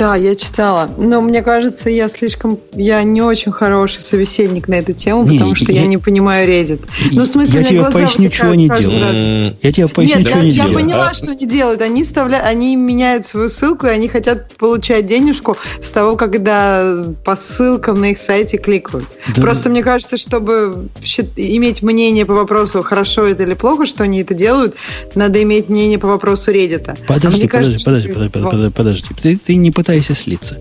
[0.00, 0.90] Да, я читала.
[0.96, 2.58] Но мне кажется, я слишком...
[2.72, 6.48] Я не очень хороший собеседник на эту тему, не, потому что я, я не понимаю
[6.48, 6.80] Reddit.
[7.12, 9.58] Ну, в смысле, я тебе поясню, чего они делают.
[9.62, 10.72] Я тебе поясню, Нет, я, они я делают.
[10.72, 11.12] Я поняла, а?
[11.12, 11.82] что они делают.
[11.82, 17.36] Они, вставляют, они меняют свою ссылку, и они хотят получать денежку с того, когда по
[17.36, 19.04] ссылкам на их сайте кликают.
[19.36, 19.42] Да.
[19.42, 20.88] Просто мне кажется, чтобы
[21.36, 24.76] иметь мнение по вопросу, хорошо это или плохо, что они это делают,
[25.14, 26.96] надо иметь мнение по вопросу Reddit.
[27.06, 29.08] Подожди, а подожди, кажется, подожди, подожди, подожди, подожди.
[29.20, 30.56] Ты, ты не пытаешься пытайся слиться.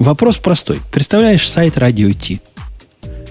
[0.00, 0.80] Вопрос простой.
[0.90, 2.40] Представляешь сайт Радио Ти.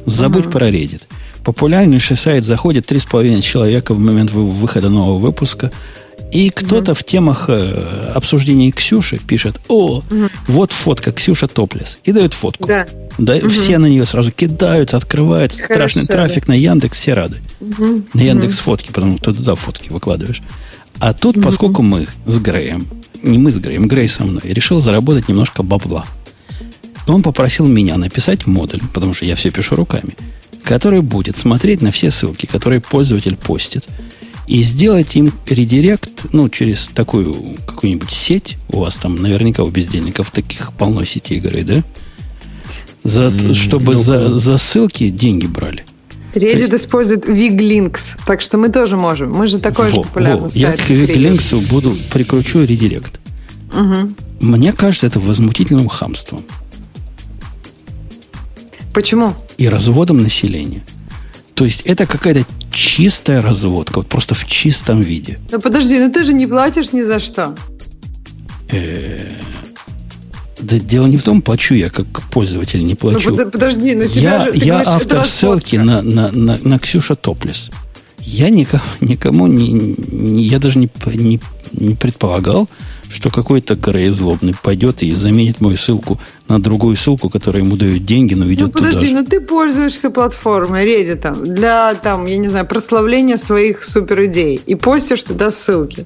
[0.06, 0.52] Забудь uh-huh.
[0.52, 1.02] про Reddit.
[1.44, 5.69] Популярнейший сайт заходит 3,5 человека в момент выхода нового выпуска.
[6.32, 6.95] И кто-то uh-huh.
[6.95, 10.32] в темах э, обсуждений Ксюши пишет, о, uh-huh.
[10.48, 11.99] вот фотка Ксюша топлес.
[12.06, 12.69] И дает фотку.
[12.69, 12.88] Да.
[13.18, 13.49] Да, угу.
[13.49, 16.14] Все на нее сразу кидаются, открывается Хорошо, страшный да.
[16.14, 17.40] трафик на Яндекс, все рады.
[17.60, 18.03] Угу.
[18.14, 20.41] На Яндекс фотки, потому что ты туда фотки выкладываешь.
[20.99, 21.44] А тут, угу.
[21.44, 22.88] поскольку мы с Греем
[23.22, 26.06] не мы с Греем, Грей со мной, решил заработать немножко бабла.
[27.07, 30.15] Он попросил меня написать модуль, потому что я все пишу руками,
[30.64, 33.85] который будет смотреть на все ссылки, которые пользователь постит,
[34.48, 40.31] и сделать им редирект, ну, через такую какую-нибудь сеть, у вас там наверняка у бездельников
[40.31, 41.84] таких полно сетей, Грей, да?
[43.03, 45.85] За, чтобы ну, за, за ссылки деньги брали.
[46.34, 46.74] Reddit есть...
[46.74, 49.32] использует Wiglinks, так что мы тоже можем.
[49.34, 50.49] Мы же такой во, же популярный во.
[50.49, 50.62] сайт.
[50.62, 53.20] Я к Wiglinks буду прикручу редирект.
[53.74, 54.14] Угу.
[54.41, 56.44] Мне кажется, это возмутительным хамством.
[58.94, 59.36] Почему?
[59.58, 60.84] И разводом населения.
[61.53, 65.40] То есть это какая-то чистая разводка, вот просто в чистом виде.
[65.52, 67.56] Ну подожди, ну ты же не платишь ни за что.
[68.70, 69.32] Э,
[70.62, 73.34] Да дело не в том, плачу я как пользователь, не плачу.
[73.36, 77.16] Ну, подожди, но тебя я, же, я говоришь, автор ссылки на, на, на, на Ксюша
[77.16, 77.70] Топлес.
[78.23, 81.39] Я никому, никому не, не, я даже не, не,
[81.73, 82.69] не предполагал,
[83.10, 88.06] что какой-то Грей злобный пойдет и заменит мою ссылку на другую ссылку, которая ему дает
[88.06, 89.14] деньги, но ведет ну, подожди, туда же.
[89.14, 95.23] ну ты пользуешься платформой Reddit для, там, я не знаю, прославления своих суперидей и постишь
[95.23, 96.06] туда ссылки.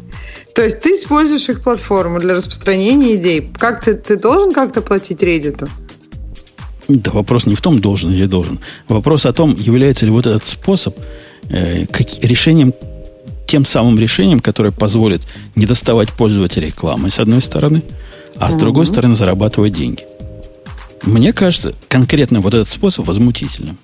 [0.55, 3.49] То есть ты используешь их платформу для распространения идей.
[3.57, 5.69] Как ты, ты должен как-то платить Reddit?
[6.87, 8.59] Да вопрос не в том, должен или должен.
[8.87, 10.97] Вопрос о том, является ли вот этот способ
[11.49, 12.73] э, как, решением
[13.47, 15.21] тем самым решением, которое позволит
[15.55, 17.83] не доставать пользователя рекламой, с одной стороны,
[18.37, 20.03] а с другой стороны зарабатывать деньги.
[21.03, 23.77] Мне кажется, конкретно вот этот способ возмутительным.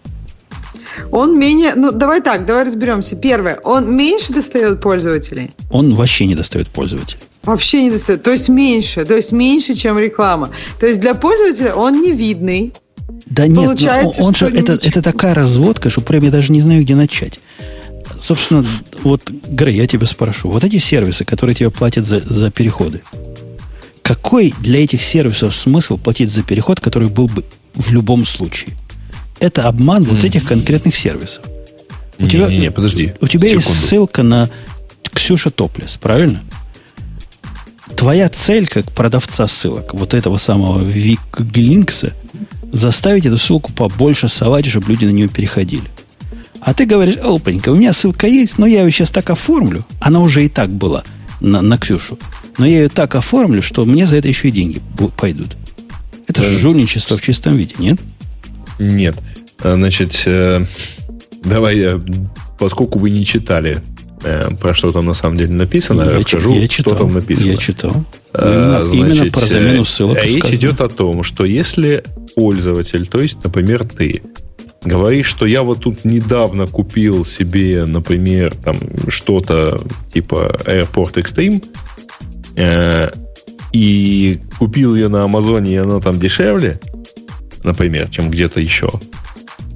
[1.12, 1.74] Он менее...
[1.76, 3.16] Ну, давай так, давай разберемся.
[3.16, 5.52] Первое, он меньше достает пользователей?
[5.70, 7.22] Он вообще не достает пользователей.
[7.44, 8.24] Вообще не достает.
[8.24, 9.06] То есть меньше.
[9.06, 10.52] То есть меньше, чем реклама.
[10.80, 12.74] То есть для пользователя он невидный.
[13.26, 16.82] Да нет, он, он же, это, это такая разводка, что прям я даже не знаю,
[16.82, 17.40] где начать
[18.22, 18.64] собственно,
[19.04, 20.50] вот, Грей, я тебя спрошу.
[20.50, 23.02] Вот эти сервисы, которые тебе платят за, за переходы,
[24.02, 27.44] какой для этих сервисов смысл платить за переход, который был бы
[27.74, 28.76] в любом случае?
[29.40, 30.16] Это обман mm-hmm.
[30.16, 31.44] вот этих конкретных сервисов.
[32.20, 33.14] У не, тебя, не, не, подожди.
[33.22, 33.70] У тебя секунду.
[33.70, 34.50] есть ссылка на
[35.14, 36.44] Ксюша Топлес, правильно?
[37.96, 42.14] Твоя цель, как продавца ссылок, вот этого самого Виклинкса,
[42.72, 45.84] заставить эту ссылку побольше совать, чтобы люди на нее переходили.
[46.62, 49.84] А ты говоришь, опанька, у меня ссылка есть, но я ее сейчас так оформлю.
[50.00, 51.04] Она уже и так была
[51.42, 52.20] на, на Ксюшу.
[52.60, 54.80] Но я ее так оформлю, что мне за это еще и деньги
[55.18, 55.58] пойдут.
[56.28, 58.00] Это же жульничество в чистом виде, нет?
[58.78, 59.18] Нет.
[59.60, 60.66] А, значит, э,
[61.44, 62.02] давай я,
[62.60, 63.82] поскольку вы не читали
[64.24, 67.52] э, про что там на самом деле написано, я расскажу, я читал, что там написано.
[67.52, 68.06] Я читал.
[68.34, 70.24] А, именно, значит, именно про замену ссылок.
[70.24, 70.56] Речь сказано.
[70.56, 72.04] идет о том, что если
[72.36, 74.22] пользователь, то есть, например, ты,
[74.84, 78.78] говоришь, что я вот тут недавно купил себе, например, там
[79.08, 81.64] что-то типа Airport Extreme,
[82.56, 83.10] э,
[83.72, 86.80] и купил ее на Амазоне, и она там дешевле,
[87.64, 88.90] например, чем где-то еще,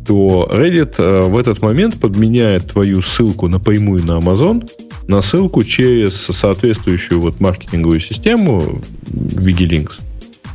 [0.05, 4.67] то Reddit э, в этот момент подменяет твою ссылку напрямую на Amazon
[5.07, 10.01] на ссылку через соответствующую вот маркетинговую систему Wigilinks,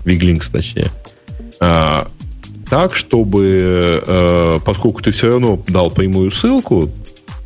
[0.04, 0.90] Wigilinks точнее,
[1.60, 2.08] а,
[2.70, 6.88] так, чтобы, э, поскольку ты все равно дал прямую ссылку,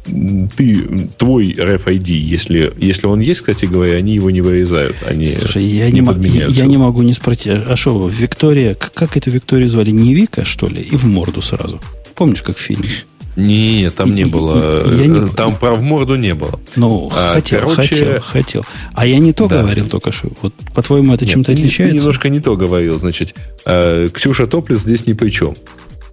[0.05, 4.97] ты, твой RFID, если, если он есть, кстати говоря, они его не вырезают.
[5.07, 9.17] Они Слушай, я не, м- я, я не могу не спросить, а что, Виктория, как
[9.17, 9.91] эту Викторию звали?
[9.91, 10.83] Не Вика, что ли?
[10.83, 11.81] И в морду сразу.
[12.15, 12.91] Помнишь, как в фильме?
[13.37, 14.87] Не, там не было.
[14.89, 15.29] Я не...
[15.29, 16.61] Там про в морду не было.
[16.77, 17.83] Ну, а, хотел, короче...
[17.83, 18.65] хотел, хотел.
[18.95, 19.61] А я не то да.
[19.63, 20.29] говорил только что.
[20.41, 21.97] Вот, по-твоему, это чем-то отличается?
[21.97, 22.99] Немножко не то говорил.
[22.99, 23.35] Значит,
[23.67, 25.57] э, Ксюша Топлес здесь ни при чем.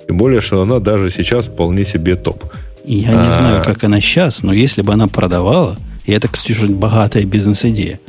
[0.07, 2.43] Тем более, что она даже сейчас вполне себе топ.
[2.85, 3.25] Я а...
[3.27, 7.99] не знаю, как она сейчас, но если бы она продавала, и это, Ксюша, богатая бизнес-идея.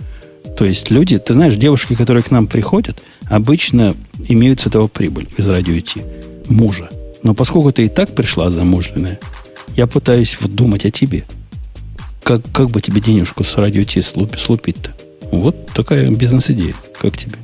[0.56, 3.94] То есть люди, ты знаешь, девушки, которые к нам приходят, обычно
[4.28, 6.02] имеют с этого прибыль из радио идти.
[6.48, 6.88] Мужа.
[7.22, 9.18] Но поскольку ты и так пришла замужленная,
[9.76, 11.24] я пытаюсь вот думать о тебе.
[12.22, 14.92] Как, как бы тебе денежку с радио Ти слуп, слупить-то?
[15.30, 16.74] Вот такая бизнес-идея.
[17.00, 17.36] Как тебе?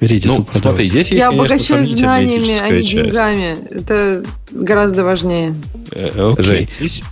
[0.00, 3.56] Reddit ну, смотри, здесь есть, Я обогащаюсь знаниями, а не деньгами.
[3.70, 5.56] Это гораздо важнее.
[5.90, 7.02] Э, Жень, здесь,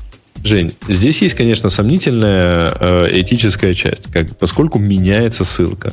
[0.45, 5.93] Жень, здесь есть, конечно, сомнительная э, этическая часть, как, поскольку меняется ссылка.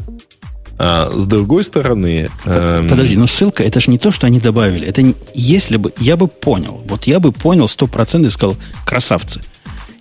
[0.77, 2.29] А с другой стороны...
[2.45, 2.89] Эм...
[2.89, 4.87] Подожди, но ссылка, это же не то, что они добавили.
[4.87, 8.57] Это не, если бы, я бы понял, вот я бы понял сто процентов и сказал,
[8.85, 9.41] красавцы,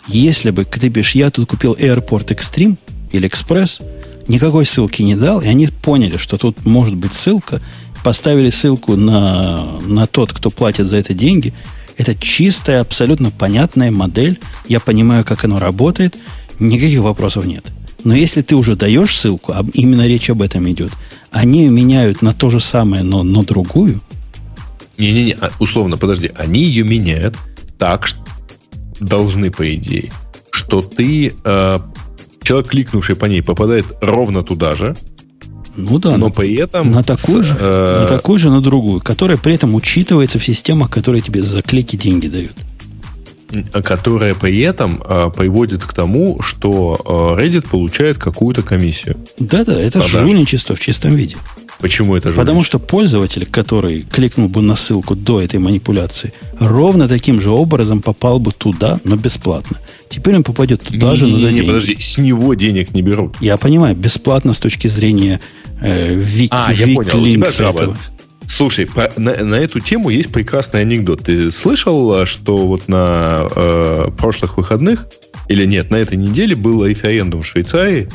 [0.07, 2.77] если бы ты пишешь, я тут купил Airport Extreme
[3.13, 3.83] или Express,
[4.29, 7.61] никакой ссылки не дал, и они поняли, что тут может быть ссылка,
[8.03, 11.53] поставили ссылку на, на тот, кто платит за это деньги,
[11.99, 16.17] это чистая, абсолютно понятная модель, я понимаю, как оно работает,
[16.59, 17.67] никаких вопросов нет.
[18.05, 20.93] Но если ты уже даешь ссылку, а именно речь об этом идет,
[21.31, 24.01] они меняют на то же самое, но на другую.
[24.99, 27.37] Не-не-не, а, условно, подожди, они ее меняют
[27.79, 28.21] так, что
[29.01, 30.13] должны, по идее,
[30.51, 31.79] что ты, э,
[32.43, 34.97] человек, кликнувший по ней, попадает ровно туда же,
[35.75, 36.19] ну да.
[36.19, 36.91] Но при этом...
[36.91, 38.01] На такую, с, же, э...
[38.03, 41.97] на такую же, на другую, которая при этом учитывается в системах, которые тебе за клики
[41.97, 42.53] деньги дают
[43.85, 49.17] которая при этом э, приводит к тому, что э, Reddit получает какую-то комиссию.
[49.39, 50.23] Да-да, это Продаж.
[50.23, 51.37] жульничество в чистом виде.
[51.81, 52.43] Почему это жульничество?
[52.43, 58.01] Потому что пользователь, который кликнул бы на ссылку до этой манипуляции, ровно таким же образом
[58.01, 59.79] попал бы туда, но бесплатно.
[60.09, 61.67] Теперь он попадет туда не, же, но за не, деньги.
[61.67, 63.37] подожди, с него денег не берут.
[63.41, 65.41] Я понимаю, бесплатно с точки зрения
[65.81, 67.97] э, вик, а, вик, я понял, у тебя этого.
[68.47, 71.25] Слушай, по, на, на эту тему есть прекрасный анекдот.
[71.25, 75.07] Ты слышал, что вот на э, прошлых выходных,
[75.49, 78.09] или нет, на этой неделе был референдум в Швейцарии,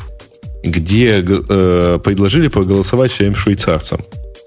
[0.62, 4.00] где э, предложили проголосовать всем швейцарцам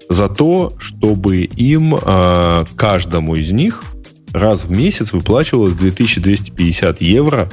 [0.08, 3.82] за то, чтобы им, э, каждому из них,
[4.32, 7.50] раз в месяц выплачивалось 2250 евро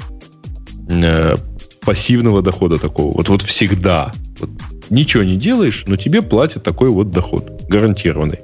[0.89, 1.35] э,
[1.81, 3.13] пассивного дохода такого.
[3.13, 4.11] Вот, вот всегда.
[4.39, 4.49] Вот,
[4.89, 7.63] ничего не делаешь, но тебе платят такой вот доход.
[7.67, 8.39] Гарантированный.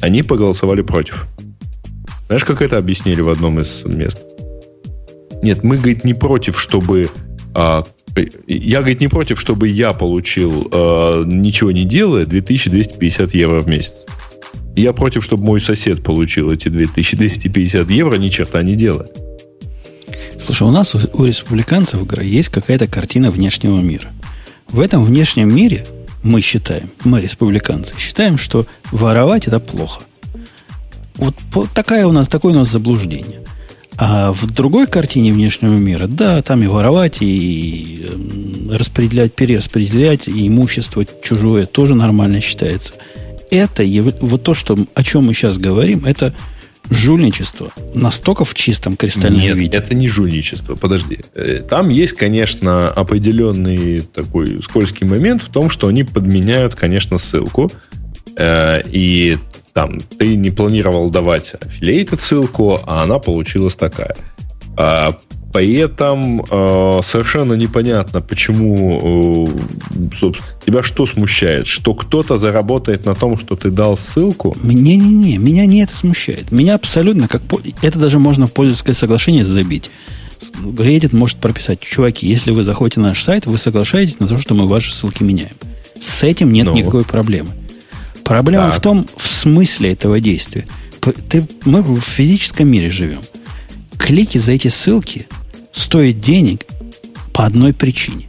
[0.00, 1.26] Они проголосовали против.
[2.26, 4.20] Знаешь, как это объяснили в одном из мест?
[5.42, 7.08] Нет, мы, говорит, не против, чтобы
[7.54, 7.84] а,
[8.46, 14.06] я, говорит, не против, чтобы я получил, э, ничего не делая, 2250 евро в месяц.
[14.76, 19.08] Я против, чтобы мой сосед получил эти 2250 евро, ни черта не делая.
[20.38, 24.12] Слушай, у нас у республиканцев есть какая-то картина внешнего мира.
[24.68, 25.84] В этом внешнем мире
[26.22, 30.02] мы считаем, мы республиканцы, считаем, что воровать это плохо.
[31.16, 31.34] Вот
[31.74, 33.40] такая у нас, такое у нас заблуждение.
[33.96, 40.46] А в другой картине внешнего мира, да, там и воровать, и эм, распределять, перераспределять, и
[40.46, 42.94] имущество чужое тоже нормально считается.
[43.50, 43.82] Это,
[44.20, 46.32] вот то, что, о чем мы сейчас говорим, это
[46.90, 49.78] жульничество настолько в чистом кристальном Нет, виде.
[49.78, 50.74] это не жульничество.
[50.74, 51.20] Подожди.
[51.34, 57.70] Э, там есть, конечно, определенный такой скользкий момент в том, что они подменяют, конечно, ссылку.
[58.36, 59.38] Э, и
[59.72, 64.16] там ты не планировал давать аффилейт ссылку, а она получилась такая.
[65.58, 70.32] А, при этом э, совершенно непонятно, почему э,
[70.64, 74.56] тебя что смущает, что кто-то заработает на том, что ты дал ссылку.
[74.62, 76.52] Не-не-не, меня не это смущает.
[76.52, 77.42] Меня абсолютно как
[77.82, 79.90] это даже можно в пользовательское соглашение забить.
[80.62, 84.54] Reddit может прописать, чуваки, если вы заходите на наш сайт, вы соглашаетесь на то, что
[84.54, 85.56] мы ваши ссылки меняем.
[85.98, 86.76] С этим нет ну.
[86.76, 87.50] никакой проблемы.
[88.24, 88.76] Проблема так.
[88.76, 90.66] в том, в смысле этого действия.
[91.28, 93.22] Ты, мы в физическом мире живем.
[93.96, 95.26] Клики за эти ссылки
[95.78, 96.64] стоят денег
[97.32, 98.28] по одной причине.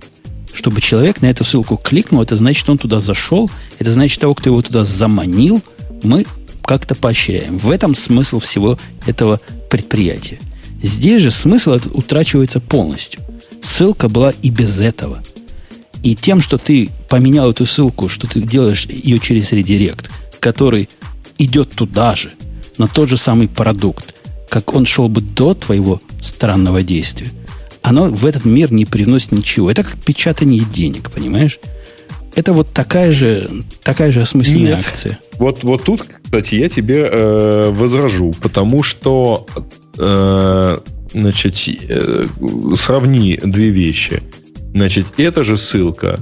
[0.53, 4.49] Чтобы человек на эту ссылку кликнул, это значит, он туда зашел, это значит, того, кто
[4.49, 5.61] его туда заманил,
[6.03, 6.25] мы
[6.63, 7.57] как-то поощряем.
[7.57, 9.39] В этом смысл всего этого
[9.69, 10.39] предприятия.
[10.81, 13.21] Здесь же смысл утрачивается полностью.
[13.61, 15.23] Ссылка была и без этого–
[16.03, 20.09] и тем, что ты поменял эту ссылку, что ты делаешь ее через редирект,
[20.39, 20.89] который
[21.37, 22.31] идет туда же,
[22.77, 24.15] на тот же самый продукт,
[24.49, 27.29] как он шел бы до твоего странного действия,
[27.81, 29.71] оно в этот мир не приносит ничего.
[29.71, 31.59] Это как печатание денег, понимаешь?
[32.35, 33.49] Это вот такая же,
[33.83, 34.85] такая же осмысленная Нет.
[34.85, 35.19] акция.
[35.37, 39.47] Вот, вот тут, кстати, я тебе э, возражу, потому что
[39.97, 40.79] э,
[41.11, 41.55] значит,
[41.89, 42.25] э,
[42.75, 44.21] сравни две вещи–
[44.73, 46.19] Значит, эта же ссылка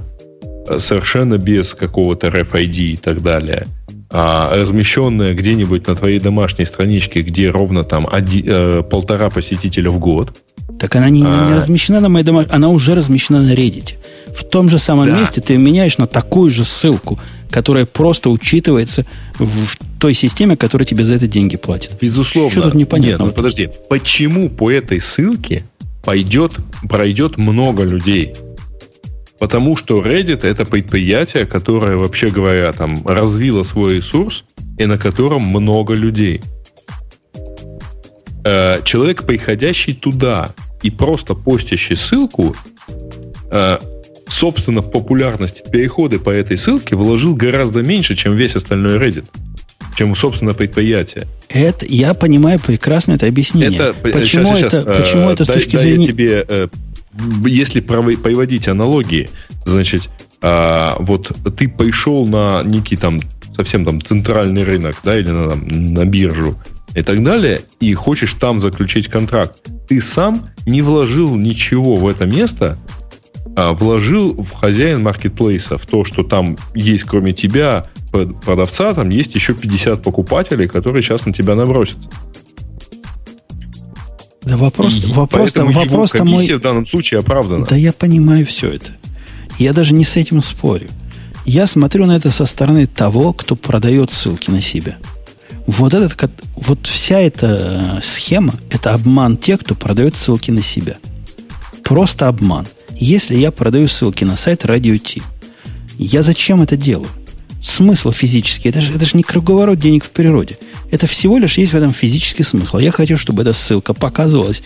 [0.66, 3.66] э, совершенно без какого-то RFID и так далее,
[4.10, 9.98] а размещенная где-нибудь на твоей домашней страничке, где ровно там один, э, полтора посетителя в
[9.98, 10.40] год.
[10.78, 11.48] Так она не, а...
[11.48, 13.94] не размещена на моей домашней, она уже размещена на Reddit.
[14.34, 15.18] В том же самом да.
[15.18, 17.18] месте ты меняешь на такую же ссылку,
[17.50, 19.06] которая просто учитывается
[19.38, 21.92] в той системе, которая тебе за это деньги платит.
[22.00, 22.50] Безусловно.
[22.50, 23.24] Что тут непонятно?
[23.24, 23.70] Нет, ну подожди.
[23.88, 25.64] Почему по этой ссылке
[26.04, 26.56] пойдет,
[26.88, 28.34] пройдет много людей.
[29.38, 34.44] Потому что Reddit это предприятие, которое, вообще говоря, там развило свой ресурс,
[34.78, 36.40] и на котором много людей.
[38.50, 42.56] Э, человек, приходящий туда и просто постящий ссылку,
[43.50, 43.78] э,
[44.26, 49.26] собственно, в популярность, переходы по этой ссылке вложил гораздо меньше, чем весь остальной Reddit
[49.96, 51.26] чем собственно предприятие.
[51.48, 53.80] Это, я понимаю прекрасно это объяснение.
[53.80, 56.06] Это, почему, сейчас, это, сейчас, почему э, это с точки дай, зрения...
[56.06, 56.68] тебе, э,
[57.44, 59.28] если приводить аналогии,
[59.64, 60.08] значит,
[60.40, 63.18] э, вот ты пришел на некий там
[63.56, 66.56] совсем там центральный рынок, да, или на, там, на биржу
[66.94, 72.26] и так далее, и хочешь там заключить контракт, ты сам не вложил ничего в это
[72.26, 72.78] место,
[73.56, 79.34] а вложил в хозяин маркетплейса, в то, что там есть кроме тебя продавца, там есть
[79.34, 82.08] еще 50 покупателей, которые сейчас на тебя набросятся.
[84.42, 86.60] Да вопрос, и вопрос, поэтому вопрос его комиссия мой...
[86.60, 87.66] в данном случае оправдана.
[87.66, 88.92] Да я понимаю все это.
[89.58, 90.86] Я даже не с этим спорю.
[91.44, 94.96] Я смотрю на это со стороны того, кто продает ссылки на себя.
[95.68, 100.96] Вот, этот, вот вся эта схема– это обман тех, кто продает ссылки на себя.
[101.84, 102.66] Просто обман.
[102.96, 105.20] Если я продаю ссылки на сайт Radio T,
[105.98, 107.10] я зачем это делаю?
[107.60, 108.70] смысл физический.
[108.70, 110.56] Это же, это же не круговорот денег в природе.
[110.90, 112.78] Это всего лишь есть в этом физический смысл.
[112.78, 114.62] Я хочу, чтобы эта ссылка показывалась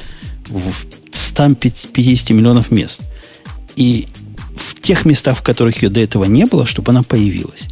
[0.46, 3.00] в 150 миллионов мест.
[3.74, 4.06] И
[4.56, 7.68] в тех местах, в которых ее до этого не было, чтобы она появилась.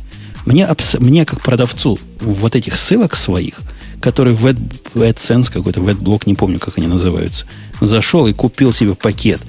[0.47, 0.69] Мне,
[0.99, 3.55] мне как продавцу вот этих ссылок своих,
[4.01, 7.47] которые в AdSense какой-то, в AdBlock, не помню, как они называются,
[7.81, 9.41] зашел и купил себе пакет,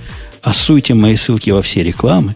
[0.41, 2.35] а суйте мои ссылки во все рекламы,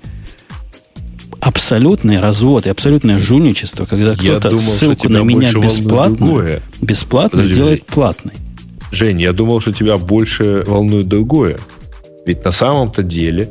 [1.42, 8.34] абсолютный развод и абсолютное жульничество, когда кто-то ссылку на меня бесплатно, бесплатно Подожди, делает платной.
[8.92, 11.60] Жень, я думал, что тебя больше волнует другое.
[12.26, 13.50] Ведь на самом-то деле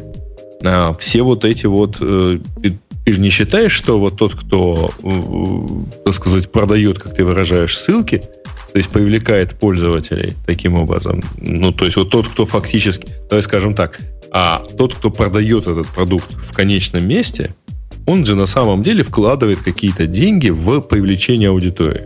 [0.64, 1.98] а, все вот эти вот...
[2.00, 2.38] Э,
[3.04, 7.76] ты, же не считаешь, что вот тот, кто, э, так сказать, продает, как ты выражаешь,
[7.76, 11.22] ссылки, то есть привлекает пользователей таким образом.
[11.38, 14.00] Ну, то есть вот тот, кто фактически, давай скажем так,
[14.32, 17.54] а тот, кто продает этот продукт в конечном месте,
[18.06, 22.04] он же на самом деле вкладывает какие-то деньги в привлечение аудитории.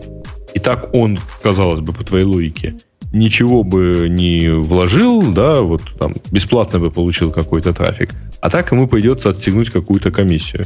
[0.53, 2.75] И так он, казалось бы, по твоей логике,
[3.11, 8.11] ничего бы не вложил, да, вот там бесплатно бы получил какой-то трафик,
[8.41, 10.65] а так ему придется отстегнуть какую-то комиссию.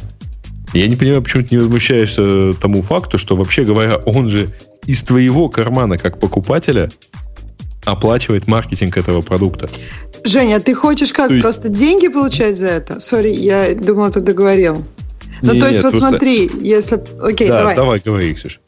[0.72, 4.50] Я не понимаю, почему ты не возмущаешься тому факту, что вообще говоря, он же
[4.86, 6.90] из твоего кармана как покупателя
[7.84, 9.68] оплачивает маркетинг этого продукта.
[10.24, 11.42] Женя, ты хочешь как, есть...
[11.42, 12.98] просто деньги получать за это?
[12.98, 14.84] Сори, я думала, ты договорил.
[15.42, 16.08] Ну, то есть, нет, вот просто...
[16.08, 17.00] смотри, если...
[17.20, 17.76] Окей, да, давай.
[17.76, 18.58] давай, говори, Ксюша.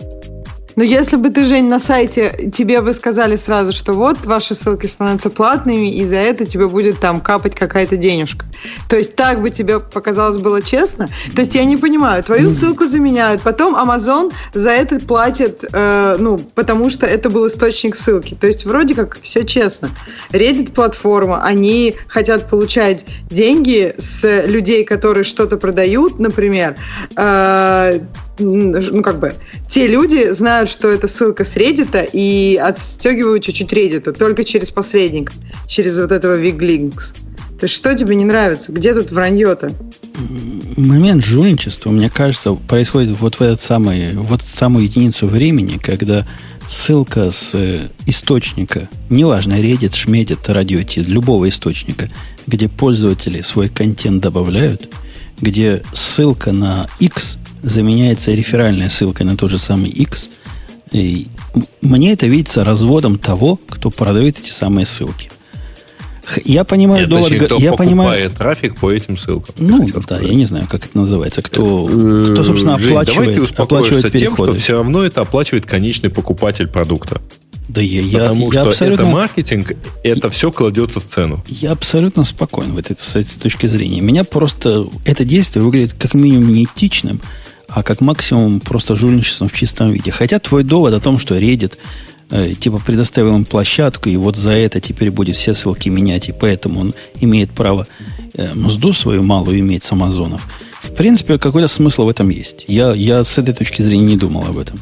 [0.76, 4.86] Но если бы ты, Жень, на сайте, тебе бы сказали сразу, что вот ваши ссылки
[4.86, 8.44] становятся платными, и за это тебе будет там капать какая-то денежка.
[8.88, 11.08] То есть так бы тебе показалось было честно.
[11.34, 16.38] То есть я не понимаю, твою ссылку заменяют, потом Amazon за это платит, э, ну,
[16.54, 18.34] потому что это был источник ссылки.
[18.34, 19.88] То есть вроде как все честно.
[20.30, 26.76] Reddit платформа, они хотят получать деньги с людей, которые что-то продают, например,
[27.16, 28.00] э,
[28.38, 29.34] ну, как бы,
[29.68, 35.32] те люди знают, что это ссылка с Reddit и отстегивают чуть-чуть Reddit, только через посредника,
[35.66, 37.14] через вот этого Wiglinks.
[37.58, 38.70] То есть что тебе не нравится?
[38.70, 39.72] Где тут вранье-то?
[40.76, 46.26] Момент жульничества, мне кажется, происходит вот в этот самый, вот самую единицу времени, когда
[46.68, 52.10] ссылка с э, источника, неважно, Reddit, Шмедит, радио любого источника,
[52.46, 54.88] где пользователи свой контент добавляют,
[55.40, 60.30] где ссылка на X заменяется реферальная ссылка на тот же самый X.
[60.92, 61.26] И
[61.82, 65.30] мне это видится разводом того, кто продает эти самые ссылки.
[66.44, 67.28] Я понимаю Нет, довод...
[67.28, 69.54] Точнее, кто я понимаю трафик по этим ссылкам.
[69.58, 70.26] Ну, да, сказать.
[70.26, 71.42] я не знаю, как это называется.
[71.42, 74.18] Кто, кто собственно, Жень, оплачивает, оплачивает переходы.
[74.18, 77.20] тем, что все равно это оплачивает конечный покупатель продукта.
[77.68, 79.72] Да я, я, Потому я что абсолютно, это маркетинг,
[80.04, 81.44] это все кладется в цену.
[81.48, 84.00] Я абсолютно спокоен в этой, с этой точки зрения.
[84.00, 87.20] Меня просто это действие выглядит как минимум неэтичным,
[87.68, 90.10] а как максимум просто жульничеством в чистом виде.
[90.10, 91.74] Хотя твой довод о том, что Reddit
[92.30, 96.32] э, типа предоставил им площадку, и вот за это теперь будет все ссылки менять, и
[96.32, 97.86] поэтому он имеет право
[98.34, 100.46] э, мзду свою малую иметь с Амазонов.
[100.82, 102.64] В принципе, какой-то смысл в этом есть.
[102.68, 104.78] Я, я с этой точки зрения не думал об этом.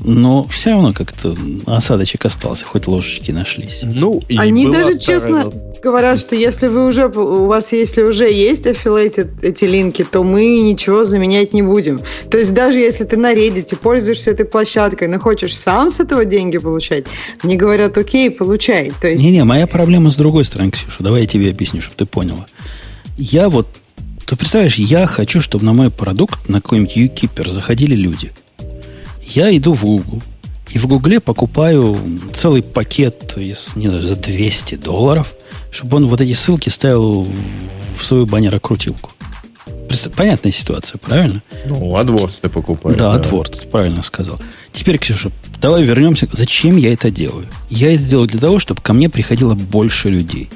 [0.00, 3.80] Но все равно как-то осадочек остался, хоть ложечки нашлись.
[3.82, 5.20] Ну, Они даже старая...
[5.20, 5.52] честно
[5.82, 10.60] говорят, что если вы уже, у вас если уже есть affiliated эти линки, то мы
[10.60, 12.00] ничего заменять не будем.
[12.30, 16.24] То есть даже если ты на Reddit пользуешься этой площадкой, но хочешь сам с этого
[16.24, 17.06] деньги получать,
[17.42, 18.92] они говорят, окей, получай.
[19.00, 19.22] То есть...
[19.22, 21.02] Не-не, моя проблема с другой стороны, Ксюша.
[21.02, 22.46] Давай я тебе объясню, чтобы ты поняла.
[23.16, 23.66] Я вот,
[24.26, 28.32] ты представляешь, я хочу, чтобы на мой продукт, на какой-нибудь UKeeper заходили люди–
[29.28, 30.22] я иду в Google.
[30.70, 31.96] И в Гугле покупаю
[32.34, 35.34] целый пакет из, не знаю, за 200 долларов,
[35.70, 37.26] чтобы он вот эти ссылки ставил
[37.98, 39.12] в свою баннерокрутилку.
[40.14, 41.42] Понятная ситуация, правильно?
[41.64, 42.98] Ну, AdWords ты покупаешь.
[42.98, 44.38] Да, да, AdWords, ты правильно сказал.
[44.72, 45.30] Теперь, Ксюша,
[45.60, 46.28] давай вернемся.
[46.30, 47.46] Зачем я это делаю?
[47.70, 50.50] Я это делаю для того, чтобы ко мне приходило больше людей.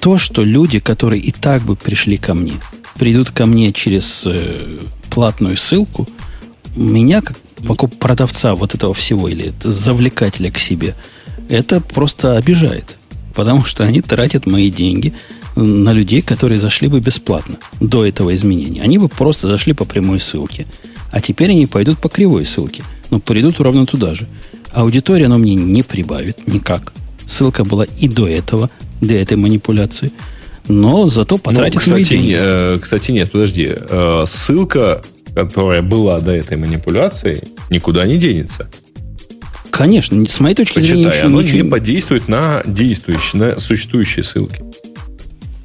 [0.00, 2.54] То, что люди, которые и так бы пришли ко мне,
[2.98, 4.80] придут ко мне через э,
[5.10, 6.08] платную ссылку,
[6.74, 7.36] меня, как
[7.66, 10.94] покуп продавца вот этого всего или завлекателя к себе,
[11.48, 12.96] это просто обижает.
[13.34, 15.14] Потому что они тратят мои деньги
[15.56, 18.82] на людей, которые зашли бы бесплатно до этого изменения.
[18.82, 20.66] Они бы просто зашли по прямой ссылке.
[21.10, 22.82] А теперь они пойдут по кривой ссылке.
[23.10, 24.28] Но придут ровно туда же.
[24.72, 26.92] Аудитория оно мне не прибавит никак.
[27.26, 28.70] Ссылка была и до этого,
[29.00, 30.12] до этой манипуляции.
[30.68, 32.36] Но зато потратит ну, кстати, мои деньги.
[32.38, 33.68] Э, кстати, нет, подожди.
[33.70, 35.02] Э, ссылка
[35.34, 38.68] которая была до этой манипуляции, никуда не денется.
[39.70, 41.62] Конечно, с моей точки Почитай, зрения, ничего, оно ничего...
[41.62, 44.62] не подействует на действующие, на существующие ссылки.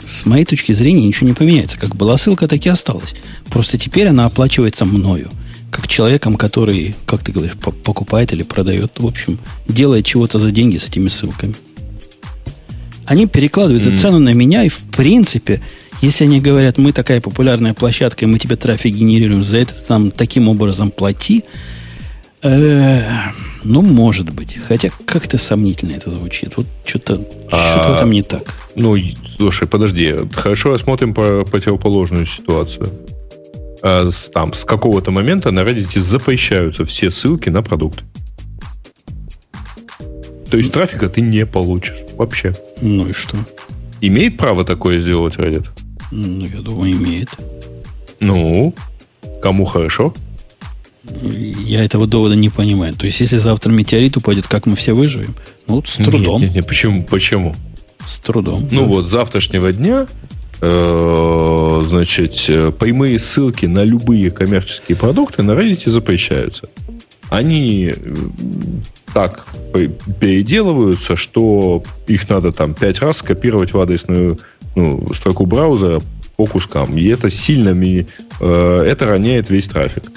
[0.06, 1.80] С моей точки зрения ничего не поменяется.
[1.80, 3.16] Как была ссылка, так и осталась.
[3.50, 5.32] Просто теперь она оплачивается мною.
[5.72, 10.78] как человеком, который, как ты говоришь, покупает или продает, в общем, делает чего-то за деньги
[10.78, 11.56] с этими ссылками.
[13.06, 13.88] Они перекладывают mm.
[13.90, 15.62] эту цену на меня, и в принципе,
[16.06, 20.12] если они говорят, мы такая популярная площадка, и мы тебе трафик генерируем, за это там
[20.12, 21.44] таким образом плати,
[22.44, 23.02] э,
[23.64, 24.58] ну, может быть.
[24.68, 26.58] Хотя как-то сомнительно это звучит.
[26.58, 28.54] Вот что-то а, что там не так.
[28.76, 28.96] Ну,
[29.36, 30.14] слушай, подожди.
[30.34, 32.88] Хорошо рассмотрим по противоположную ситуацию.
[33.82, 38.04] А, с, там, с какого-то момента на Reddit запрещаются все ссылки на продукт.
[40.52, 42.54] То есть трафика ты не получишь вообще.
[42.80, 43.38] Ну и что?
[44.02, 45.66] Имеет право такое сделать Reddit?
[46.12, 47.30] Ну, я думаю, имеет.
[48.20, 48.74] Ну,
[49.42, 50.14] кому хорошо?
[51.22, 52.94] Я этого довода не понимаю.
[52.96, 55.36] То есть, если завтра метеорит упадет, как мы все выживем?
[55.68, 56.42] Ну, вот с трудом.
[56.42, 56.68] Нет, нет, нет.
[56.68, 57.04] Почему?
[57.04, 57.56] Почему?
[58.06, 58.68] С трудом.
[58.72, 58.88] Ну, да.
[58.88, 60.08] вот, завтрашнего дня
[60.62, 62.34] э, значит,
[62.80, 66.70] прямые ссылки на любые коммерческие продукты на Reddit запрещаются.
[67.30, 68.16] Они э,
[69.14, 69.46] так
[70.20, 74.40] переделываются, что их надо там пять раз скопировать в адресную
[74.76, 76.02] ну, строку браузера
[76.36, 76.98] по кускам.
[76.98, 78.08] И это сильно ми,
[78.40, 80.12] э, это роняет весь трафик.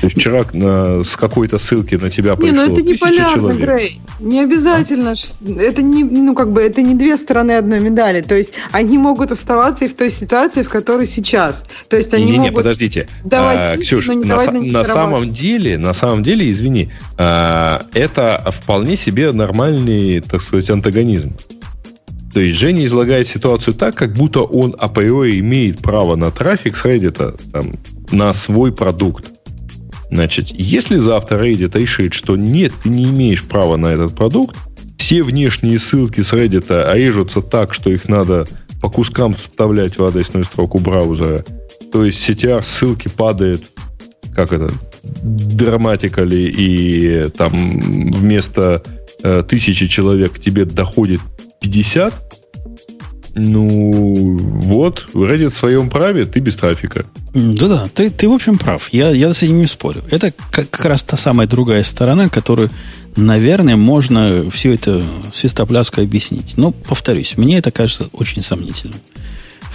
[0.00, 4.00] То есть вчера на, с какой-то ссылки на тебя пришло Не, ну это непонятно, Грей.
[4.20, 5.12] Не обязательно.
[5.12, 5.60] А?
[5.60, 8.20] Это не, ну, как бы, это не две стороны одной медали.
[8.20, 11.64] То есть они могут оставаться и в той ситуации, в которой сейчас.
[11.88, 13.08] То есть они не, не, могут подождите.
[13.24, 16.90] давать а, Ксюш, но не на, давать на, на самом деле, на самом деле, извини,
[17.16, 21.32] а, это вполне себе нормальный, так сказать, антагонизм.
[22.36, 26.84] То есть Женя излагает ситуацию так, как будто он априори имеет право на трафик с
[26.84, 27.72] Reddit там,
[28.10, 29.30] на свой продукт.
[30.10, 34.54] Значит, если завтра Reddit решит, что нет, ты не имеешь права на этот продукт,
[34.98, 38.46] все внешние ссылки с Reddit режутся так, что их надо
[38.82, 41.42] по кускам вставлять в адресную строку браузера.
[41.90, 43.62] То есть CTR ссылки падает,
[44.34, 44.70] как это,
[45.02, 48.82] драматикали, и там вместо
[49.22, 51.22] э, тысячи человек к тебе доходит
[51.60, 52.14] 50,
[53.38, 57.04] ну, вот, Reddit в своем праве, ты без трафика.
[57.34, 58.88] Да-да, ты, ты в общем прав.
[58.92, 60.02] Я, я с этим не спорю.
[60.10, 62.70] Это как, как раз та самая другая сторона, которую,
[63.14, 65.02] наверное, можно все это
[65.32, 66.54] свистопляску объяснить.
[66.56, 69.00] Но, повторюсь, мне это кажется очень сомнительным.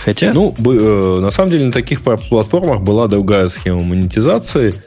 [0.04, 0.34] Хотя...
[0.34, 4.74] Ну, э, на самом деле, на таких платформах была другая схема монетизации–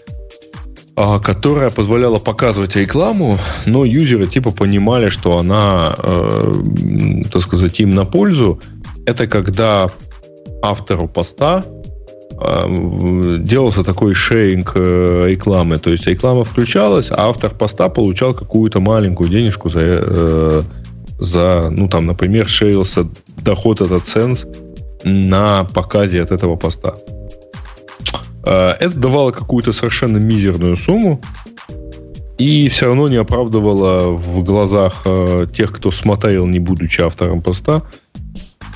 [0.97, 6.55] которая позволяла показывать рекламу, но юзеры типа понимали, что она, э,
[7.33, 8.61] так сказать, им на пользу.
[9.05, 9.91] Это когда
[10.63, 11.65] автору поста
[12.41, 15.79] э, делался такой шейнг э, рекламы.
[15.79, 20.63] То есть реклама включалась, а автор поста получал какую-то маленькую денежку за, э,
[21.19, 23.07] за ну там, например, шейлся
[23.43, 24.47] доход от AdSense
[25.05, 26.95] на показе от этого поста.
[28.45, 31.21] Э, это давало какую-то совершенно мизерную сумму,
[32.39, 37.83] и все равно не оправдывало в глазах э, тех, кто смотрел, не будучи автором поста,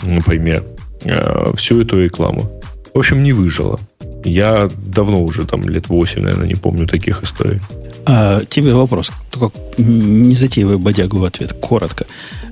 [0.02, 0.64] например,
[1.04, 2.50] э, всю эту рекламу.
[2.94, 3.78] В общем, не выжило.
[4.24, 7.60] Я давно уже, там, лет 8, наверное, не помню таких историй.
[8.06, 12.06] А, тебе вопрос, только не затеивай бодягу в ответ, коротко.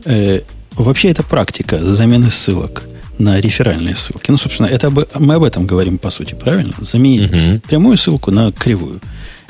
[0.05, 0.41] Э,
[0.75, 2.85] вообще это практика замены ссылок–
[3.19, 4.31] на реферальные ссылки.
[4.31, 6.75] Ну, собственно, это мы об этом говорим, по сути, правильно?
[6.81, 7.61] Заменить угу.
[7.67, 9.01] прямую ссылку на кривую.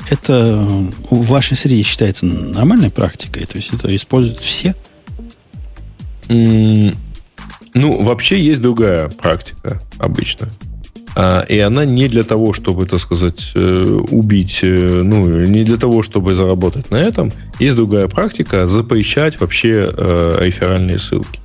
[0.09, 0.55] Это
[1.09, 3.45] в вашей среде считается нормальной практикой?
[3.45, 4.75] То есть это используют все?
[7.73, 10.49] ну, вообще есть другая практика обычно.
[11.19, 15.77] А, и она не для того, чтобы, так сказать, э, убить, э, ну, не для
[15.77, 17.31] того, чтобы заработать на этом.
[17.57, 21.39] Есть другая практика запрещать вообще э, реферальные ссылки.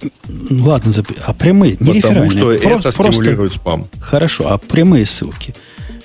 [0.50, 1.06] Ладно, зап...
[1.24, 3.58] а прямые, не Потому что просто, это стимулирует просто...
[3.58, 3.86] спам.
[3.98, 5.54] Хорошо, а прямые ссылки?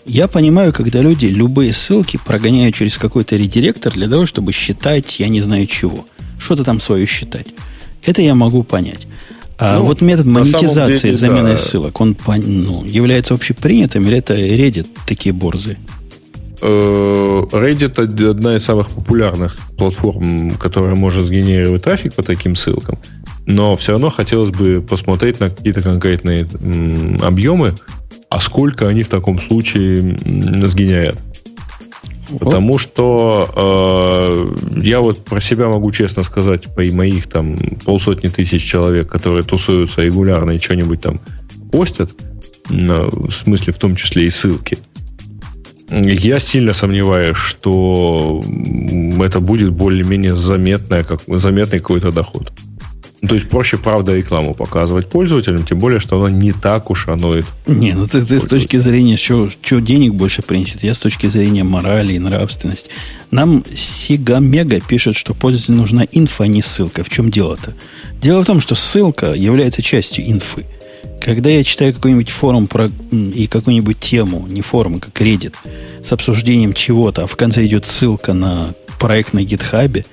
[0.05, 5.27] Я понимаю, когда люди любые ссылки прогоняют через какой-то редиректор для того, чтобы считать, я
[5.27, 6.05] не знаю чего.
[6.39, 7.47] Что-то там свое считать.
[8.05, 9.07] Это я могу понять.
[9.59, 11.57] А ну, вот метод монетизации деле, замены да.
[11.57, 15.77] ссылок, он ну, является общепринятым или это Reddit такие борзы?
[16.61, 22.99] Э, Reddit одна из самых популярных платформ, которая может сгенерировать трафик по таким ссылкам.
[23.45, 26.47] Но все равно хотелось бы посмотреть на какие-то конкретные
[27.21, 27.73] объемы,
[28.29, 30.19] а сколько они в таком случае
[30.67, 31.17] сгенерят.
[32.39, 38.63] Потому что э, я вот про себя могу честно сказать, по моих там полсотни тысяч
[38.63, 41.19] человек, которые тусуются регулярно и что-нибудь там
[41.71, 42.11] постят,
[42.69, 44.77] ну, в смысле в том числе и ссылки,
[45.89, 48.43] я сильно сомневаюсь, что
[49.21, 52.51] это будет более-менее заметное, как, заметный какой-то доход.
[53.21, 57.07] Ну, то есть проще, правда, рекламу показывать пользователям, тем более, что она не так уж
[57.07, 57.35] оно
[57.65, 61.25] Не, ну ты, ты с точки зрения, что, что денег больше принесет, я с точки
[61.25, 62.91] зрения морали и нравственности.
[63.31, 67.03] Нам Сига Мега пишет, что пользователю нужна инфа, а не ссылка.
[67.03, 67.73] В чем дело-то?
[68.21, 70.65] Дело в том, что ссылка является частью инфы.
[71.19, 75.55] Когда я читаю какой-нибудь форум про, и какую-нибудь тему, не форум, а как Reddit,
[76.03, 80.05] с обсуждением чего-то, а в конце идет ссылка на проект на гитхабе,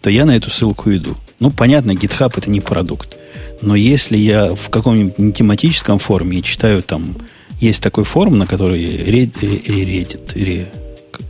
[0.00, 1.16] то я на эту ссылку иду.
[1.38, 3.16] Ну, понятно, GitHub это не продукт.
[3.62, 7.16] Но если я в каком-нибудь тематическом форуме читаю там,
[7.60, 10.68] есть такой форум, на который Reddit, Reddit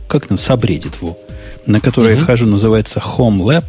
[0.07, 1.17] как на subreddit, во,
[1.65, 2.19] на который uh-huh.
[2.19, 3.65] я хожу, называется Home Lab.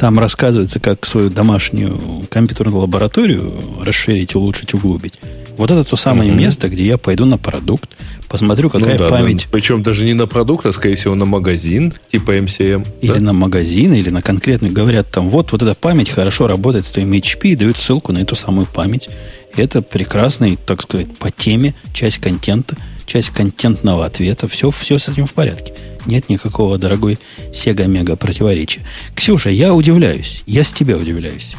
[0.00, 3.52] Там рассказывается, как свою домашнюю компьютерную лабораторию
[3.82, 5.20] расширить, улучшить, углубить.
[5.58, 6.40] Вот это то самое угу.
[6.40, 7.90] место, где я пойду на продукт,
[8.26, 9.42] посмотрю, какая ну, да, память.
[9.42, 9.48] Да.
[9.52, 12.88] Причем даже не на продукт, а, скорее всего, на магазин, типа MCM.
[13.02, 13.20] Или да?
[13.20, 14.70] на магазин, или на конкретный.
[14.70, 18.20] Говорят, там, вот, вот эта память хорошо работает с твоим HP, и дают ссылку на
[18.20, 19.10] эту самую память.
[19.54, 22.74] И это прекрасный, так сказать, по теме, часть контента,
[23.04, 24.48] часть контентного ответа.
[24.48, 25.74] Все, все с этим в порядке.
[26.06, 27.18] Нет никакого, дорогой
[27.52, 28.82] Сега-мега противоречия.
[29.14, 30.42] Ксюша, я удивляюсь.
[30.46, 31.54] Я с тебя удивляюсь.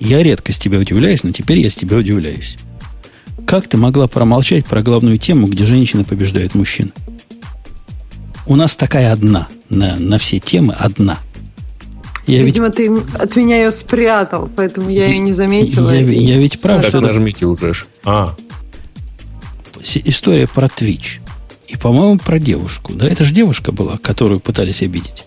[0.00, 2.56] Я редко с тебя удивляюсь, но теперь я с тебя удивляюсь.
[3.46, 6.92] Как ты могла промолчать про главную тему, где женщины побеждают мужчин?
[8.46, 11.18] У нас такая одна на, на все темы одна.
[12.26, 12.76] Я Видимо, ведь...
[12.76, 15.90] ты от меня ее спрятал, поэтому я, я ее не заметила.
[15.90, 17.00] Я, я ведь прав, что...
[17.00, 17.72] нажмите уже.
[18.04, 18.34] А.
[19.82, 21.20] История про Twitch.
[21.68, 22.94] И, по-моему, про девушку.
[22.94, 25.24] Да, это же девушка была, которую пытались обидеть.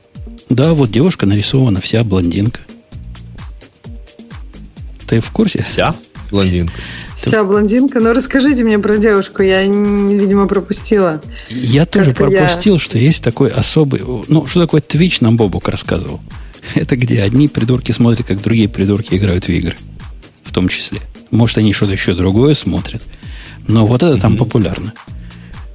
[0.50, 2.62] Да, вот девушка нарисована, вся блондинка.
[5.08, 5.62] Ты в курсе?
[5.64, 5.96] Вся
[6.32, 6.74] блондинка?
[7.16, 8.00] Вся блондинка.
[8.00, 9.44] Но ну, расскажите мне про девушку.
[9.44, 11.22] Я, видимо, пропустила.
[11.50, 12.80] Я тоже пропустил, я...
[12.80, 14.02] что есть такой особый...
[14.28, 16.20] Ну, что такое Twitch, нам Бобук рассказывал.
[16.76, 19.78] Это где одни придурки смотрят, как другие придурки играют в игры.
[20.44, 21.00] В том числе.
[21.30, 23.04] Может, они что-то еще другое смотрят.
[23.68, 24.94] Но вот это там популярно.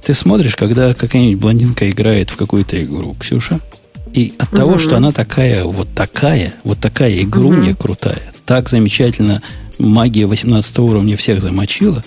[0.07, 3.59] Ты смотришь, когда какая-нибудь блондинка играет в какую-то игру, Ксюша,
[4.13, 8.69] и от mm того, что она такая, вот такая, вот такая игруня mm крутая, так
[8.69, 9.41] замечательно
[9.79, 12.05] магия 18 уровня всех замочила,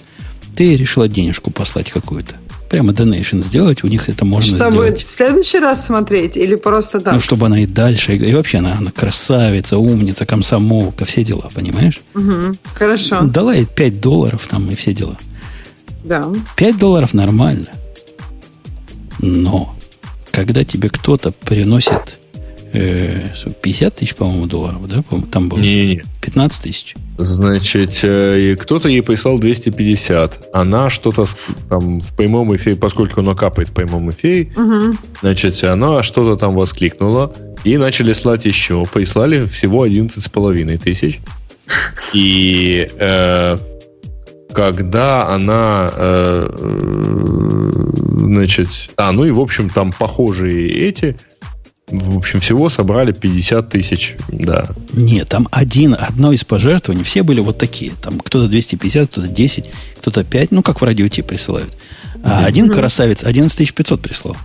[0.57, 2.37] ты решила денежку послать какую-то.
[2.71, 5.01] Прямо donation сделать, у них это можно чтобы сделать.
[5.01, 7.13] Чтобы в следующий раз смотреть или просто так?
[7.13, 12.01] Ну, чтобы она и дальше, и вообще она, она красавица, умница, комсомолка, все дела, понимаешь?
[12.15, 13.21] Угу, хорошо.
[13.25, 15.19] Дала ей 5 долларов там и все дела.
[16.03, 16.33] Да.
[16.57, 17.67] 5 долларов нормально.
[19.23, 19.75] Но
[20.31, 22.19] когда тебе кто-то приносит
[22.73, 23.29] э,
[23.63, 25.03] 50 тысяч, по-моему, долларов, да?
[25.31, 26.95] Там было не, 15 тысяч.
[27.19, 30.51] Значит, э, кто-то ей прислал 250.
[30.53, 31.27] Она что-то
[31.69, 34.97] там в прямом эфире, поскольку оно капает в прямом эфире, угу.
[35.21, 37.33] значит, она что-то там воскликнула.
[37.63, 38.87] И начали слать еще.
[38.87, 41.21] Прислали всего 11,5 тысяч.
[42.15, 43.59] И э,
[44.53, 47.73] когда она э, э,
[48.19, 51.17] значит, а, ну и в общем там похожие эти
[51.91, 54.69] в общем, всего собрали 50 тысяч, да.
[54.93, 57.93] Нет, там один, одно из пожертвований, все были вот такие.
[58.01, 61.73] Там кто-то 250, кто-то 10, кто-то 5, ну, как в радиоте присылают.
[62.23, 62.47] А mm-hmm.
[62.47, 64.37] один красавец 11 500 прислал.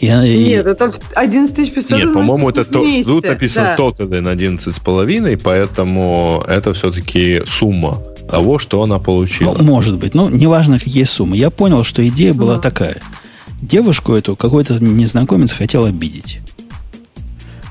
[0.00, 3.84] И, Нет, это 11 500 Нет, по-моему, это то, тут написано да.
[3.84, 9.54] total на 11 с половиной, поэтому это все-таки сумма того, что она получила.
[9.56, 10.14] Ну, может быть.
[10.14, 11.36] Ну, неважно, какие суммы.
[11.36, 12.60] Я понял, что идея была mm-hmm.
[12.60, 13.02] такая–
[13.62, 16.40] Девушку эту какой-то незнакомец хотел обидеть.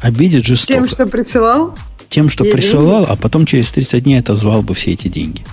[0.02, 0.74] Обидеть жестоко.
[0.74, 1.76] Тем, что присылал?
[2.10, 3.12] Тем, что Ей присылал, деньги?
[3.12, 5.44] а потом через 30 дней отозвал бы все эти деньги.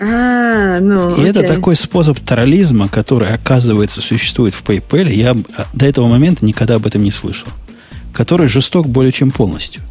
[0.00, 1.26] А, ну, И окей.
[1.26, 5.12] это такой способ терроризма, который, оказывается, существует в PayPal.
[5.12, 5.36] Я
[5.72, 7.48] до этого момента никогда об этом не слышал.
[8.12, 9.82] Который жесток более чем полностью.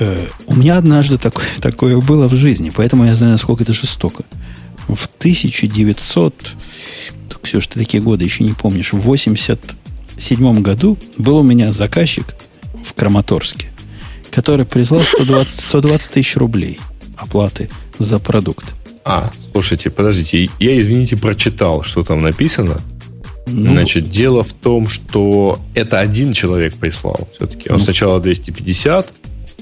[0.00, 4.24] Э, у меня однажды такое, такое было в жизни, поэтому я знаю, насколько это жестоко.
[4.88, 6.34] В 1900
[7.42, 8.92] Ксюш, ты такие годы еще не помнишь.
[8.92, 12.34] В 87 году был у меня заказчик
[12.84, 13.68] в Краматорске,
[14.30, 16.78] который прислал 120, 120 тысяч рублей
[17.16, 18.64] оплаты за продукт.
[19.04, 22.80] А, слушайте, подождите, я, извините, прочитал, что там написано.
[23.46, 27.70] Ну, Значит, дело в том, что это один человек прислал все-таки.
[27.70, 29.12] Он ну, сначала 250,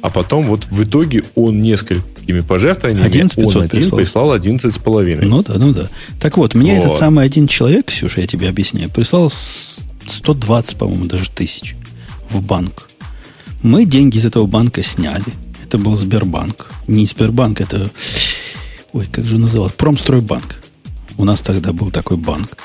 [0.01, 3.99] а потом вот в итоге он несколькими пожертвованиями 11 он один прислал.
[3.99, 5.27] прислал 11 с половиной.
[5.27, 5.89] Ну да, ну да.
[6.20, 6.85] Так вот, мне вот.
[6.85, 11.75] этот самый один человек, Ксюша, я тебе объясняю, прислал 120, по-моему, даже тысяч
[12.31, 12.89] в банк.
[13.62, 15.25] Мы деньги из этого банка сняли.
[15.65, 16.70] Это был Сбербанк.
[16.87, 17.91] Не Сбербанк, это...
[18.93, 19.75] Ой, как же назывался?
[19.77, 20.61] Промстройбанк.
[21.16, 22.57] У нас тогда был такой банк.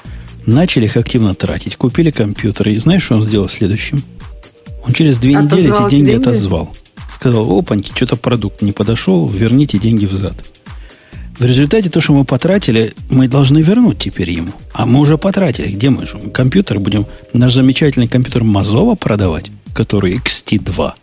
[0.45, 1.75] Начали их активно тратить.
[1.75, 2.73] Купили компьютеры.
[2.73, 4.03] И знаешь, что он сделал следующим?
[4.85, 6.73] Он через две недели эти деньги, деньги отозвал
[7.13, 10.35] сказал, опаньки, что-то продукт не подошел, верните деньги взад.
[11.39, 14.51] В результате то, что мы потратили, мы должны вернуть теперь ему.
[14.73, 15.71] А мы уже потратили.
[15.71, 16.17] Где мы же?
[16.31, 20.93] Компьютер будем, наш замечательный компьютер Мазова продавать, который XT2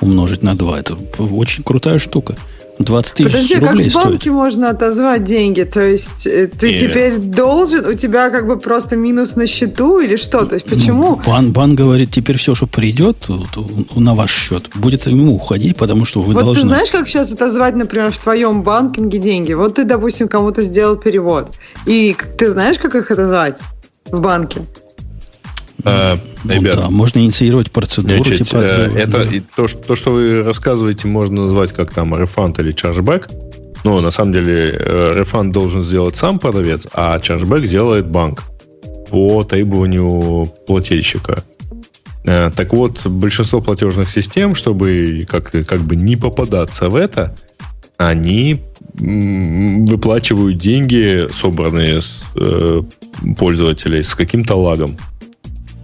[0.00, 0.78] умножить на 2.
[0.78, 2.36] Это очень крутая штука.
[2.78, 4.34] 20 тысяч Подожди, рублей как в банке стоит.
[4.34, 5.62] можно отозвать деньги?
[5.62, 6.80] То есть э, ты Нет.
[6.80, 10.44] теперь должен, у тебя как бы просто минус на счету или что?
[10.44, 11.08] То есть ну, почему?
[11.10, 13.26] Ну, бан, бан говорит, теперь все, что придет
[13.94, 16.62] на ваш счет, будет ему уходить, потому что вы вот должны...
[16.62, 19.52] ты знаешь, как сейчас отозвать, например, в твоем банкинге деньги?
[19.52, 21.50] Вот ты, допустим, кому-то сделал перевод.
[21.86, 23.58] И ты знаешь, как их отозвать
[24.10, 24.62] в банке?
[25.84, 28.22] А, ну, ребят, да, можно инициировать процедуру.
[28.22, 29.26] Значит, типа, э, это да.
[29.54, 33.28] то, что, то, что вы рассказываете, можно назвать как там рефанд или чарджбэк.
[33.84, 38.42] Но на самом деле э, рефанд должен сделать сам продавец, а чарджбэк делает банк
[39.08, 41.44] по требованию плательщика.
[42.24, 47.36] Э, так вот, большинство платежных систем, чтобы как, как бы не попадаться в это,
[47.98, 48.62] они
[48.94, 52.82] выплачивают деньги, собранные с э,
[53.36, 54.96] пользователей, с каким-то лагом.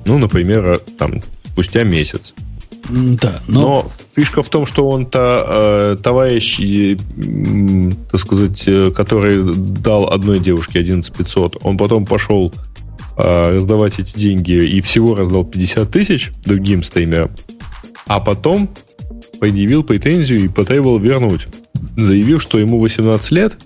[0.06, 2.34] Ну, например, э, там, спустя месяц.
[2.90, 3.60] Да, но...
[3.60, 5.44] но фишка в том, что он-то
[5.96, 6.96] э, товарищ, э,
[8.10, 12.52] так сказать, э, который дал одной девушке 11 500, он потом пошел
[13.16, 17.30] э, раздавать эти деньги и всего раздал 50 тысяч другим стримерам,
[18.06, 18.68] а потом
[19.40, 21.46] предъявил претензию и потребовал вернуть.
[21.96, 23.56] Заявил, что ему 18 лет,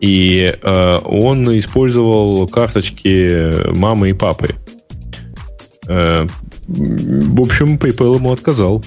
[0.00, 4.54] и э, он использовал карточки мамы и папы.
[4.54, 4.69] Э,
[5.90, 8.84] в общем, PayPal ему отказал.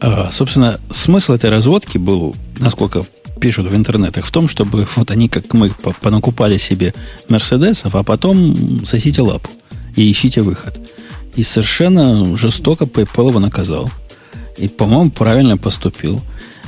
[0.00, 3.04] А, собственно, смысл этой разводки был, насколько
[3.40, 6.94] пишут в интернетах, в том, чтобы вот они, как мы, понакупали себе
[7.28, 9.50] Мерседесов, а потом сосите лапу
[9.94, 10.78] и ищите выход.
[11.36, 13.90] И совершенно жестоко PayPal его наказал.
[14.56, 16.22] И, по-моему, правильно поступил.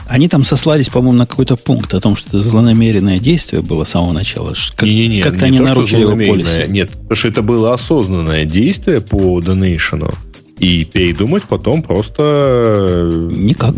[0.08, 3.90] Они там сослались, по-моему, на какой-то пункт о том, что это злонамеренное действие было с
[3.90, 4.54] самого начала.
[4.74, 6.66] Как, не, не, как-то не они то, нарушили его полисе.
[6.68, 10.10] Нет, потому что это было осознанное действие по донейшену.
[10.58, 13.10] И передумать потом просто...
[13.30, 13.74] Никак.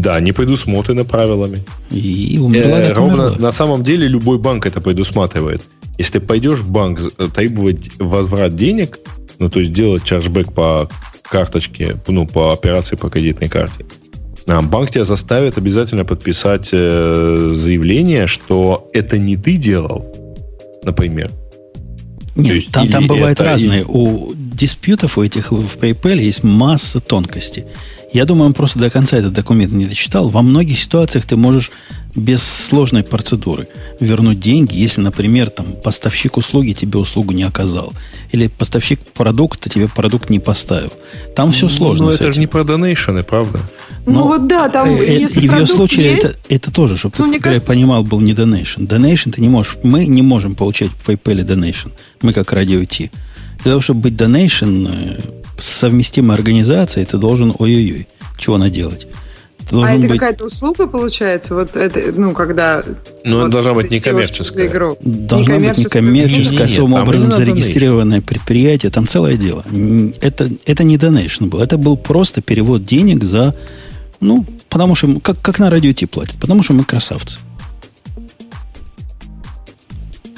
[0.00, 1.64] Да, не предусмотрено правилами.
[1.90, 3.36] И умерла, э, Ровно умерла.
[3.38, 5.62] на самом деле любой банк это предусматривает.
[5.98, 7.00] Если пойдешь в банк
[7.34, 9.00] требовать возврат денег,
[9.40, 10.88] ну, то есть делать чарджбэк по
[11.24, 13.84] карточке, ну, по операции по кредитной карте,
[14.46, 20.04] банк тебя заставит обязательно подписать э, заявление, что это не ты делал,
[20.84, 21.30] например.
[22.36, 23.80] Нет, есть, там, там бывает это, разные.
[23.80, 23.86] Или...
[23.88, 27.64] У диспьютов у этих в PayPal есть масса тонкостей.
[28.16, 30.30] Я думаю, он просто до конца этот документ не дочитал.
[30.30, 31.70] Во многих ситуациях ты можешь
[32.14, 33.68] без сложной процедуры
[34.00, 37.92] вернуть деньги, если, например, там, поставщик услуги тебе услугу не оказал.
[38.32, 40.94] Или поставщик продукта тебе продукт не поставил.
[41.34, 42.06] Там все сложно.
[42.06, 43.60] Ну, это же не про донейшены, правда?
[44.06, 46.96] Ну, Но, вот да, там э, если И в ее случае есть, это, это тоже,
[46.96, 47.66] чтобы ну, ты кажется...
[47.66, 48.86] понимал, был не донейшн.
[48.86, 49.76] Донейшн ты не можешь.
[49.82, 51.90] Мы не можем получать в PayPal донейшн.
[52.22, 53.10] Мы как радио T.
[53.62, 55.20] Для того, чтобы быть донейшн, э,
[55.58, 58.08] совместимой организацией, ты должен ой-ой-ой,
[58.38, 59.06] чего наделать.
[59.72, 60.12] А это быть...
[60.12, 61.54] какая-то услуга получается?
[61.54, 62.84] Вот это, ну, когда...
[63.24, 64.68] Ну, вот это должна быть некоммерческая.
[64.68, 64.96] Игру.
[65.00, 68.92] Должна быть некоммерческая, особым образом зарегистрированное предприятие.
[68.92, 69.64] Там целое дело.
[70.20, 71.60] Это, это не донейшн был.
[71.60, 73.56] Это был просто перевод денег за...
[74.20, 75.18] Ну, потому что...
[75.20, 76.36] Как, как на радио Ти платят.
[76.40, 77.38] Потому что мы красавцы.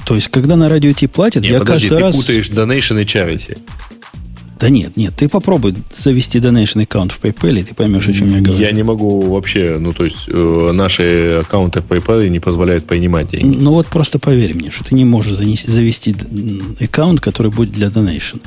[0.06, 2.16] То есть, когда на радио Ти платят, Нет, я подожди, каждый ты раз...
[2.16, 3.58] ты путаешь donation и charity.
[4.58, 8.34] Да нет, нет, ты попробуй завести donation аккаунт в PayPal, и ты поймешь, о чем
[8.34, 8.60] я говорю.
[8.60, 13.30] Я не могу вообще, ну, то есть, э, наши аккаунты в PayPal не позволяют принимать
[13.30, 13.56] деньги.
[13.56, 16.16] Ну, вот просто поверь мне, что ты не можешь занести, завести
[16.80, 18.40] аккаунт, который будет для donation.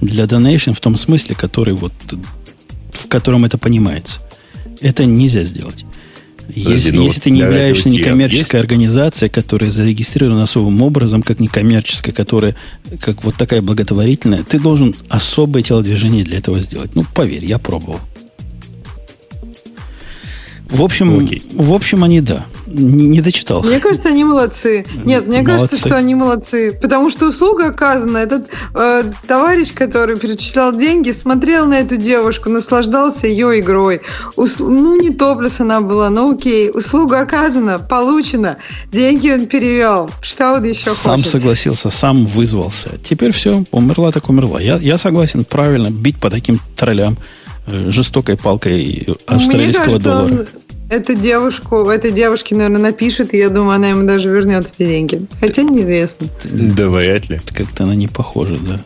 [0.00, 1.92] Для donation в том смысле, который вот,
[2.92, 4.20] в котором это понимается.
[4.80, 5.84] Это нельзя сделать.
[6.54, 8.64] Если, ну, если ты не являешься некоммерческой есть?
[8.70, 12.56] организацией, которая зарегистрирована особым образом, как некоммерческая, которая
[13.00, 16.94] как вот такая благотворительная, ты должен особое телодвижение для этого сделать.
[16.94, 18.00] Ну, поверь, я пробовал.
[20.68, 21.42] В общем, Окей.
[21.52, 22.46] в общем, они да.
[22.70, 23.62] Не, не дочитал.
[23.62, 24.86] Мне кажется, они молодцы.
[25.04, 25.44] Нет, мне молодцы.
[25.44, 26.78] кажется, что они молодцы.
[26.80, 28.18] Потому что услуга оказана.
[28.18, 34.02] Этот э, товарищ, который перечислял деньги, смотрел на эту девушку, наслаждался ее игрой.
[34.36, 36.70] Ус, ну, не топлес она была, но окей.
[36.70, 38.56] Услуга оказана, получена.
[38.92, 40.10] Деньги он перевел.
[40.20, 41.02] Что он еще сам хочет?
[41.02, 42.90] Сам согласился, сам вызвался.
[43.02, 44.60] Теперь все, умерла так умерла.
[44.60, 47.18] Я, я согласен, правильно, бить по таким троллям
[47.66, 50.32] э, жестокой палкой австралийского Мне кажется, доллара.
[50.32, 50.46] Он
[50.90, 55.24] Эту девушку, этой девушке, наверное, напишет, и я думаю, она ему даже вернет эти деньги.
[55.40, 56.26] Хотя неизвестно.
[56.44, 57.40] Да вряд ли.
[57.54, 58.80] Как-то она не похожа, да.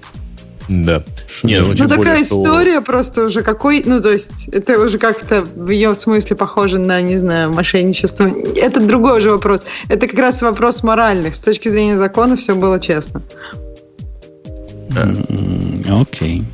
[0.69, 1.03] Да.
[1.43, 2.83] Не, ну, ну такая история что...
[2.83, 7.17] просто уже какой, ну то есть это уже как-то в ее смысле похоже на, не
[7.17, 8.31] знаю, мошенничество.
[8.57, 9.63] Это другой уже вопрос.
[9.89, 11.35] Это как раз вопрос моральных.
[11.35, 13.23] С точки зрения закона все было честно.
[15.91, 16.45] Окей.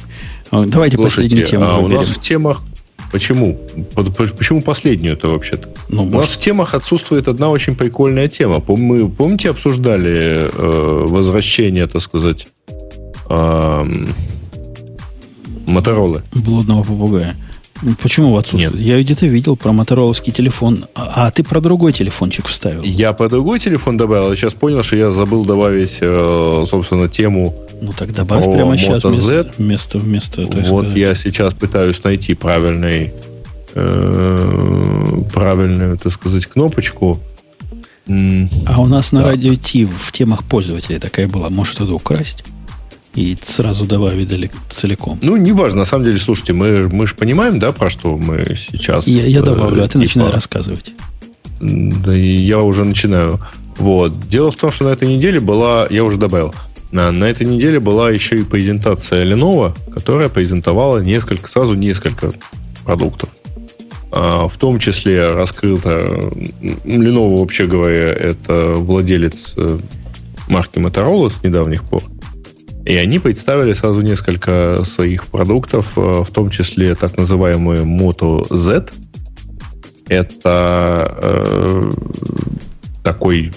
[0.51, 1.97] Давайте последнюю тему а выберем.
[1.97, 2.63] У нас в темах
[3.13, 3.59] Почему?
[3.95, 5.69] Почему последнюю-то вообще-то?
[5.89, 6.15] Ну, У может...
[6.15, 8.63] нас в темах отсутствует одна очень прикольная тема.
[8.69, 12.49] Мы, помните, обсуждали э, возвращение, так сказать,
[13.29, 13.85] э,
[15.71, 16.23] Моторолы?
[16.33, 17.37] Блудного попугая.
[18.03, 18.75] Почему отсутствует?
[18.75, 18.83] Нет.
[18.83, 20.85] Я где-то видел про мотороловский телефон.
[20.95, 22.83] А, а ты про другой телефончик вставил?
[22.83, 24.35] Я про другой телефон добавил.
[24.37, 27.57] Сейчас понял, что я забыл добавить, э, собственно, тему.
[27.81, 30.97] Ну так добавь прямо сейчас вместо, вместо, вместо Вот сказать.
[30.97, 33.13] я сейчас пытаюсь найти правильный,
[33.75, 37.21] э, правильную, так сказать, кнопочку.
[38.07, 41.49] А у нас на радио Ти в темах пользователей такая была.
[41.49, 42.45] Может, это украсть?
[43.15, 45.19] и сразу добавили целиком.
[45.23, 49.07] Ну, неважно, на самом деле, слушайте, мы, мы же понимаем, да, про что мы сейчас...
[49.07, 50.93] Я, я добавлю, а ты типа, начинай рассказывать.
[51.61, 53.41] Да, и я уже начинаю.
[53.79, 54.29] Вот.
[54.29, 56.55] Дело в том, что на этой неделе была, я уже добавил,
[56.93, 62.33] на, на этой неделе была еще и презентация Lenovo, которая презентовала несколько, сразу несколько
[62.85, 63.31] продуктов.
[64.13, 66.31] А, в том числе раскрыто
[66.85, 69.79] Lenovo, вообще говоря, это владелец э,
[70.49, 72.03] марки Motorola с недавних пор.
[72.85, 78.89] И они представили сразу несколько своих продуктов, э, в том числе так называемую Moto Z.
[80.09, 81.93] Это э,
[83.05, 83.53] такой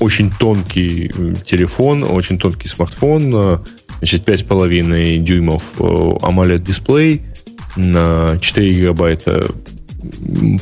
[0.00, 1.10] очень тонкий
[1.44, 3.58] телефон, очень тонкий смартфон, э,
[3.98, 7.22] значит, 5,5 дюймов э, AMOLED дисплей,
[7.76, 9.46] на 4 гигабайта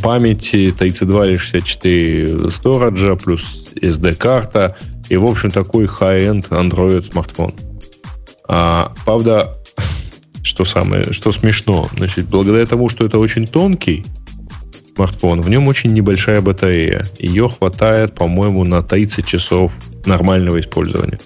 [0.03, 4.77] памяти, 32 или 64 сториджа, плюс SD-карта,
[5.09, 7.53] и, в общем, такой high-end Android смартфон.
[8.49, 9.57] А, правда,
[10.43, 14.05] что самое, что смешно, значит, благодаря тому, что это очень тонкий
[14.97, 17.07] смартфон, в нем очень небольшая батарея.
[17.19, 19.73] Ее хватает, по-моему, на 30 часов
[20.07, 21.21] нормального использования.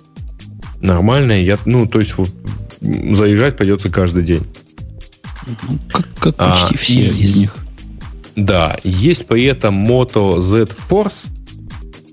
[0.81, 2.15] Нормальное, я, ну, то есть
[2.81, 4.43] заезжать придется каждый день.
[5.47, 7.57] Ну, как, как почти а, все и, из них.
[8.37, 11.29] Да, есть при этом Moto Z Force,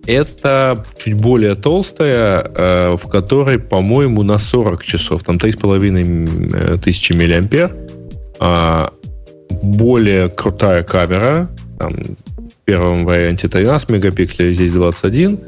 [0.05, 7.13] это чуть более толстая, э, в которой, по-моему, на 40 часов, там 3,5 э, тысячи
[7.13, 7.75] миллиампер,
[8.39, 8.93] а,
[9.49, 11.49] более крутая камера,
[11.79, 15.39] там, в первом варианте 13 мегапикселей, здесь 21,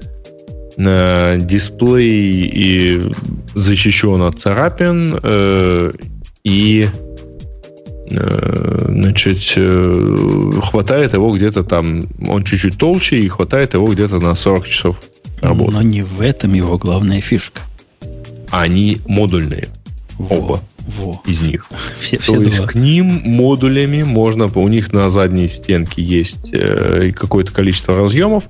[0.78, 3.02] э, дисплей и
[3.56, 5.20] защищен от царапин,
[6.44, 6.88] и
[8.12, 14.34] Э, значит, э, хватает его где-то там, он чуть-чуть толще, и хватает его где-то на
[14.34, 15.02] 40 часов
[15.42, 15.74] работы.
[15.74, 17.62] Но не в этом его главная фишка.
[18.50, 19.70] Они модульные.
[20.18, 21.22] Во, оба во.
[21.26, 21.68] из них.
[22.00, 22.44] Все, все То два.
[22.44, 28.50] есть к ним модулями можно, у них на задней стенке есть э, какое-то количество разъемов,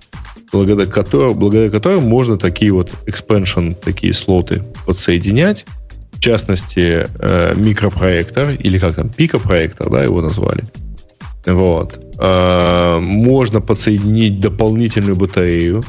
[0.51, 5.65] благодаря которым, благодаря которым можно такие вот expansion, такие слоты подсоединять
[6.19, 10.65] в частности, э, микропроектор, или как там, пикопроектор, да, его назвали.
[11.45, 11.97] Вот.
[12.19, 15.81] Э, можно подсоединить дополнительную батарею.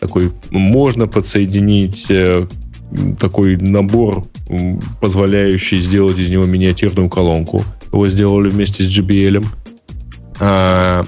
[0.00, 2.08] Такой, можно подсоединить
[3.18, 4.24] такой набор,
[5.00, 7.64] позволяющий сделать из него миниатюрную колонку.
[7.92, 9.44] Его сделали вместе с JBL.
[10.40, 11.04] А,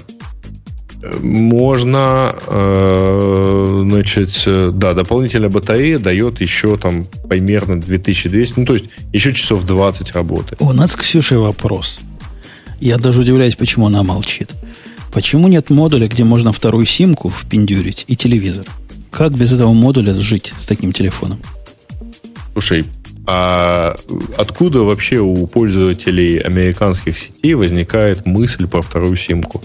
[1.21, 9.33] можно, э, значит, да, дополнительная батарея дает еще там примерно 2200, ну, то есть еще
[9.33, 10.55] часов 20 работы.
[10.59, 11.99] У нас, Ксюша, вопрос.
[12.79, 14.51] Я даже удивляюсь, почему она молчит.
[15.13, 18.65] Почему нет модуля, где можно вторую симку впендюрить и телевизор?
[19.09, 21.39] Как без этого модуля жить с таким телефоном?
[22.57, 22.85] Слушай,
[23.27, 23.95] а
[24.35, 29.63] откуда вообще у пользователей американских сетей возникает мысль про вторую симку?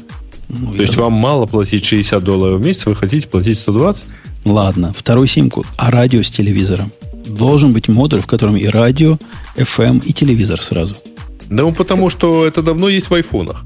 [0.51, 4.05] Ну, То есть вам мало платить 60 долларов в месяц, вы хотите платить 120?
[4.45, 6.93] Ладно, вторую симку, а радио с телевизором.
[7.27, 9.17] Должен быть модуль, в котором и радио,
[9.57, 10.95] FM, и телевизор сразу.
[11.49, 13.65] Да ну потому что это давно есть в айфонах.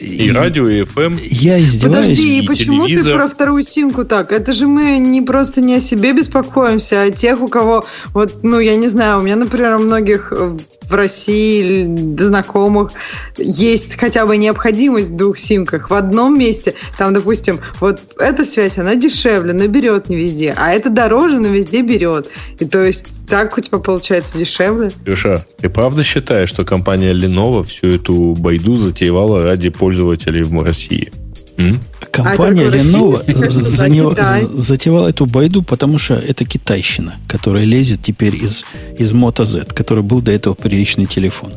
[0.00, 1.18] И, и радио, и FM.
[1.22, 2.06] Я издеваюсь.
[2.06, 3.12] Подожди, и почему телевизор.
[3.12, 4.32] ты про вторую симку так?
[4.32, 8.42] Это же мы не просто не о себе беспокоимся, а о тех, у кого, вот,
[8.42, 10.32] ну, я не знаю, у меня, например, у многих
[10.88, 11.84] в России
[12.18, 12.92] знакомых
[13.36, 15.90] есть хотя бы необходимость в двух симках.
[15.90, 20.72] В одном месте, там, допустим, вот эта связь, она дешевле, но берет не везде, а
[20.72, 22.28] это дороже, но везде берет.
[22.58, 24.90] И то есть так у тебя получается дешевле.
[25.04, 31.12] Леша, ты правда считаешь, что компания Lenovo всю эту байду затеевала ради пользователей в России?
[32.10, 34.14] Компания а Lenovo за него,
[34.54, 38.64] затевала эту байду, потому что это китайщина, которая лезет теперь из,
[38.98, 41.52] из Moto Z, который был до этого приличный телефон.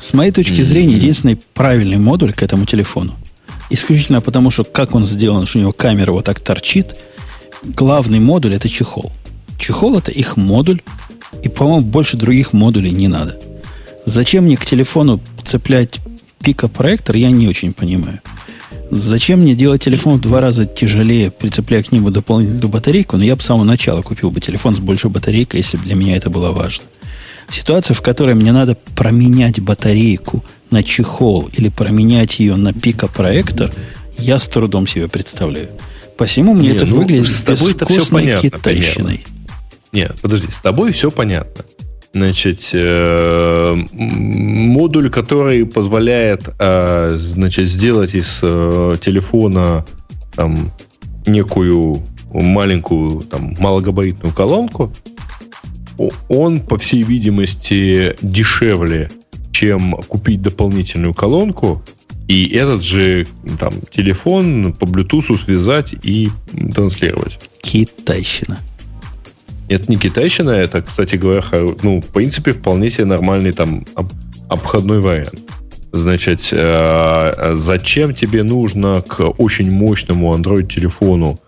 [0.00, 3.16] С моей точки зрения, единственный правильный модуль к этому телефону,
[3.70, 6.96] исключительно потому, что как он сделан, что у него камера вот так торчит,
[7.62, 9.12] главный модуль это чехол.
[9.58, 10.80] Чехол это их модуль,
[11.42, 13.38] и, по-моему, больше других модулей не надо.
[14.04, 16.00] Зачем мне к телефону цеплять
[16.40, 18.20] пика-проектор, я не очень понимаю.
[18.90, 23.18] Зачем мне делать телефон в два раза тяжелее, прицепляя к нему дополнительную батарейку?
[23.18, 25.94] Но я бы с самого начала купил бы телефон с большой батарейкой, если бы для
[25.94, 26.84] меня это было важно.
[27.50, 33.72] Ситуация, в которой мне надо променять батарейку на чехол или променять ее на пика-проектор,
[34.18, 35.68] я с трудом себе представляю.
[36.16, 39.24] Посему мне не, это ну, выглядит с тобой это все понятно, китайщиной.
[39.92, 41.64] Нет, подожди, с тобой все понятно.
[42.12, 49.84] Значит, э, модуль, который позволяет, э, значит, сделать из э, телефона
[50.34, 50.70] там
[51.26, 52.02] некую
[52.32, 54.92] маленькую там малогабаритную колонку,
[56.28, 59.10] он, по всей видимости, дешевле,
[59.52, 61.82] чем купить дополнительную колонку
[62.28, 63.26] и этот же
[63.58, 66.28] там телефон по Bluetooth связать и
[66.74, 67.40] транслировать.
[67.62, 68.58] Китайщина.
[69.68, 71.42] Это не китайщина, это, кстати говоря,
[71.82, 74.12] ну, в принципе, вполне себе нормальный там об,
[74.48, 75.40] обходной вариант.
[75.92, 81.38] Значит, э, зачем тебе нужно к очень мощному Android-телефону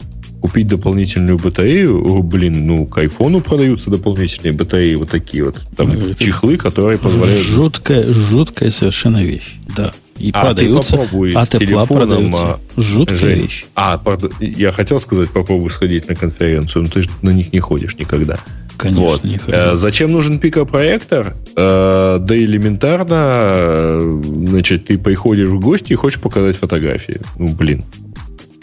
[0.41, 2.23] купить дополнительную батарею?
[2.23, 5.63] Блин, ну, к айфону продаются дополнительные батареи, вот такие вот.
[5.77, 7.43] Там чехлы, которые позволяют...
[7.43, 9.93] Жуткая, жуткая совершенно вещь, да.
[10.21, 12.47] И а продаются, ты а тепла продаются.
[12.47, 13.65] А, Жуткая Жень, вещь.
[13.75, 13.99] А,
[14.41, 18.39] я хотел сказать, попробуй сходить на конференцию, но ты же на них не ходишь никогда.
[18.77, 19.25] Конечно, вот.
[19.25, 19.57] не хожу.
[19.57, 21.37] Э, зачем нужен пикопроектор?
[21.57, 27.21] Э, да элементарно, э, значит, ты приходишь в гости и хочешь показать фотографии.
[27.39, 27.85] Ну, блин.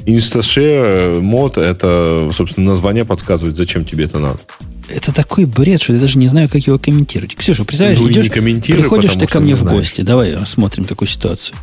[0.05, 4.39] InstaShare мод, это, собственно, название подсказывает, зачем тебе это надо.
[4.87, 7.35] Это такой бред, что я даже не знаю, как его комментировать.
[7.35, 10.01] Ксюша, представляешь, ну, идешь, приходишь ты ко мне в гости.
[10.01, 11.57] Давай рассмотрим такую ситуацию.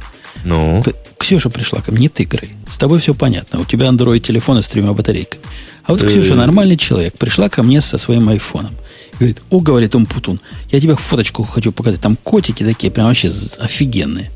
[0.44, 0.84] Ну?
[1.18, 2.50] Ксюша пришла ко мне, не ты, Грей.
[2.68, 3.60] С тобой все понятно.
[3.60, 5.42] У тебя Android телефон с тремя батарейками.
[5.84, 8.74] А вот Ксюша, нормальный человек, пришла ко мне со своим айфоном.
[9.18, 10.40] Говорит, о, говорит он Путун,
[10.70, 12.00] я тебе фоточку хочу показать.
[12.00, 14.30] Там котики такие, прям вообще офигенные.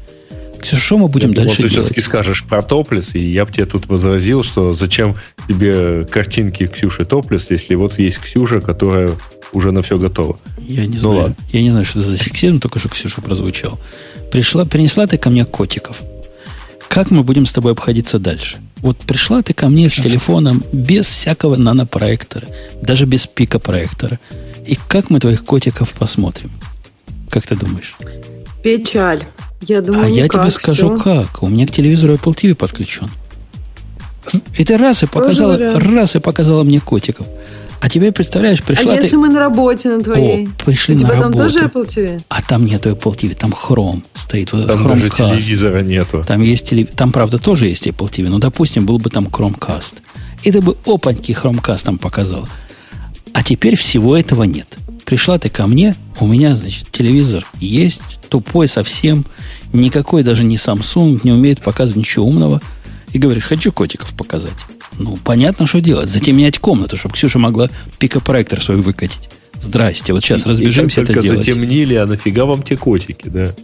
[0.60, 3.52] Ксюша, что мы будем я дальше думал, ты все-таки скажешь про топлес, и я бы
[3.52, 5.14] тебе тут возразил, что зачем
[5.48, 9.10] тебе картинки Ксюши топлес, если вот есть Ксюша, которая
[9.52, 10.38] уже на все готова.
[10.58, 11.18] Я не ну, знаю.
[11.18, 11.36] Ладно.
[11.52, 13.78] Я не знаю, что это за сексизм, только что Ксюша прозвучал.
[14.30, 16.00] Пришла, принесла ты ко мне котиков.
[16.88, 18.58] Как мы будем с тобой обходиться дальше?
[18.78, 22.48] Вот пришла ты ко мне с телефоном без всякого нанопроектора,
[22.82, 24.18] даже без пика проектора.
[24.66, 26.50] И как мы твоих котиков посмотрим?
[27.30, 27.96] Как ты думаешь?
[28.62, 29.24] Печаль.
[29.62, 31.02] Я думаю, а я тебе скажу все.
[31.02, 31.42] как.
[31.42, 33.10] У меня к телевизору Apple TV подключен.
[34.56, 37.26] И ты раз и показала, раз и показала мне котиков.
[37.80, 39.04] А тебе, представляешь, пришла а ты...
[39.04, 40.48] если мы на работе на твоей?
[40.48, 42.22] О, пришли У тебя на там тоже Apple TV?
[42.28, 44.52] А там нету Apple TV, там Chrome стоит.
[44.52, 46.24] Вот там даже телевизора нету.
[46.26, 46.88] Там, есть телев...
[46.96, 49.96] там, правда, тоже есть Apple TV, но, допустим, был бы там Chromecast.
[50.42, 52.48] И ты бы опаньки Chromecast там показал.
[53.38, 54.66] А теперь всего этого нет.
[55.04, 59.24] Пришла ты ко мне, у меня, значит, телевизор есть, тупой совсем,
[59.72, 62.60] никакой даже не Samsung, не умеет показывать ничего умного.
[63.12, 64.56] И говоришь, хочу котиков показать.
[64.98, 66.08] Ну, понятно, что делать.
[66.08, 67.70] Затемнять комнату, чтобы Ксюша могла
[68.00, 69.30] пикопроектор свой выкатить.
[69.60, 71.46] Здрасте, вот сейчас и, разбежимся и это делать.
[71.46, 73.54] затемнили, а нафига вам те котики, да?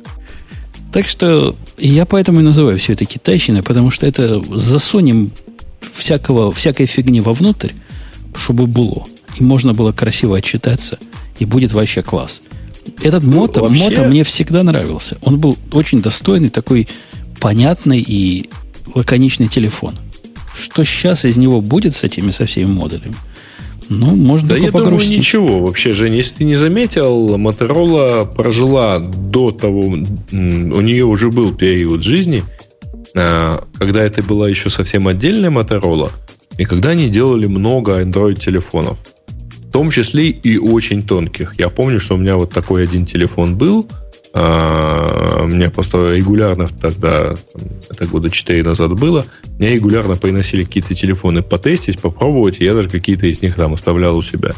[0.93, 5.33] Так что я поэтому и называю все это китайщиной, потому что это засунем
[5.93, 7.71] всякого, всякой фигни вовнутрь,
[8.37, 9.05] чтобы было.
[9.39, 10.99] И можно было красиво отчитаться–
[11.39, 12.41] и будет вообще класс.
[13.03, 13.83] Этот ну, мото, вообще...
[13.83, 15.17] мото мне всегда нравился.
[15.23, 16.89] Он был очень достойный, такой
[17.41, 18.49] понятный и
[18.95, 19.97] лаконичный телефон.
[20.57, 23.15] Что сейчас из него будет с этими со всеми модулями?
[23.89, 25.09] Ну, можно да я погрустить.
[25.09, 25.61] думаю, ничего.
[25.67, 32.03] Вообще, Жень, если ты не заметил, Моторола прожила до того, у нее уже был период
[32.03, 32.45] жизни,
[33.15, 36.11] а, когда это была еще совсем отдельная Моторола,
[36.57, 38.99] и когда они делали много Android-телефонов
[39.75, 41.57] том числе и очень тонких.
[41.59, 43.89] Я помню, что у меня вот такой один телефон был.
[44.33, 47.35] А, у меня просто регулярно тогда,
[47.91, 49.27] это года 4 назад было,
[49.59, 54.17] меня регулярно приносили какие-то телефоны потестить, попробовать, и я даже какие-то из них там оставлял
[54.17, 54.53] у себя.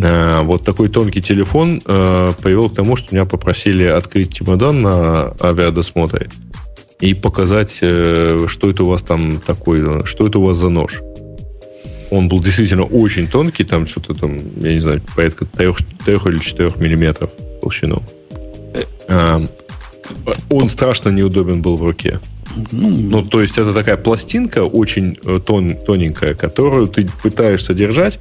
[0.00, 5.34] А, вот такой тонкий телефон а, привел к тому, что меня попросили открыть чемодан на
[5.40, 6.28] авиадосмотре
[7.00, 11.00] и показать, э, что это у вас там такое, что это у вас за нож.
[12.10, 15.72] Он был действительно очень тонкий, там что-то там, я не знаю, порядка 3,
[16.04, 18.02] 3 или 4 миллиметров толщину.
[19.08, 19.46] Э.
[20.50, 22.20] Он страшно неудобен был в руке.
[22.72, 28.20] Ну, ну, то есть это такая пластинка очень э, тон, тоненькая, которую ты пытаешься держать,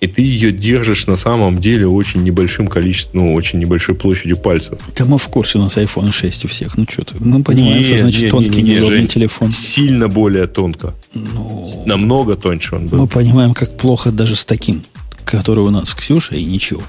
[0.00, 4.78] и ты ее держишь на самом деле очень небольшим количеством, ну, очень небольшой площадью пальцев.
[4.96, 6.76] Да мы в курсе, у нас iPhone 6 у всех.
[6.76, 9.52] Ну, что ты, мы понимаем, не, что значит не, тонкий, не, не, неудобный Жень, телефон.
[9.52, 10.94] Сильно более тонко.
[11.14, 12.98] Ну, Намного тоньше он был.
[12.98, 14.82] Мы понимаем, как плохо даже с таким,
[15.24, 16.82] который у нас Ксюша, и ничего.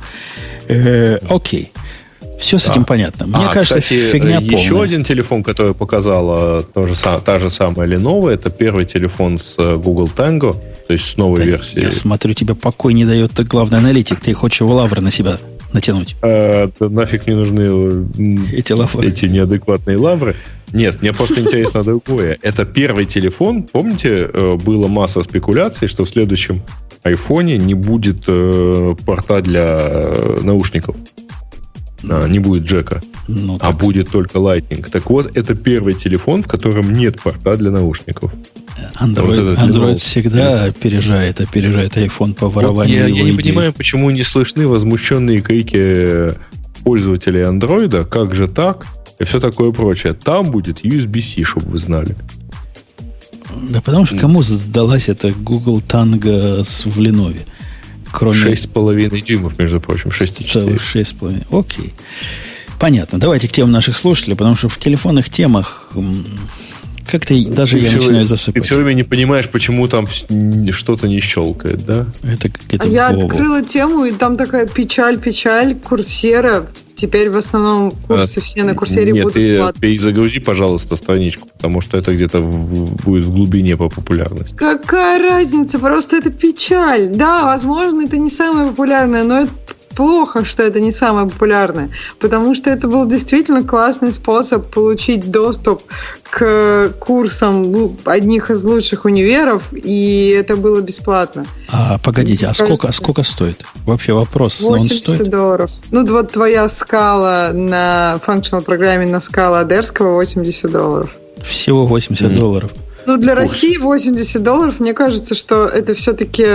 [0.68, 1.72] Э, окей.
[2.40, 3.28] Все с этим понятно.
[3.28, 4.86] Мне а, кажется, кстати, фигня еще полная.
[4.86, 6.94] один телефон, который показала тоже,
[7.24, 10.54] та же самая Lenovo, это первый телефон с э, Google Tango,
[10.88, 11.86] то есть с новой да версией.
[11.86, 14.20] Я смотрю, тебе покой не дает ты главный аналитик.
[14.20, 15.38] Ты хочешь его лавры на себя
[15.74, 16.16] натянуть.
[16.22, 19.08] А, нафиг мне нужны э, эти, лавры.
[19.08, 20.36] эти неадекватные лавры.
[20.74, 22.38] Нет, мне просто интересно другое.
[22.42, 23.64] Это первый телефон.
[23.64, 26.62] Помните, было масса спекуляций, что в следующем
[27.04, 28.26] айфоне не будет
[29.06, 30.96] порта для наушников.
[32.04, 34.88] А, не будет джека, ну, а будет только Lightning.
[34.90, 38.34] Так вот, это первый телефон, в котором нет порта для наушников.
[39.00, 44.10] Android, вот Android всегда опережает, опережает iPhone по ворованию вот я, я не понимаю, почему
[44.10, 46.34] не слышны возмущенные крики
[46.84, 48.86] пользователей Android, как же так,
[49.20, 50.14] и все такое прочее.
[50.14, 52.16] Там будет USB-C, чтобы вы знали.
[53.70, 57.40] Да потому что кому сдалась эта Google Tango в Lenovo?
[58.16, 58.36] Кроме...
[58.36, 60.80] 6,5 дюймов, между прочим, 6,4.
[60.80, 61.94] 6,5, окей.
[62.80, 63.20] Понятно.
[63.20, 65.92] Давайте к темам наших слушателей, потому что в телефонных темах
[67.10, 68.62] как-то даже ты я начинаю засыпать.
[68.62, 72.08] Ты все время не понимаешь, почему там что-то не щелкает, да?
[72.24, 78.40] Это какая-то а Я открыла тему, и там такая печаль-печаль, курсера Теперь в основном курсы
[78.40, 79.82] а, все на курсере нет, будут ты платные.
[79.82, 84.56] перезагрузи, пожалуйста, страничку, потому что это где-то в, будет в глубине по популярности.
[84.56, 85.80] Какая разница?
[85.80, 87.10] Просто это печаль.
[87.10, 89.52] Да, возможно, это не самое популярное, но это
[89.96, 91.90] плохо, что это не самое популярное,
[92.20, 95.84] потому что это был действительно классный способ получить доступ
[96.30, 101.46] к курсам ну, одних из лучших универов, и это было бесплатно.
[101.72, 103.64] А погодите, а кажется, сколько, сколько стоит?
[103.86, 104.62] Вообще вопрос.
[104.62, 105.30] 80 стоит?
[105.30, 105.72] долларов.
[105.92, 111.10] Ну, вот твоя скала на functional программе на скала Адерского 80 долларов.
[111.44, 112.40] Всего 80 mm-hmm.
[112.40, 112.72] долларов.
[113.06, 113.40] Ну, для Уж.
[113.40, 116.46] России 80 долларов, мне кажется, что это все-таки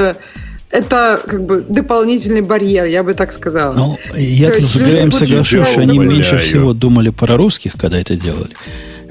[0.70, 3.74] это как бы дополнительный барьер, я бы так сказала.
[3.74, 8.54] Ну, я с Греем соглашусь, что они меньше всего думали про русских, когда это делали.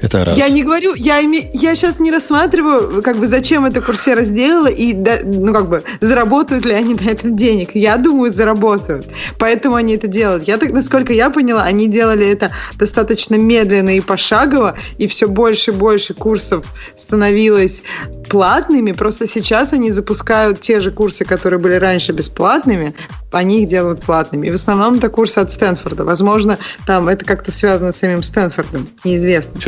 [0.02, 0.38] Это раз.
[0.38, 4.68] Я не говорю, я, име, я сейчас не рассматриваю, как бы, зачем это Курсера сделала
[4.68, 7.72] и, да, ну, как бы, заработают ли они на этом денег.
[7.74, 9.08] Я думаю, заработают.
[9.38, 10.44] Поэтому они это делают.
[10.44, 15.72] Я так, насколько я поняла, они делали это достаточно медленно и пошагово, и все больше
[15.72, 16.66] и больше курсов
[16.96, 17.84] становилось
[18.30, 18.92] платными.
[18.92, 22.96] Просто сейчас они запускают те же курсы, которые были раньше бесплатными,
[23.32, 24.48] они их делают платными.
[24.48, 26.04] И в основном это курсы от Стэнфорда.
[26.04, 28.88] Возможно, там это как-то связано с самим Стэнфордом.
[29.04, 29.60] Неизвестно.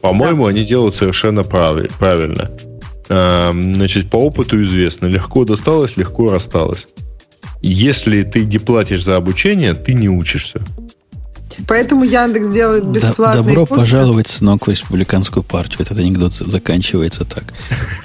[0.00, 0.50] По-моему, да.
[0.50, 2.50] они делают совершенно прав- правильно.
[3.08, 6.86] Значит, по опыту известно, легко досталось, легко рассталось.
[7.62, 10.60] Если ты не платишь за обучение, ты не учишься.
[11.66, 13.82] Поэтому Яндекс делает бесплатные Добро курсы.
[13.82, 15.82] пожаловать, сынок, в республиканскую партию.
[15.82, 17.44] Этот анекдот заканчивается так.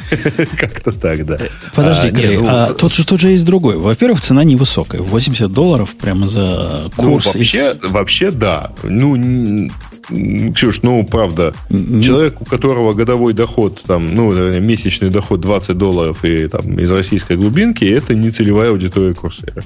[0.57, 1.37] Как-то так, да.
[1.75, 3.75] Подожди, а, Грей, ну, а тут, же, тут же есть другой.
[3.75, 5.01] Во-первых, цена невысокая.
[5.01, 7.25] 80 долларов прямо за ну, курс.
[7.25, 7.89] Ну, вообще, из...
[7.89, 8.71] вообще, да.
[8.83, 9.69] Ну,
[10.53, 12.01] Ксюш, ну, правда, mm-hmm.
[12.01, 17.37] человек, у которого годовой доход, там, ну, месячный доход 20 долларов и там из российской
[17.37, 19.63] глубинки, это не целевая аудитория Курсера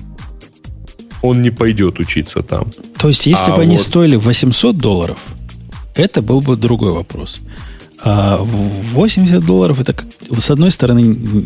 [1.25, 2.71] он не пойдет учиться там.
[2.97, 3.61] То есть, если а бы вот...
[3.63, 5.19] они стоили 800 долларов,
[5.95, 7.39] это был бы другой вопрос.
[8.03, 9.95] А 80 долларов это,
[10.37, 11.01] с одной стороны,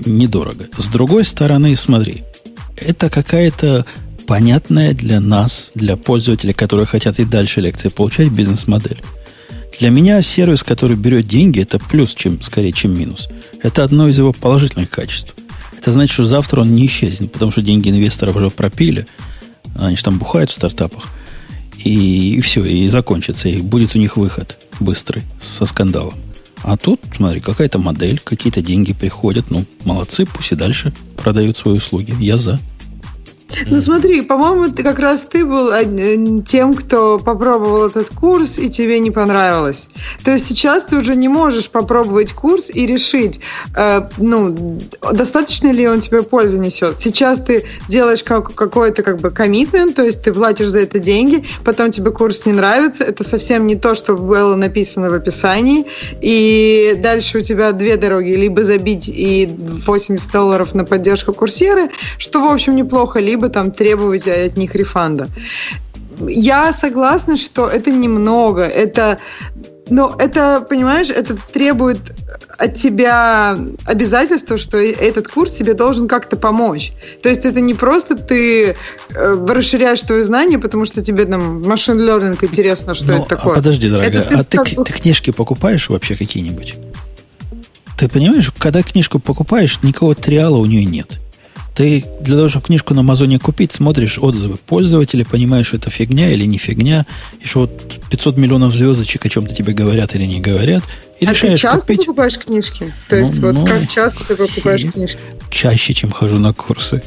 [0.06, 0.65] недорого.
[0.77, 2.23] С другой стороны, смотри,
[2.76, 3.85] это какая-то
[4.27, 9.01] понятная для нас, для пользователей, которые хотят и дальше лекции получать, бизнес-модель.
[9.80, 13.30] Для меня сервис, который берет деньги, это плюс, чем, скорее, чем минус.
[13.64, 15.34] Это одно из его положительных качеств.
[15.80, 19.07] Это значит, что завтра он не исчезнет, потому что деньги инвесторов уже пропили,
[19.78, 21.06] они же там бухают в стартапах.
[21.78, 23.50] И, и все, и закончится.
[23.50, 26.16] И будет у них выход быстрый, со скандалом.
[26.62, 29.50] А тут, смотри, какая-то модель, какие-то деньги приходят.
[29.50, 32.14] Ну, молодцы, пусть и дальше продают свои услуги.
[32.20, 32.60] Я за.
[33.65, 35.71] Ну смотри, по-моему, ты как раз ты был
[36.43, 39.89] тем, кто попробовал этот курс, и тебе не понравилось.
[40.23, 43.39] То есть сейчас ты уже не можешь попробовать курс и решить,
[43.76, 44.80] э, ну,
[45.11, 46.99] достаточно ли он тебе пользы несет.
[46.99, 51.45] Сейчас ты делаешь как, какой-то как бы коммитмент, то есть ты платишь за это деньги,
[51.63, 55.85] потом тебе курс не нравится, это совсем не то, что было написано в описании,
[56.21, 59.49] и дальше у тебя две дороги, либо забить и
[59.85, 64.76] 80 долларов на поддержку курсеры, что, в общем, неплохо, либо либо там требовать от них
[64.76, 65.30] рефанда.
[66.28, 68.64] Я согласна, что это немного.
[68.64, 69.18] Это
[69.90, 71.99] Но это, понимаешь, это требует
[72.57, 76.91] от тебя обязательства, что этот курс тебе должен как-то помочь.
[77.24, 78.76] То есть это не просто ты
[79.16, 83.53] э, расширяешь твои знания, потому что тебе там машин learning интересно, что ну, это такое.
[83.53, 86.76] А подожди, дорогая, это ты а ты, ты книжки покупаешь вообще какие-нибудь?
[87.98, 91.20] Ты понимаешь, когда книжку покупаешь, никакого триала у нее нет.
[91.76, 96.30] Ты для того, чтобы книжку на Амазоне купить, смотришь отзывы пользователей, понимаешь, что это фигня
[96.30, 97.06] или не фигня,
[97.44, 100.84] что вот 500 миллионов звездочек о чем-то тебе говорят или не говорят,
[101.20, 102.06] и а решаешь ты часто купить.
[102.06, 102.94] покупаешь книжки?
[103.10, 105.20] То ну, есть, вот ну, как часто ты покупаешь книжки?
[105.50, 107.02] Чаще, чем хожу на курсы.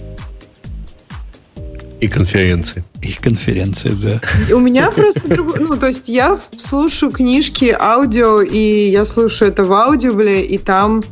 [2.03, 2.85] И конференции.
[3.01, 4.21] И конференции, да.
[4.53, 5.61] У меня просто другой...
[5.61, 11.05] Ну, то есть я слушаю книжки, аудио, и я слушаю это в аудиобле, и там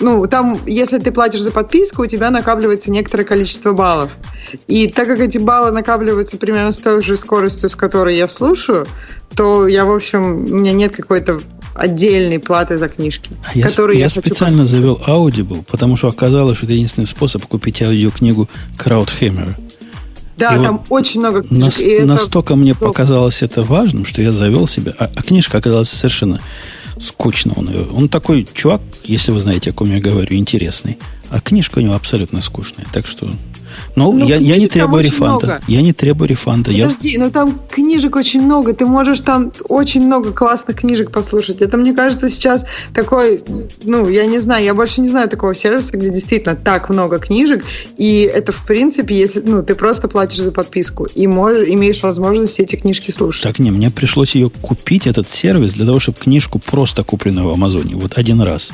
[0.00, 4.10] ну, там, если ты платишь за подписку, у тебя накапливается некоторое количество баллов.
[4.66, 8.86] И так как эти баллы накапливаются примерно с той же скоростью, с которой я слушаю,
[9.36, 11.40] то я, в общем, у меня нет какой-то
[11.74, 13.30] отдельной платы за книжки.
[13.44, 14.70] А я, я, я специально послушать.
[14.70, 19.56] завел Audible, потому что оказалось, что это единственный способ купить аудиокнигу Краудхэммера.
[20.36, 21.64] Да, и там вот очень много книжек.
[21.64, 22.60] Нас, и настолько это...
[22.60, 26.40] мне показалось это важным, что я завел себе, а, а книжка оказалась совершенно
[26.98, 27.70] скучно он.
[27.92, 30.98] Он такой чувак, если вы знаете, о ком я говорю, интересный.
[31.28, 32.86] А книжка у него абсолютно скучная.
[32.92, 33.30] Так что
[33.94, 35.46] ну, ну я, я не требую рефанда.
[35.46, 35.62] Много.
[35.66, 36.70] Я не требую рефанда.
[36.70, 37.18] Подожди, я...
[37.18, 38.74] но там книжек очень много.
[38.74, 41.62] Ты можешь там очень много классных книжек послушать.
[41.62, 43.42] Это, мне кажется, сейчас такой,
[43.82, 47.64] ну, я не знаю, я больше не знаю такого сервиса, где действительно так много книжек.
[47.96, 52.52] И это, в принципе, если, ну, ты просто платишь за подписку и можешь, имеешь возможность
[52.52, 53.42] все эти книжки слушать.
[53.42, 57.52] Так не, мне пришлось ее купить, этот сервис, для того, чтобы книжку просто купленную в
[57.52, 58.70] Амазоне, вот один раз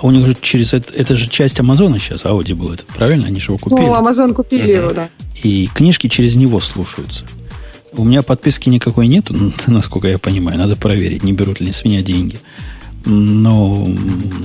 [0.00, 3.26] а у них же через это, это же часть Амазона сейчас, Audible это, правильно?
[3.26, 3.80] Они же его купили.
[3.80, 5.08] Ну, Амазон купили его, да.
[5.42, 7.24] И книжки через него слушаются.
[7.92, 9.34] У меня подписки никакой нету,
[9.66, 10.58] насколько я понимаю.
[10.58, 12.38] Надо проверить, не берут ли с меня деньги.
[13.08, 13.86] Но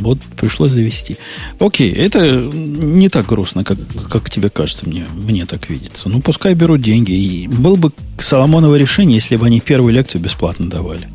[0.01, 1.17] вот пришлось завести.
[1.59, 3.79] Окей, это не так грустно, как,
[4.09, 6.09] как тебе кажется, мне, мне так видится.
[6.09, 7.11] Ну, пускай берут деньги.
[7.11, 11.07] И было бы Соломоново решение, если бы они первую лекцию бесплатно давали.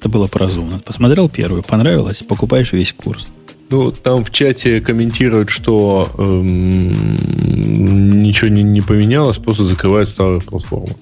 [0.00, 0.78] Это было бы разумно.
[0.78, 3.26] Посмотрел первую, понравилось, покупаешь весь курс.
[3.68, 7.16] Ну, там в чате комментируют, что эм,
[8.22, 10.96] ничего не, не поменялось, просто закрывают старую платформу.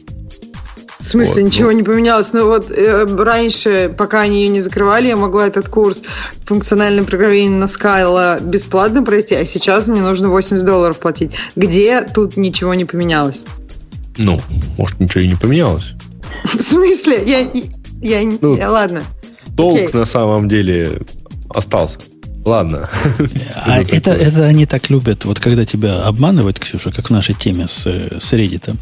[1.05, 1.77] В смысле, вот, ничего ну.
[1.77, 2.33] не поменялось?
[2.33, 6.01] Ну вот э, раньше, пока они ее не закрывали, я могла этот курс
[6.47, 11.33] функциональное программирование на Scala бесплатно пройти, а сейчас мне нужно 80 долларов платить.
[11.57, 13.45] Где тут ничего не поменялось?
[14.17, 14.41] Ну,
[14.79, 15.93] может, ничего и не поменялось.
[16.45, 17.23] В смысле?
[17.27, 17.51] Я,
[18.01, 19.03] я, ну, я ладно.
[19.59, 19.91] Толк Окей.
[19.93, 21.03] на самом деле
[21.51, 21.99] остался.
[22.45, 22.91] Ладно.
[23.65, 27.67] А это, это они так любят, вот когда тебя обманывают, Ксюша, как в нашей теме
[27.67, 28.77] с, с Reddit.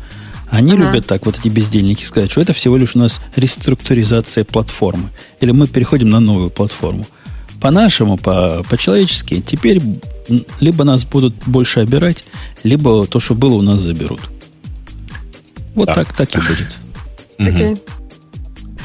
[0.51, 0.85] Они ага.
[0.85, 5.11] любят так, вот эти бездельники, сказать, что это всего лишь у нас реструктуризация платформы.
[5.41, 7.07] Или мы переходим на новую платформу.
[7.61, 9.81] По-нашему, по, по-человечески, теперь
[10.61, 12.25] либо нас будут больше обирать,
[12.65, 14.21] либо то, что было, у нас заберут.
[15.75, 15.95] Вот да.
[15.95, 16.73] так, так и будет.
[17.39, 17.81] Okay.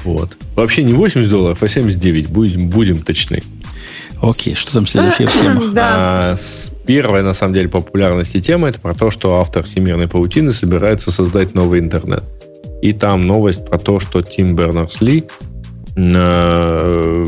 [0.03, 0.37] Вот.
[0.55, 2.29] Вообще не 80 долларов, а 79.
[2.29, 3.43] Будем, будем точны.
[4.21, 5.63] Окей, что там следующая в темах?
[5.73, 5.93] Да.
[5.95, 6.35] А,
[6.85, 11.53] первая, на самом деле, популярности тема это про то, что автор всемирной паутины собирается создать
[11.53, 12.23] новый интернет.
[12.81, 15.25] И там новость про то, что Тим Бернерс-Ли
[15.95, 17.25] э,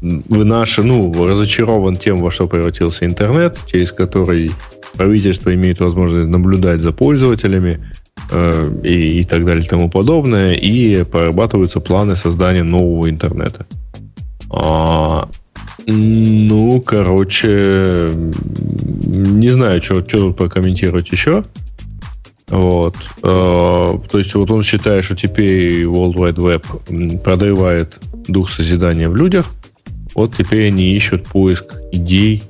[0.00, 4.50] выноша, ну, разочарован тем, во что превратился интернет, через который
[4.94, 7.80] правительство имеет возможность наблюдать за пользователями
[8.30, 13.66] э, и, и так далее и тому подобное, и прорабатываются планы создания нового интернета.
[14.50, 15.28] А,
[15.86, 21.44] ну, короче, не знаю, что тут прокомментировать еще.
[22.48, 22.94] Вот.
[23.22, 27.98] Э, то есть вот он считает, что теперь World Wide Web продрывает
[28.28, 29.46] дух созидания в людях.
[30.14, 32.42] Вот теперь они ищут поиск идей,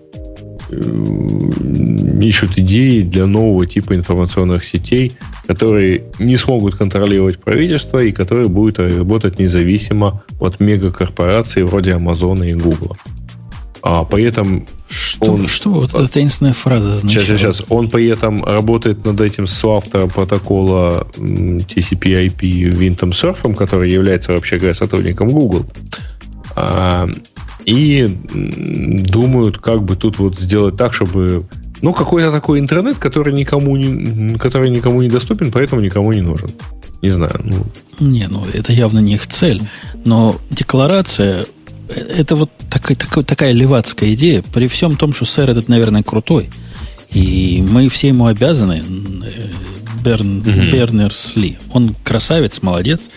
[0.70, 5.12] э, ищут идеи для нового типа информационных сетей,
[5.46, 12.54] которые не смогут контролировать правительство и которые будут работать независимо от мегакорпораций вроде Амазона и
[12.54, 12.96] Гугла.
[13.82, 17.22] А при этом что, он, что вот эта таинственная фраза значит?
[17.22, 17.62] Сейчас, сейчас.
[17.68, 24.58] Он при этом работает над этим с автором протокола TCP/IP Wintom Surf, который является, вообще
[24.58, 25.66] говоря, сотрудником Google.
[26.54, 27.08] А,
[27.64, 31.44] и думают, как бы тут вот сделать так, чтобы
[31.80, 36.50] ну, какой-то такой интернет, который никому не, который никому не доступен, поэтому никому не нужен.
[37.02, 37.40] Не знаю.
[37.42, 37.66] Ну.
[37.98, 39.60] Не, ну это явно не их цель.
[40.04, 41.46] Но декларация
[41.92, 46.50] это вот такая, такая, такая левацкая идея, при всем том, что сэр этот, наверное, крутой.
[47.10, 48.82] И мы все ему обязаны.
[50.02, 50.50] Берн, угу.
[50.50, 51.58] Бернерс Ли.
[51.72, 53.10] Он красавец, молодец.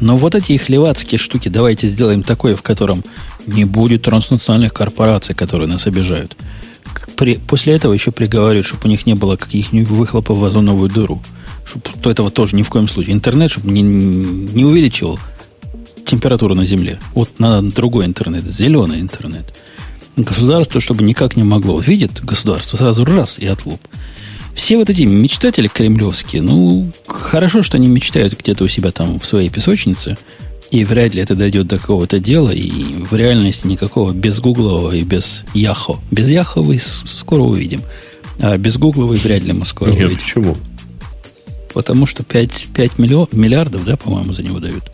[0.00, 3.02] Но вот эти их левацкие штуки, давайте сделаем такое, в котором
[3.46, 6.36] не будет транснациональных корпораций, которые нас обижают.
[7.16, 11.20] При, после этого еще приговаривают, чтобы у них не было каких-нибудь выхлопов в озоновую дыру.
[11.64, 13.14] Чтобы то этого тоже ни в коем случае.
[13.14, 15.18] Интернет, чтобы не, не увеличивал
[16.08, 16.98] температуру на Земле.
[17.14, 19.54] Вот надо другой интернет, зеленый интернет.
[20.16, 21.78] Государство, чтобы никак не могло.
[21.78, 23.80] Видит государство, сразу раз и отлуп.
[24.54, 29.26] Все вот эти мечтатели кремлевские, ну, хорошо, что они мечтают где-то у себя там в
[29.26, 30.18] своей песочнице,
[30.72, 35.02] и вряд ли это дойдет до какого-то дела, и в реальности никакого без гуглового и
[35.02, 35.98] без Яхо.
[36.10, 37.82] Без Яхо вы скоро увидим,
[38.40, 40.18] а без гугловой вряд ли мы скоро Нет, увидим.
[40.18, 40.56] почему?
[41.72, 44.90] Потому что 5, 5 миллион, миллиардов, да, по-моему, за него дают.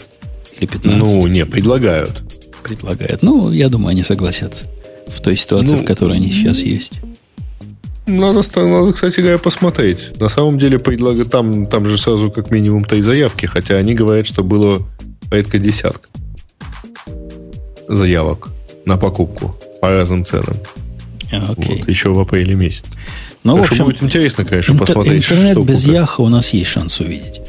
[0.59, 0.99] Или 15.
[0.99, 2.23] Ну, не, предлагают.
[2.63, 3.23] Предлагают.
[3.23, 4.67] Ну, я думаю, они согласятся
[5.09, 7.01] в той ситуации, ну, в которой они сейчас есть.
[8.07, 10.19] Надо, надо, кстати говоря, посмотреть.
[10.21, 11.29] На самом деле, предлаг...
[11.31, 14.87] там, там же сразу как минимум три заявки, хотя они говорят, что было
[15.31, 16.09] порядка десятка
[17.89, 18.51] заявок
[18.85, 20.57] на покупку по разным ценам.
[21.33, 22.87] А, вот, еще в апреле месяце.
[23.43, 26.71] Ну, в общем, будет интересно, конечно, интер- посмотреть, интернет что без Яха у нас есть
[26.71, 27.41] шанс увидеть.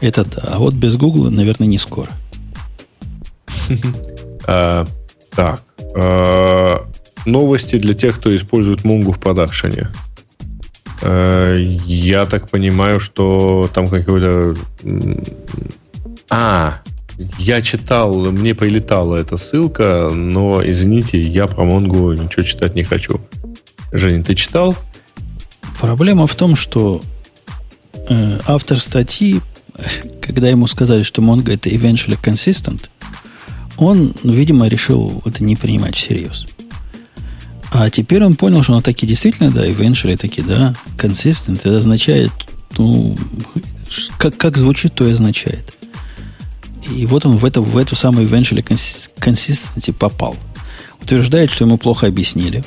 [0.00, 0.42] Это да.
[0.44, 2.10] А вот без Гугла, наверное, не скоро.
[4.46, 4.84] А,
[5.30, 5.62] так.
[5.96, 6.86] А,
[7.24, 9.88] новости для тех, кто использует Мунгу в продакшене.
[11.00, 11.54] Э,
[11.86, 14.54] я так понимаю, что там какой-то...
[16.30, 16.80] А,
[17.38, 23.20] я читал, мне прилетала эта ссылка, но, извините, я про Монгу ничего читать не хочу.
[23.92, 24.76] Женя, ты читал?
[25.80, 27.02] Проблема в том, что
[28.08, 29.40] э, автор статьи,
[30.20, 32.88] когда ему сказали, что Mongo это eventually consistent,
[33.76, 36.46] он, видимо, решил это не принимать всерьез.
[37.72, 42.30] А теперь он понял, что оно таки действительно, да, eventually таки, да, consistent, это означает,
[42.78, 43.16] ну,
[44.18, 45.76] как, как звучит, то и означает.
[46.94, 48.62] И вот он в, это, в эту самую eventually
[49.16, 50.36] consistency попал.
[51.02, 52.62] Утверждает, что ему плохо объяснили.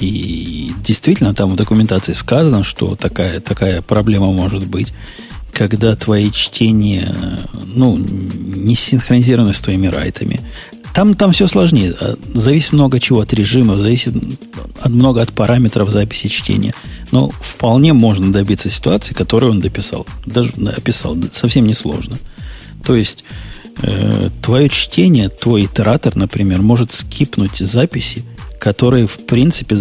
[0.00, 4.92] И действительно, там в документации сказано, что такая, такая проблема может быть,
[5.52, 7.14] когда твои чтения
[7.66, 10.40] ну, не синхронизированы с твоими райтами.
[10.94, 11.94] Там, там все сложнее.
[12.00, 14.14] А, зависит много чего от режима, зависит
[14.80, 16.74] от, много от параметров записи чтения.
[17.12, 20.06] Но вполне можно добиться ситуации, которую он дописал.
[20.26, 21.16] Даже описал.
[21.30, 22.18] Совсем несложно.
[22.84, 23.24] То есть,
[23.82, 28.24] э, твое чтение, твой итератор, например, может скипнуть записи,
[28.58, 29.76] которые, в принципе,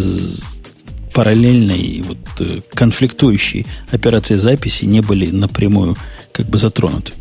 [1.18, 5.98] параллельной, вот, э, конфликтующей операции записи не были напрямую
[6.32, 7.14] как бы затронуты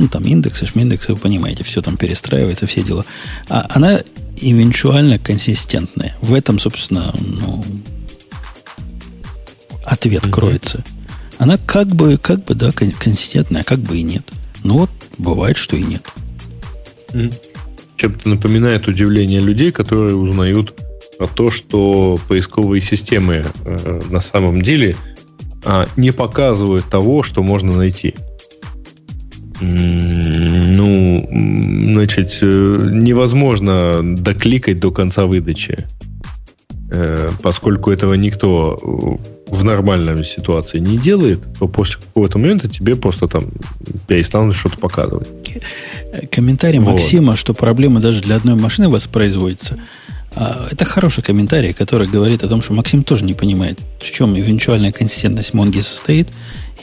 [0.00, 3.04] ну, там индексы, шминдексы, вы понимаете, все там перестраивается, все дела.
[3.48, 4.00] А она
[4.40, 6.16] эвенчуально консистентная.
[6.20, 7.64] В этом, собственно, ну,
[9.84, 10.30] ответ mm-hmm.
[10.30, 10.84] кроется.
[11.38, 14.24] Она как бы, как бы, да, консистентная, а как бы и нет.
[14.64, 16.02] Ну вот, бывает, что и нет.
[17.08, 17.34] Mm-hmm.
[17.96, 20.76] Чем-то напоминает удивление людей, которые узнают
[21.18, 24.96] про то, что поисковые системы э, на самом деле
[25.64, 28.14] э, не показывают того, что можно найти.
[29.60, 35.86] Ну, значит, э, невозможно докликать до конца выдачи,
[36.92, 42.94] э, поскольку этого никто э, в нормальной ситуации не делает, то после какого-то момента тебе
[42.94, 43.46] просто там
[44.06, 45.28] перестанут что-то показывать.
[46.30, 46.92] Комментарий вот.
[46.92, 49.78] Максима, что проблема даже для одной машины воспроизводится.
[50.40, 54.38] А, это хороший комментарий, который говорит о том, что Максим тоже не понимает, в чем
[54.38, 56.28] эвенчуальная консистентность Монги состоит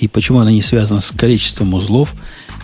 [0.02, 2.14] и почему она не связана с количеством узлов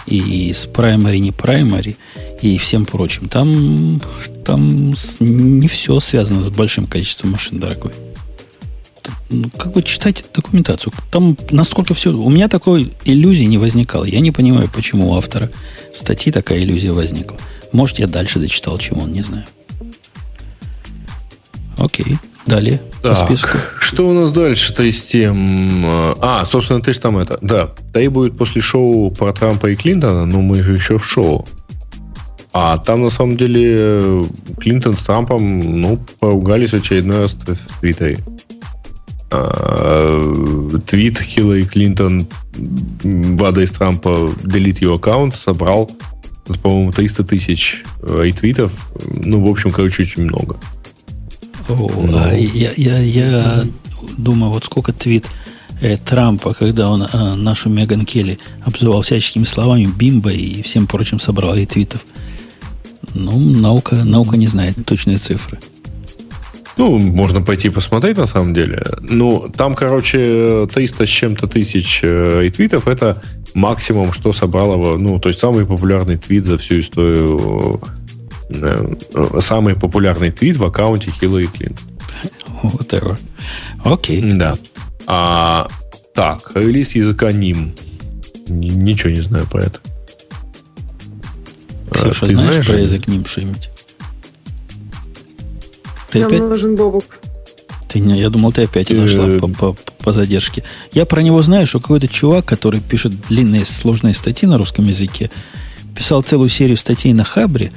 [0.05, 1.95] и с primary, не primary,
[2.41, 3.29] и всем прочим.
[3.29, 4.01] Там,
[4.43, 7.93] там не все связано с большим количеством машин, дорогой.
[9.29, 10.91] Ну, как бы читайте документацию.
[11.09, 12.11] Там насколько все...
[12.11, 14.03] У меня такой иллюзии не возникало.
[14.03, 15.51] Я не понимаю, почему у автора
[15.93, 17.37] статьи такая иллюзия возникла.
[17.71, 19.45] Может, я дальше дочитал, чем он, не знаю.
[21.81, 22.17] Окей.
[22.45, 23.57] Далее так, по списку.
[23.79, 25.83] Что у нас дальше-то из тем?
[26.19, 27.37] А, собственно, ты же там это.
[27.41, 31.47] Да, Тай будет после шоу про Трампа и Клинтона, но мы же еще в шоу.
[32.53, 34.23] А там, на самом деле,
[34.59, 38.19] Клинтон с Трампом, ну, поругались в очередной раз в Твиттере.
[39.31, 40.21] А,
[40.85, 44.09] твит Хиллари Клинтон в адрес Трампа
[44.43, 45.89] delete your аккаунт собрал,
[46.61, 48.73] по-моему, 300 тысяч ретвитов.
[49.07, 50.57] Ну, в общем, короче, очень много.
[51.69, 52.35] О, ну.
[52.35, 53.63] я, я, я
[54.17, 55.27] думаю, вот сколько твит
[55.81, 61.19] э, Трампа, когда он э, нашу Меган Келли обзывал всяческими словами бимба и всем прочим
[61.19, 62.03] собрал ретвитов.
[63.13, 65.59] Ну, наука, наука не знает точные цифры.
[66.77, 68.83] Ну, можно пойти посмотреть на самом деле.
[69.01, 73.21] Ну, там, короче, 300 с чем-то тысяч э, ретвитов это
[73.53, 77.81] максимум, что собрал его, ну, то есть самый популярный твит за всю историю,
[79.39, 81.87] самый популярный твит в аккаунте Хиллари Клинтон.
[82.63, 83.17] Whatever.
[83.83, 84.21] Окей.
[84.21, 84.37] Okay.
[84.37, 84.57] Да.
[85.07, 85.67] А,
[86.13, 87.77] так, релиз языка NIM.
[88.47, 89.79] Ничего не знаю про это.
[91.91, 93.69] Ксюша, а, ты знаешь, знаешь про язык NIM что-нибудь?
[96.11, 96.41] Ты Нам опять...
[96.41, 97.05] нужен Бобук.
[97.87, 100.63] Ты, я думал, ты опять нашла по, по, по задержке.
[100.93, 105.29] Я про него знаю, что какой-то чувак, который пишет длинные сложные статьи на русском языке,
[105.95, 107.71] писал целую серию статей на Хабре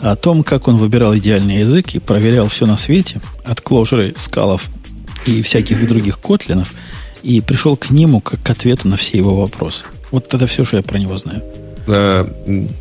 [0.00, 4.68] о том, как он выбирал идеальный язык и проверял все на свете, от клоужеры, скалов
[5.26, 6.72] и всяких других котлинов,
[7.22, 9.84] и пришел к нему как к ответу на все его вопросы.
[10.10, 11.42] Вот это все, что я про него знаю.
[11.86, 12.26] А,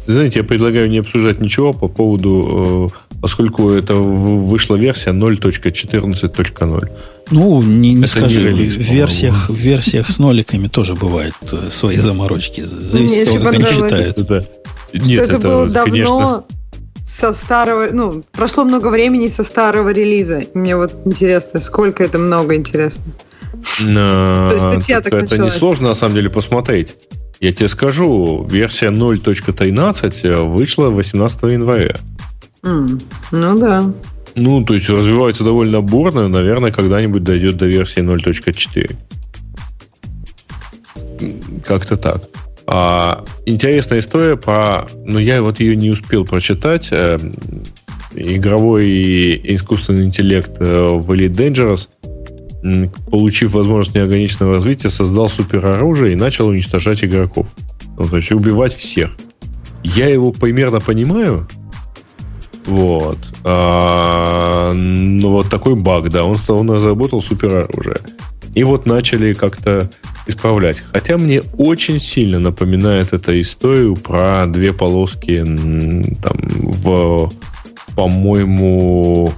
[0.06, 6.90] знаете, я предлагаю не обсуждать ничего по поводу, э, поскольку это вышла версия 0.14.0.
[7.32, 11.68] Ну, не, не скажи, не релиз, в, версиях, в версиях с ноликами тоже бывают э,
[11.70, 12.62] свои заморочки.
[12.62, 14.18] Зависит от того, как они считают.
[14.18, 14.46] Это,
[14.94, 16.44] нет, это, это было давно, конечно...
[17.20, 20.44] со старого, ну, прошло много времени со старого релиза.
[20.54, 23.04] Мне вот интересно, сколько это много интересно.
[23.78, 26.96] То есть статья так Это несложно, на самом деле, посмотреть.
[27.42, 31.96] Я тебе скажу, версия 0.13 вышла 18 января.
[32.64, 33.02] Mm,
[33.32, 33.92] ну да.
[34.36, 38.96] Ну, то есть развивается довольно бурно, наверное, когда-нибудь дойдет до версии 0.4.
[41.66, 42.24] Как-то так.
[42.72, 44.86] А, интересная история про...
[45.04, 46.90] Ну, я вот ее не успел прочитать.
[46.92, 47.18] Э,
[48.14, 51.90] игровой искусственный интеллект э, в Elite Dangerous
[53.10, 57.48] получив возможность неограниченного развития, создал супероружие и начал уничтожать игроков.
[57.98, 59.12] Ну, то есть убивать всех.
[59.84, 61.48] Я его примерно понимаю.
[62.66, 63.18] Вот.
[63.46, 66.24] А, ну, вот такой баг, да.
[66.24, 67.98] Он, он разработал супероружие.
[68.60, 69.90] И вот начали как-то
[70.28, 70.84] исправлять.
[70.92, 75.46] Хотя мне очень сильно напоминает эта историю про две полоски
[76.22, 77.32] там в,
[77.96, 79.32] по-моему,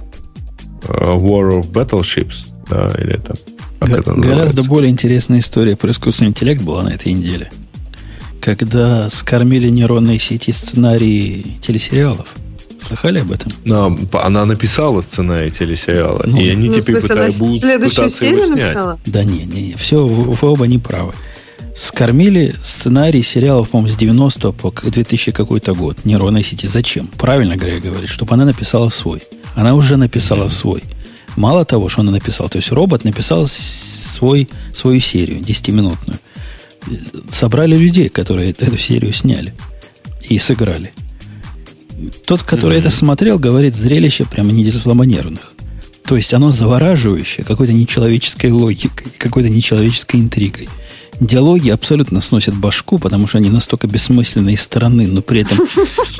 [0.88, 3.36] э, War of Battleships да, или там.
[3.80, 7.48] Г- гораздо более интересная история про искусственный интеллект была на этой неделе.
[8.40, 12.26] Когда скормили нейронные сети сценарии телесериалов.
[12.86, 13.52] Слыхали об этом?
[13.64, 16.24] Но она написала сценарий телесериала.
[16.26, 18.98] Ну, и они ну, теперь пытаются, будут следующую серию написала?
[19.06, 19.74] Да не, не, не.
[19.74, 21.14] Все, вы, вы оба не правы.
[21.74, 26.66] Скормили сценарий сериалов, по-моему, с 90 по 2000 какой-то год нейронной сети.
[26.66, 27.06] Зачем?
[27.06, 29.22] Правильно Грея говорит, чтобы она написала свой.
[29.54, 30.82] Она уже написала свой.
[31.36, 36.18] Мало того, что он написал, то есть робот написал свой, свою серию, 10-минутную.
[37.30, 39.54] Собрали людей, которые эту серию сняли
[40.28, 40.92] и сыграли.
[42.24, 42.80] Тот, который mm-hmm.
[42.80, 45.52] это смотрел, говорит, зрелище прямо не слабонервных.
[46.04, 50.68] То есть оно завораживающее какой-то нечеловеческой логикой, какой-то нечеловеческой интригой–
[51.20, 55.58] диалоги абсолютно сносят башку, потому что они настолько бессмысленные стороны, но при этом,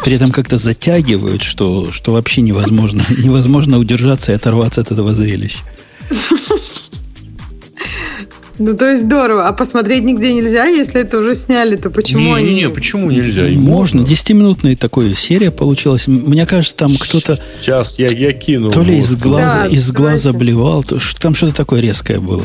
[0.05, 5.59] при этом как-то затягивают, что, что вообще невозможно, невозможно удержаться и оторваться от этого зрелища.
[8.65, 9.49] Ну, то есть здорово.
[9.49, 12.55] А посмотреть нигде нельзя, если это уже сняли, то почему не, они...
[12.55, 13.49] Не, почему нельзя?
[13.49, 14.05] Можно.
[14.05, 16.07] Десятиминутная такая серия получилась.
[16.07, 17.39] Мне кажется, там кто-то...
[17.61, 18.71] Сейчас я, я кину.
[18.71, 22.45] То ли из глаза, да, из глаза блевал, то, там что-то такое резкое было.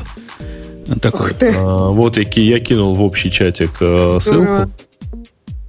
[1.01, 1.31] Такой.
[1.41, 4.51] А, вот я, я кинул в общий чатик э, ссылку.
[4.51, 4.71] А,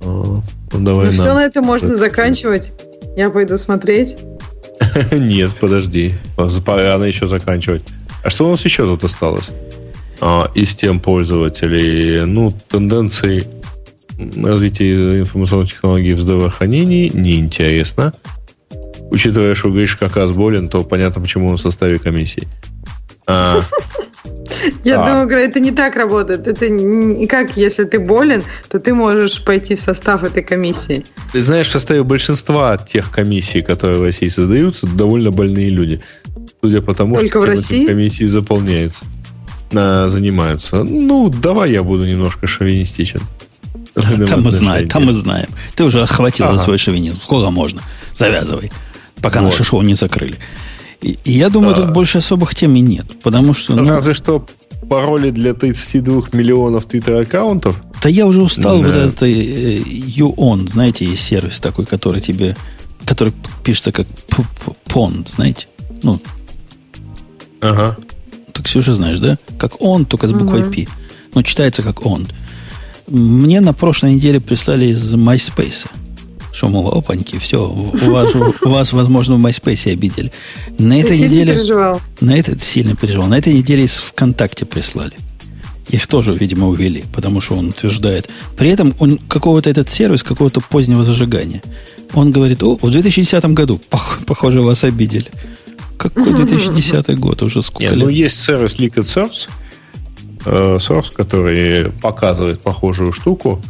[0.00, 0.42] ну,
[0.73, 2.73] давай ну, все на это можно заканчивать.
[3.18, 4.16] Я пойду смотреть.
[5.12, 6.14] Нет, подожди.
[6.39, 7.82] Рано еще заканчивать.
[8.23, 9.50] А что у нас еще тут осталось?
[10.20, 13.47] А, из тем пользователей, ну, тенденции
[14.18, 18.14] развития информационных технологий в здравоохранении неинтересно.
[19.10, 22.47] Учитывая, что Гриш Какас болен, то понятно, почему он в составе комиссии.
[23.26, 23.60] А,
[24.84, 25.06] Я а.
[25.06, 26.47] думаю, это не так работает.
[26.47, 31.05] Это не как, если ты болен, то ты можешь пойти в состав этой комиссии.
[31.32, 36.00] Ты знаешь, в составе большинства тех комиссий, которые в России создаются, довольно больные люди.
[36.60, 37.86] Судя по тому, Только что в России?
[37.86, 39.05] комиссии заполняются,
[39.72, 40.84] на, занимаются.
[40.84, 43.20] Ну, давай я буду немножко шовинистичен.
[43.94, 45.48] Там мы знаем, там мы знаем.
[45.74, 46.58] Ты уже охватил ага.
[46.58, 47.20] свой шовинизм.
[47.20, 47.82] Сколько можно?
[48.14, 48.70] Завязывай.
[49.20, 49.47] Пока вот.
[49.47, 50.36] наше шоу не закрыли.
[51.00, 53.06] И, и я думаю, а, тут больше особых тем и нет.
[53.22, 53.74] Потому что...
[53.74, 54.47] Ну, разве что
[54.88, 57.76] пароли для 32 миллионов твиттер-аккаунтов.
[58.02, 58.86] Да я уже устал да.
[58.86, 62.56] вот это YouOn, э, знаете, есть сервис такой, который тебе,
[63.05, 63.32] который
[63.64, 64.06] пишется как
[64.86, 65.66] pond, знаете?
[66.02, 66.20] Ну.
[67.60, 67.97] Ага.
[68.58, 69.38] Ты, Ксюша, знаешь, да?
[69.56, 70.70] Как он, только с буквой ага.
[70.70, 70.86] P.
[71.34, 72.26] Но читается как он.
[73.06, 75.86] Мне на прошлой неделе прислали из MySpace
[76.50, 77.92] что, мол, опаньки, все, у
[78.68, 80.32] вас, возможно, в MySpace обидели.
[80.76, 81.54] На этой неделе...
[81.54, 82.00] переживал?
[82.20, 83.28] На этот сильно переживал.
[83.28, 85.12] На этой неделе из ВКонтакте прислали.
[85.90, 88.28] Их тоже, видимо, увели, потому что он утверждает.
[88.56, 91.62] При этом он какого-то этот сервис, какого-то позднего зажигания.
[92.12, 93.80] Он говорит, о, в 2010 году,
[94.26, 95.26] похоже, вас обидели.
[95.99, 98.05] Какой 2010 год, уже сколько Нет, лет?
[98.05, 99.49] Ну, есть сервис Liquid Source,
[100.47, 103.60] э, Source, который показывает похожую штуку.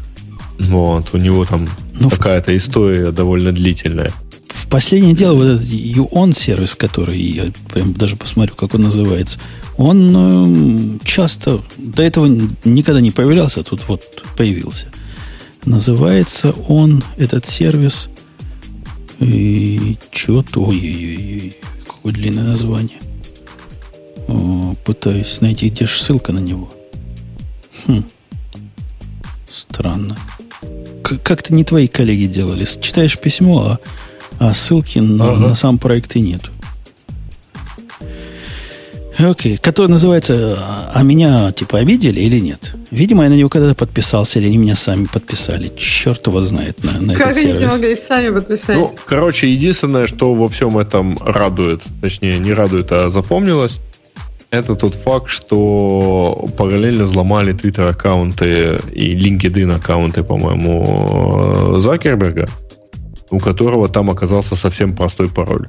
[0.59, 4.13] Вот, у него там ну, какая-то история довольно длительная.
[4.49, 9.39] В последнее дело, вот этот UON сервис, который я прям даже посмотрю, как он называется,
[9.77, 12.27] он э, часто до этого
[12.65, 14.87] никогда не появлялся, а тут вот появился.
[15.65, 18.09] Называется он, этот сервис,
[19.21, 21.57] и что-то, ой-ой-ой,
[21.99, 22.99] какое длинное название.
[24.29, 26.73] О, пытаюсь найти, где же ссылка на него.
[27.87, 28.05] Хм.
[29.51, 30.17] Странно.
[31.03, 32.65] Как-то не твои коллеги делали.
[32.81, 33.79] Читаешь письмо, а,
[34.39, 35.49] а ссылки на, ага.
[35.49, 36.51] на сам проект и нету.
[39.19, 39.55] Окей.
[39.55, 39.61] Okay.
[39.61, 40.57] Который называется
[40.95, 44.77] «А меня, типа, обидели или нет?» Видимо, я на него когда-то подписался, или они меня
[44.77, 45.73] сами подписали.
[45.77, 47.61] Черт его знает на, на как этот сервис.
[47.61, 48.77] Как они могли сами подписать?
[48.77, 53.81] Ну, короче, единственное, что во всем этом радует, точнее, не радует, а запомнилось,
[54.51, 62.49] это тот факт, что параллельно взломали Twitter аккаунты и LinkedIn аккаунты, по-моему, Закерберга,
[63.31, 65.69] у которого там оказался совсем простой пароль.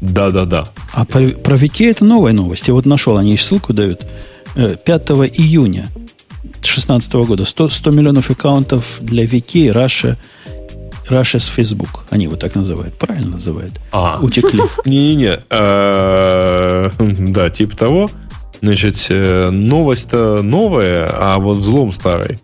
[0.00, 0.68] Да-да-да.
[0.92, 2.68] А про, про Вики это новая новость.
[2.68, 4.02] Я вот нашел, они ссылку дают.
[4.54, 5.88] 5 э, июня
[6.42, 10.16] 2016 года 100, 100 миллионов аккаунтов для Вики, Russia,
[11.08, 12.04] Russia с Facebook.
[12.10, 12.94] Они вот так называют.
[12.94, 13.80] Правильно называют.
[13.92, 14.18] А.
[14.20, 14.60] Утекли.
[14.84, 15.40] Не-не-не.
[15.50, 18.10] Э, да, типа того.
[18.62, 22.38] Значит, э, новость-то новая, а вот взлом старый.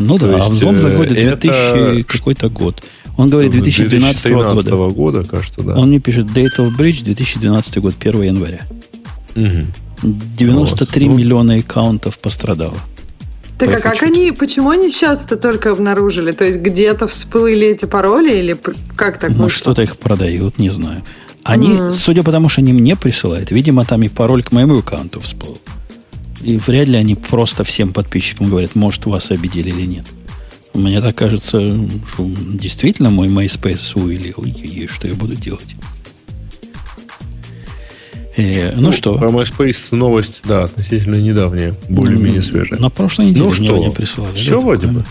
[0.00, 2.82] Ну да, а взлом заходит 2000 какой-то год.
[3.16, 4.94] Он говорит 2012 2013 года.
[4.94, 5.76] года, кажется, да.
[5.76, 8.60] Он мне пишет Date of Bridge 2012 год, 1 января.
[9.34, 9.66] Угу.
[10.02, 11.16] 93 вот.
[11.16, 12.76] миллиона аккаунтов пострадало.
[13.58, 16.32] Так а как они, почему они сейчас-то только обнаружили?
[16.32, 18.56] То есть где-то всплыли эти пароли или
[18.94, 19.30] как так?
[19.30, 21.02] Ну, что-то их продают, не знаю.
[21.42, 21.92] Они, mm.
[21.92, 25.58] судя по тому, что они мне присылают, видимо, там и пароль к моему аккаунту всплыл.
[26.42, 30.04] И вряд ли они просто всем подписчикам говорят, может, вас обидели или нет.
[30.76, 31.58] Мне так кажется,
[32.12, 34.34] что действительно мой MySpace увели.
[34.36, 35.74] Ой, что я буду делать?
[38.36, 39.16] Э, ну, ну что?
[39.16, 42.78] Про MySpace новость, да, относительно недавняя, более-менее свежая.
[42.78, 43.76] На прошлой неделе ну, что?
[43.76, 44.34] мне прислали.
[44.34, 45.04] Все да, вроде бы.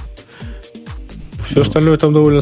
[1.46, 1.62] Все ну.
[1.62, 2.42] остальное там довольно...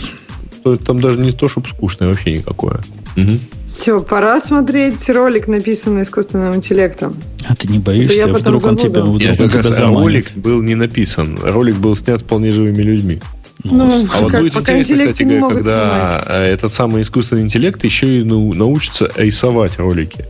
[0.85, 2.81] Там даже не то, чтобы скучное, вообще никакое.
[3.15, 3.39] Угу.
[3.65, 7.15] Все, пора смотреть ролик, написанный искусственным интеллектом.
[7.47, 10.01] А ты не боишься, вдруг он тебя, вдруг Нет, он тебя заманит?
[10.01, 11.37] Ролик был не написан.
[11.41, 13.21] Ролик был снят вполне живыми людьми.
[13.63, 16.49] Ну, ну а вот как, будет интересно, кстати говоря, когда снимать.
[16.49, 20.25] этот самый искусственный интеллект еще и ну, научится рисовать ролики.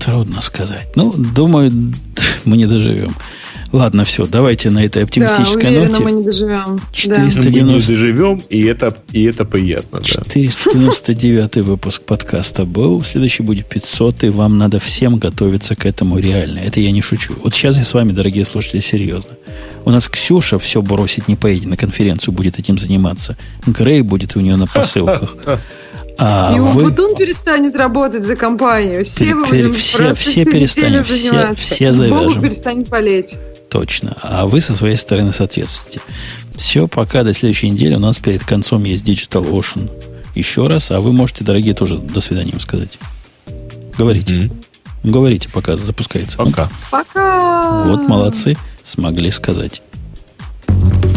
[0.00, 0.88] Трудно сказать.
[0.96, 1.70] Ну, думаю,
[2.44, 3.14] мы не доживем.
[3.70, 6.04] Ладно, все, давайте на этой оптимистической да, уверена, ноте.
[6.04, 6.80] мы не доживем.
[6.92, 7.42] 490...
[7.42, 10.02] Мы не доживем, и это, и это приятно.
[10.02, 11.62] 499 да.
[11.62, 13.02] выпуск подкаста был.
[13.02, 16.60] Следующий будет 500, и вам надо всем готовиться к этому реально.
[16.60, 17.34] Это я не шучу.
[17.42, 19.32] Вот сейчас я с вами, дорогие слушатели, серьезно.
[19.84, 23.36] У нас Ксюша все бросить не поедет на конференцию, будет этим заниматься.
[23.66, 25.36] Грей будет у нее на посылках.
[26.18, 26.82] А и вы...
[26.82, 29.04] Умпутун перестанет работать за компанию.
[29.04, 32.26] Все мы будем все, все перестанем, все, все завяжем.
[32.26, 33.36] Богу перестанет болеть.
[33.70, 34.16] Точно.
[34.22, 36.00] А вы со своей стороны соответствуете.
[36.54, 37.94] Все, пока до следующей недели.
[37.94, 39.90] У нас перед концом есть Digital Ocean.
[40.34, 40.90] Еще раз.
[40.90, 42.98] А вы можете, дорогие, тоже до свидания сказать.
[43.96, 44.34] Говорите.
[44.34, 44.64] Mm-hmm.
[45.04, 46.38] Говорите, пока запускается.
[46.38, 46.70] Пока.
[46.90, 47.84] Пока.
[47.84, 48.56] Вот молодцы.
[48.82, 49.82] Смогли сказать.